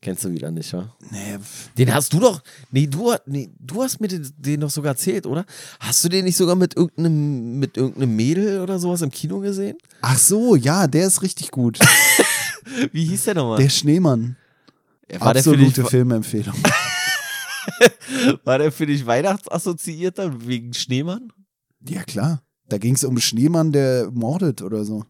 [0.00, 0.94] Kennst du wieder nicht, wa?
[1.10, 1.38] Nee,
[1.78, 2.42] Den hast du doch.
[2.70, 5.46] Nee, du, nee, du hast mir den, den doch sogar erzählt, oder?
[5.80, 9.78] Hast du den nicht sogar mit irgendeinem, mit irgendeinem Mädel oder sowas im Kino gesehen?
[10.02, 11.78] Ach so, ja, der ist richtig gut.
[12.92, 13.58] Wie hieß der nochmal?
[13.58, 14.36] Der Schneemann.
[15.20, 16.54] Absolute Filmempfehlung.
[18.44, 21.32] war der für dich weihnachtsassoziiert dann wegen Schneemann?
[21.86, 22.42] Ja, klar.
[22.68, 25.04] Da ging es um Schneemann, der mordet oder so.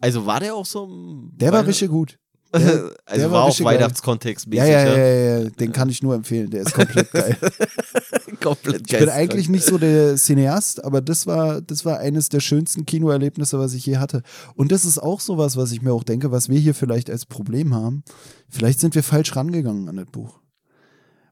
[0.00, 2.18] Also war der auch so im Der war richtig gut.
[2.52, 3.66] also der war, war auch geil.
[3.66, 6.48] Weihnachtskontext Ja, ja, ja, ja, ja, den kann ich nur empfehlen.
[6.50, 7.36] Der ist komplett geil.
[8.40, 12.40] Komplett Ich bin eigentlich nicht so der Cineast, aber das war, das war eines der
[12.40, 14.22] schönsten Kinoerlebnisse, was ich je hatte.
[14.54, 17.26] Und das ist auch sowas, was ich mir auch denke, was wir hier vielleicht als
[17.26, 18.04] Problem haben.
[18.48, 20.38] Vielleicht sind wir falsch rangegangen an das Buch.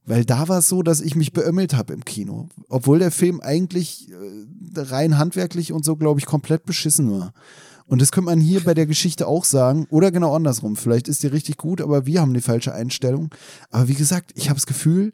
[0.07, 2.49] Weil da war es so, dass ich mich beömmelt habe im Kino.
[2.69, 7.33] Obwohl der Film eigentlich äh, rein handwerklich und so, glaube ich, komplett beschissen war.
[7.87, 9.87] Und das könnte man hier bei der Geschichte auch sagen.
[9.91, 10.77] Oder genau andersrum.
[10.77, 13.31] Vielleicht ist die richtig gut, aber wir haben die falsche Einstellung.
[13.71, 15.13] Aber wie gesagt, ich habe das Gefühl,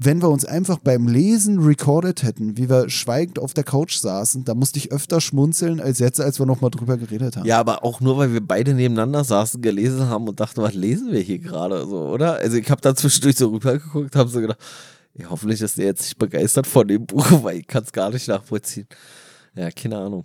[0.00, 4.44] wenn wir uns einfach beim Lesen recorded hätten, wie wir schweigend auf der Couch saßen,
[4.44, 7.44] da musste ich öfter schmunzeln, als jetzt, als wir nochmal drüber geredet haben.
[7.44, 11.10] Ja, aber auch nur, weil wir beide nebeneinander saßen, gelesen haben und dachten, was lesen
[11.10, 12.34] wir hier gerade so, oder?
[12.34, 14.60] Also ich habe da zwischendurch so rübergeguckt, habe so gedacht,
[15.14, 18.10] ja, hoffentlich ist der jetzt nicht begeistert von dem Buch, weil ich kann es gar
[18.10, 18.86] nicht nachvollziehen.
[19.56, 20.24] Ja, keine Ahnung.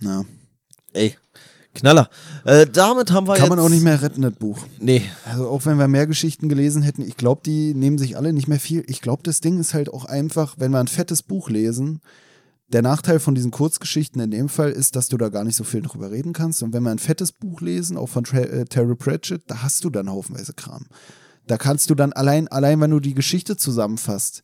[0.00, 0.24] Ja.
[0.92, 1.16] Ey,
[1.74, 2.10] Knaller.
[2.44, 3.50] Äh, damit haben wir Kann jetzt...
[3.50, 4.58] man auch nicht mehr retten, das Buch.
[4.78, 8.32] Nee, Also auch wenn wir mehr Geschichten gelesen hätten, ich glaube, die nehmen sich alle
[8.32, 8.84] nicht mehr viel.
[8.88, 12.00] Ich glaube, das Ding ist halt auch einfach, wenn wir ein fettes Buch lesen,
[12.68, 15.64] der Nachteil von diesen Kurzgeschichten in dem Fall ist, dass du da gar nicht so
[15.64, 16.62] viel drüber reden kannst.
[16.62, 19.84] Und wenn wir ein fettes Buch lesen, auch von Tra äh, Terry Pratchett, da hast
[19.84, 20.86] du dann haufenweise Kram.
[21.46, 24.42] Da kannst du dann allein, allein wenn du die Geschichte zusammenfasst,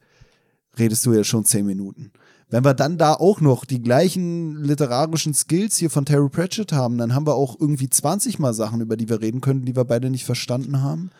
[0.78, 2.12] redest du ja schon zehn Minuten.
[2.50, 6.96] Wenn wir dann da auch noch die gleichen literarischen Skills hier von Terry Pratchett haben,
[6.96, 9.84] dann haben wir auch irgendwie 20 Mal Sachen, über die wir reden können, die wir
[9.84, 11.10] beide nicht verstanden haben.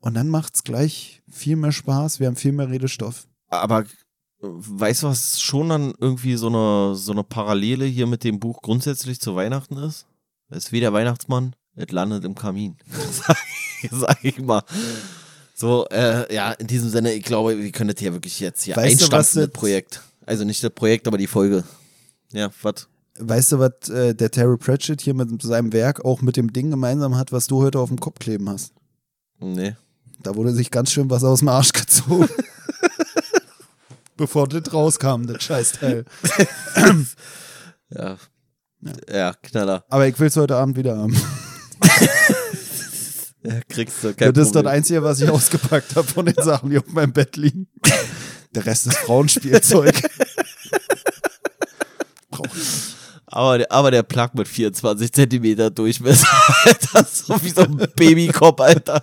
[0.00, 3.26] Und dann macht es gleich viel mehr Spaß, wir haben viel mehr Redestoff.
[3.48, 3.84] Aber
[4.40, 8.60] weißt du, was schon dann irgendwie so eine, so eine Parallele hier mit dem Buch
[8.60, 10.06] grundsätzlich zu Weihnachten ist?
[10.48, 12.76] Es ist wie der Weihnachtsmann, es landet im Kamin.
[13.90, 14.62] sag ich mal.
[15.54, 18.76] So, äh, ja, in diesem Sinne, ich glaube, wir können das hier wirklich jetzt hier
[18.76, 20.02] weißt einstampfen, das Projekt.
[20.26, 21.64] Also nicht das Projekt, aber die Folge.
[22.32, 22.88] Ja, was?
[23.18, 26.70] Weißt du, was äh, der Terry Pratchett hier mit seinem Werk auch mit dem Ding
[26.70, 28.72] gemeinsam hat, was du heute auf dem Kopf kleben hast?
[29.38, 29.76] Nee.
[30.22, 32.28] Da wurde sich ganz schön was aus dem Arsch gezogen.
[34.16, 36.04] Bevor das rauskam, das Scheißteil.
[37.90, 38.00] ja.
[38.00, 38.16] ja.
[39.10, 39.84] Ja, Knaller.
[39.88, 41.16] Aber ich will es heute Abend wieder haben.
[43.68, 46.78] kriegst du kein Das ist das Einzige, was ich ausgepackt habe von den Sachen, die
[46.78, 47.66] auf meinem Bett liegen.
[48.54, 49.94] Der Rest ist Frauenspielzeug.
[53.26, 56.26] aber, der, aber der Plug mit 24 Zentimeter Durchmesser,
[56.64, 59.02] Alter, so wie so ein Babykopf, Alter.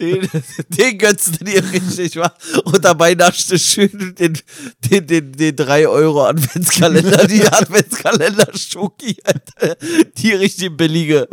[0.00, 0.28] Den,
[0.68, 2.32] den gönnst du dir richtig, wa?
[2.64, 4.38] Und dabei nascht du schön den,
[4.84, 9.76] den, den, den 3 Euro Adventskalender, die Adventskalender-Schoki, Alter.
[10.16, 11.28] Die richtig billige.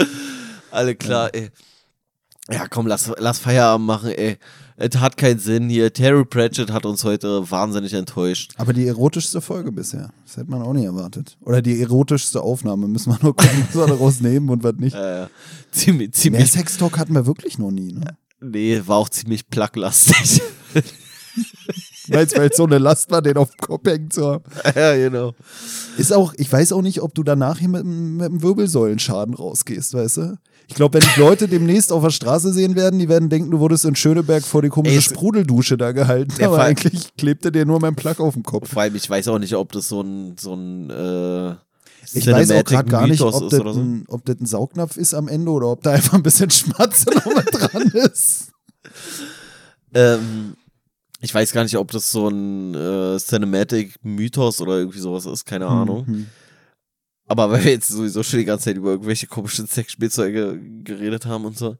[0.72, 1.50] Alle klar, ey.
[2.52, 4.38] Ja, komm, lass, lass Feierabend machen, ey.
[4.76, 5.94] Es hat keinen Sinn hier.
[5.94, 8.54] Terry Pratchett hat uns heute wahnsinnig enttäuscht.
[8.58, 10.10] Aber die erotischste Folge bisher.
[10.26, 11.38] Das hätte man auch nicht erwartet.
[11.42, 12.88] Oder die erotischste Aufnahme.
[12.88, 14.94] Müssen wir nur gucken, was wir daraus nehmen und was nicht.
[15.04, 15.30] Ja, ja.
[15.72, 16.40] Ziemlich, ziemlich.
[16.42, 18.18] Mehr Sextalk hatten wir wirklich noch nie, ne?
[18.42, 20.42] Nee, war auch ziemlich placklastig.
[22.10, 24.44] weil es so eine Last war, den auf dem Kopf hängen zu haben.
[24.76, 25.34] Ja, genau.
[25.98, 29.94] Ist auch, ich weiß auch nicht, ob du danach hier mit, mit einem Wirbelsäulenschaden rausgehst,
[29.94, 30.38] weißt du?
[30.68, 33.60] Ich glaube, wenn die Leute demnächst auf der Straße sehen werden, die werden denken, du
[33.60, 36.44] wurdest in Schöneberg vor die komische Ey, Sprudeldusche da gehalten.
[36.44, 38.70] Aber Fall, eigentlich klebte dir nur mein Plug auf dem Kopf.
[38.70, 41.56] Vor allem, ich weiß auch nicht, ob das so ein, so ein äh,
[42.14, 43.72] ich weiß auch gerade gar nicht, ob das, so.
[43.72, 47.10] ein, ob das ein Saugnapf ist am Ende oder ob da einfach ein bisschen Schmatze
[47.14, 48.52] noch mit dran ist.
[49.94, 50.56] Ähm,
[51.24, 55.68] ich weiß gar nicht, ob das so ein äh, Cinematic-Mythos oder irgendwie sowas ist, keine
[55.68, 56.04] Ahnung.
[56.06, 56.28] Mhm.
[57.28, 61.46] Aber weil wir jetzt sowieso schon die ganze Zeit über irgendwelche komischen Sexspielzeuge geredet haben
[61.46, 61.78] und so.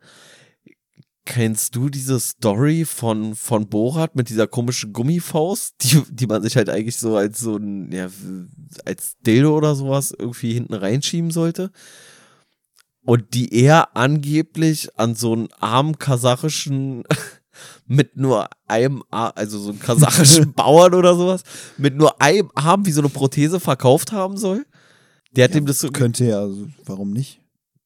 [1.26, 6.56] Kennst du diese Story von, von Borat mit dieser komischen Gummifaust, die, die man sich
[6.56, 8.08] halt eigentlich so als so ein, ja,
[8.86, 11.70] als Dildo oder sowas irgendwie hinten reinschieben sollte?
[13.06, 17.04] Und die er angeblich an so einen armen kasachischen,
[17.86, 21.44] mit nur einem Arm, also so einen kasachischen Bauern oder sowas,
[21.78, 24.66] mit nur einem Arm wie so eine Prothese verkauft haben soll?
[25.36, 25.90] Der hat ja, dem das so.
[25.90, 27.40] Könnte ja, also warum nicht?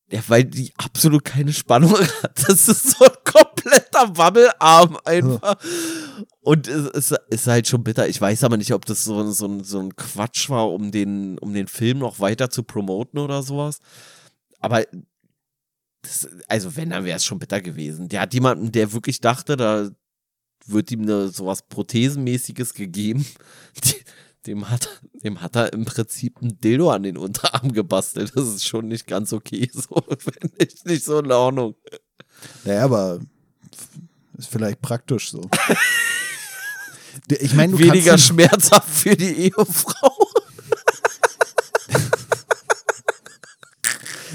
[0.09, 2.47] Ja, weil die absolut keine Spannung hat.
[2.47, 5.41] Das ist so ein kompletter Wabbelarm einfach.
[5.41, 6.25] Ja.
[6.41, 8.07] Und es ist, halt schon bitter.
[8.07, 11.53] Ich weiß aber nicht, ob das so, so, so ein Quatsch war, um den, um
[11.53, 13.79] den Film noch weiter zu promoten oder sowas.
[14.61, 14.85] Aber
[16.07, 18.09] das, also wenn, dann wäre es schon bitter gewesen.
[18.09, 19.89] Der hat jemanden, der wirklich dachte, da
[20.65, 23.25] wird ihm eine, sowas Prothesenmäßiges gegeben.
[24.45, 28.31] Dem hat, dem hat er im Prinzip ein Dildo an den Unterarm gebastelt.
[28.33, 29.69] Das ist schon nicht ganz okay.
[29.73, 31.75] So finde ich nicht so in Ordnung.
[32.63, 33.19] Naja, aber
[34.37, 35.41] ist vielleicht praktisch so.
[37.27, 40.26] ich meine, Weniger schmerzhaft für die Ehefrau.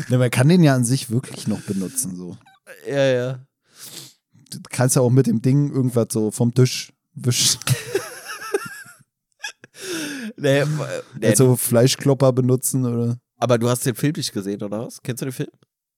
[0.09, 2.17] Ne, man kann den ja an sich wirklich noch benutzen.
[2.17, 2.37] So.
[2.89, 3.47] Ja, ja.
[4.51, 7.61] Du kannst ja auch mit dem Ding irgendwas so vom Tisch wischen.
[10.37, 10.65] Nee,
[11.21, 11.29] nee.
[11.29, 13.17] Also Fleischklopper benutzen oder?
[13.39, 15.01] Aber du hast den Film nicht gesehen, oder was?
[15.03, 15.51] Kennst du den Film?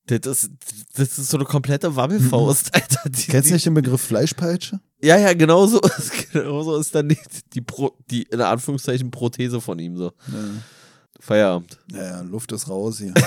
[0.07, 0.51] Das,
[0.95, 3.09] das ist so eine komplette Wabbelfaust, Alter.
[3.09, 4.81] Die, Kennst du nicht den Begriff Fleischpeitsche?
[5.03, 5.81] Ja, ja, genau so,
[6.33, 7.19] genau so ist dann die,
[7.55, 10.13] die, Pro, die, in Anführungszeichen, Prothese von ihm so.
[10.27, 10.45] Ja.
[11.21, 11.79] Feierabend.
[11.93, 13.15] Ja, Luft ist raus hier.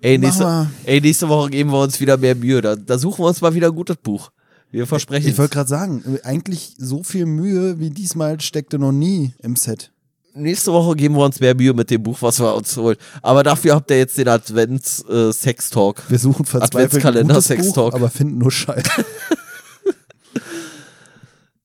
[0.00, 2.60] ey, nächste, ey, nächste Woche geben wir uns wieder mehr Mühe.
[2.60, 4.30] Da, da suchen wir uns mal wieder ein gutes Buch.
[4.70, 5.30] Wir versprechen.
[5.30, 9.92] Ich wollte gerade sagen, eigentlich so viel Mühe wie diesmal steckte noch nie im Set.
[10.34, 12.96] Nächste Woche geben wir uns mehr Mühe mit dem Buch, was wir uns holen.
[13.22, 16.00] Aber dafür habt ihr jetzt den Advents-Sex-Talk.
[16.00, 18.86] Äh, wir suchen verzweifelt Adventskalender Sex Talk, aber finden nur Scheiße.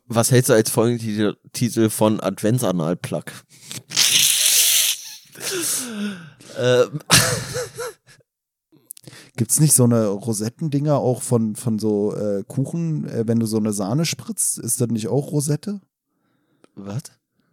[0.08, 3.26] was hältst du als Folgentitel von Adventsanal-Plug?
[6.58, 7.00] ähm.
[9.42, 13.48] Gibt es nicht so eine Rosettendinger auch von, von so äh, Kuchen, äh, wenn du
[13.48, 14.60] so eine Sahne spritzt?
[14.60, 15.82] Ist das nicht auch Rosette?
[16.76, 17.02] Was?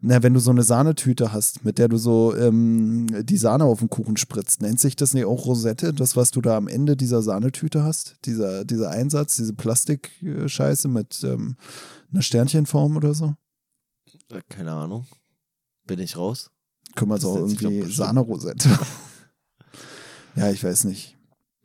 [0.02, 3.78] Na, wenn du so eine Sahnetüte hast, mit der du so ähm, die Sahne auf
[3.78, 5.94] den Kuchen spritzt, nennt sich das nicht auch Rosette?
[5.94, 8.16] Das, was du da am Ende dieser Sahnetüte hast?
[8.26, 11.56] Dieser, dieser Einsatz, diese Plastikscheiße mit ähm,
[12.12, 13.32] einer Sternchenform oder so?
[14.50, 15.06] Keine Ahnung.
[15.86, 16.50] Bin ich raus?
[16.96, 18.68] Können wir es auch irgendwie Sahne-Rosette.
[20.36, 21.17] ja, ich weiß nicht.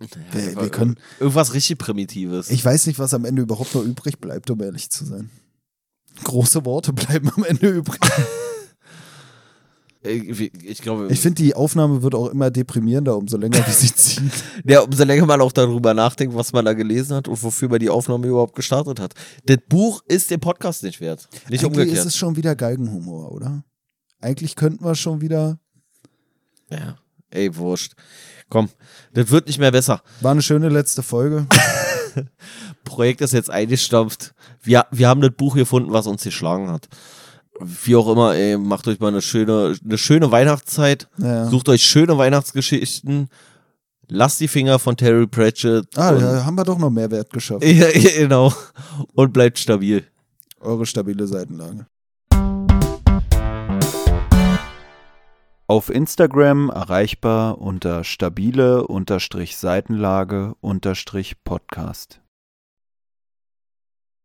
[0.04, 0.98] Ja, wir, wir, können.
[1.20, 2.50] Irgendwas richtig Primitives.
[2.50, 5.30] Ich weiß nicht, was am Ende überhaupt noch übrig bleibt, um ehrlich zu sein.
[6.24, 8.00] Große Worte bleiben am Ende übrig.
[10.06, 11.08] Ich glaube.
[11.12, 14.32] Ich finde, die Aufnahme wird auch immer deprimierender, umso länger wie sie zieht.
[14.66, 17.80] Ja, umso länger man auch darüber nachdenkt, was man da gelesen hat und wofür man
[17.80, 19.14] die Aufnahme überhaupt gestartet hat.
[19.46, 21.30] Das Buch ist den Podcast nicht wert.
[21.32, 21.98] Nicht Eigentlich umgekehrt.
[22.00, 23.64] ist es schon wieder Galgenhumor, oder?
[24.20, 25.60] Eigentlich könnten wir schon wieder.
[26.70, 26.98] Ja,
[27.30, 27.94] ey, wurscht.
[28.54, 28.70] Komm,
[29.16, 30.04] das wird nicht mehr besser.
[30.22, 31.48] War eine schöne letzte Folge.
[32.84, 34.36] Projekt ist jetzt eingestampft.
[34.62, 36.88] Wir, wir haben das Buch gefunden, was uns geschlagen hat
[37.60, 41.08] wie auch immer, ey, macht euch mal eine schöne, eine schöne Weihnachtszeit.
[41.18, 41.46] Ja.
[41.46, 43.30] Sucht euch schöne Weihnachtsgeschichten.
[44.10, 45.88] Lasst die Finger von Terry Pratchett.
[45.96, 47.64] Ah, da haben wir doch noch Mehrwert geschafft.
[47.64, 48.54] Ja, genau.
[49.14, 50.04] Und bleibt stabil.
[50.60, 51.86] Eure stabile Seitenlage.
[55.65, 58.85] Auf Instagram erreichbar unter stabile
[59.57, 60.56] Seitenlage
[61.45, 62.23] Podcast.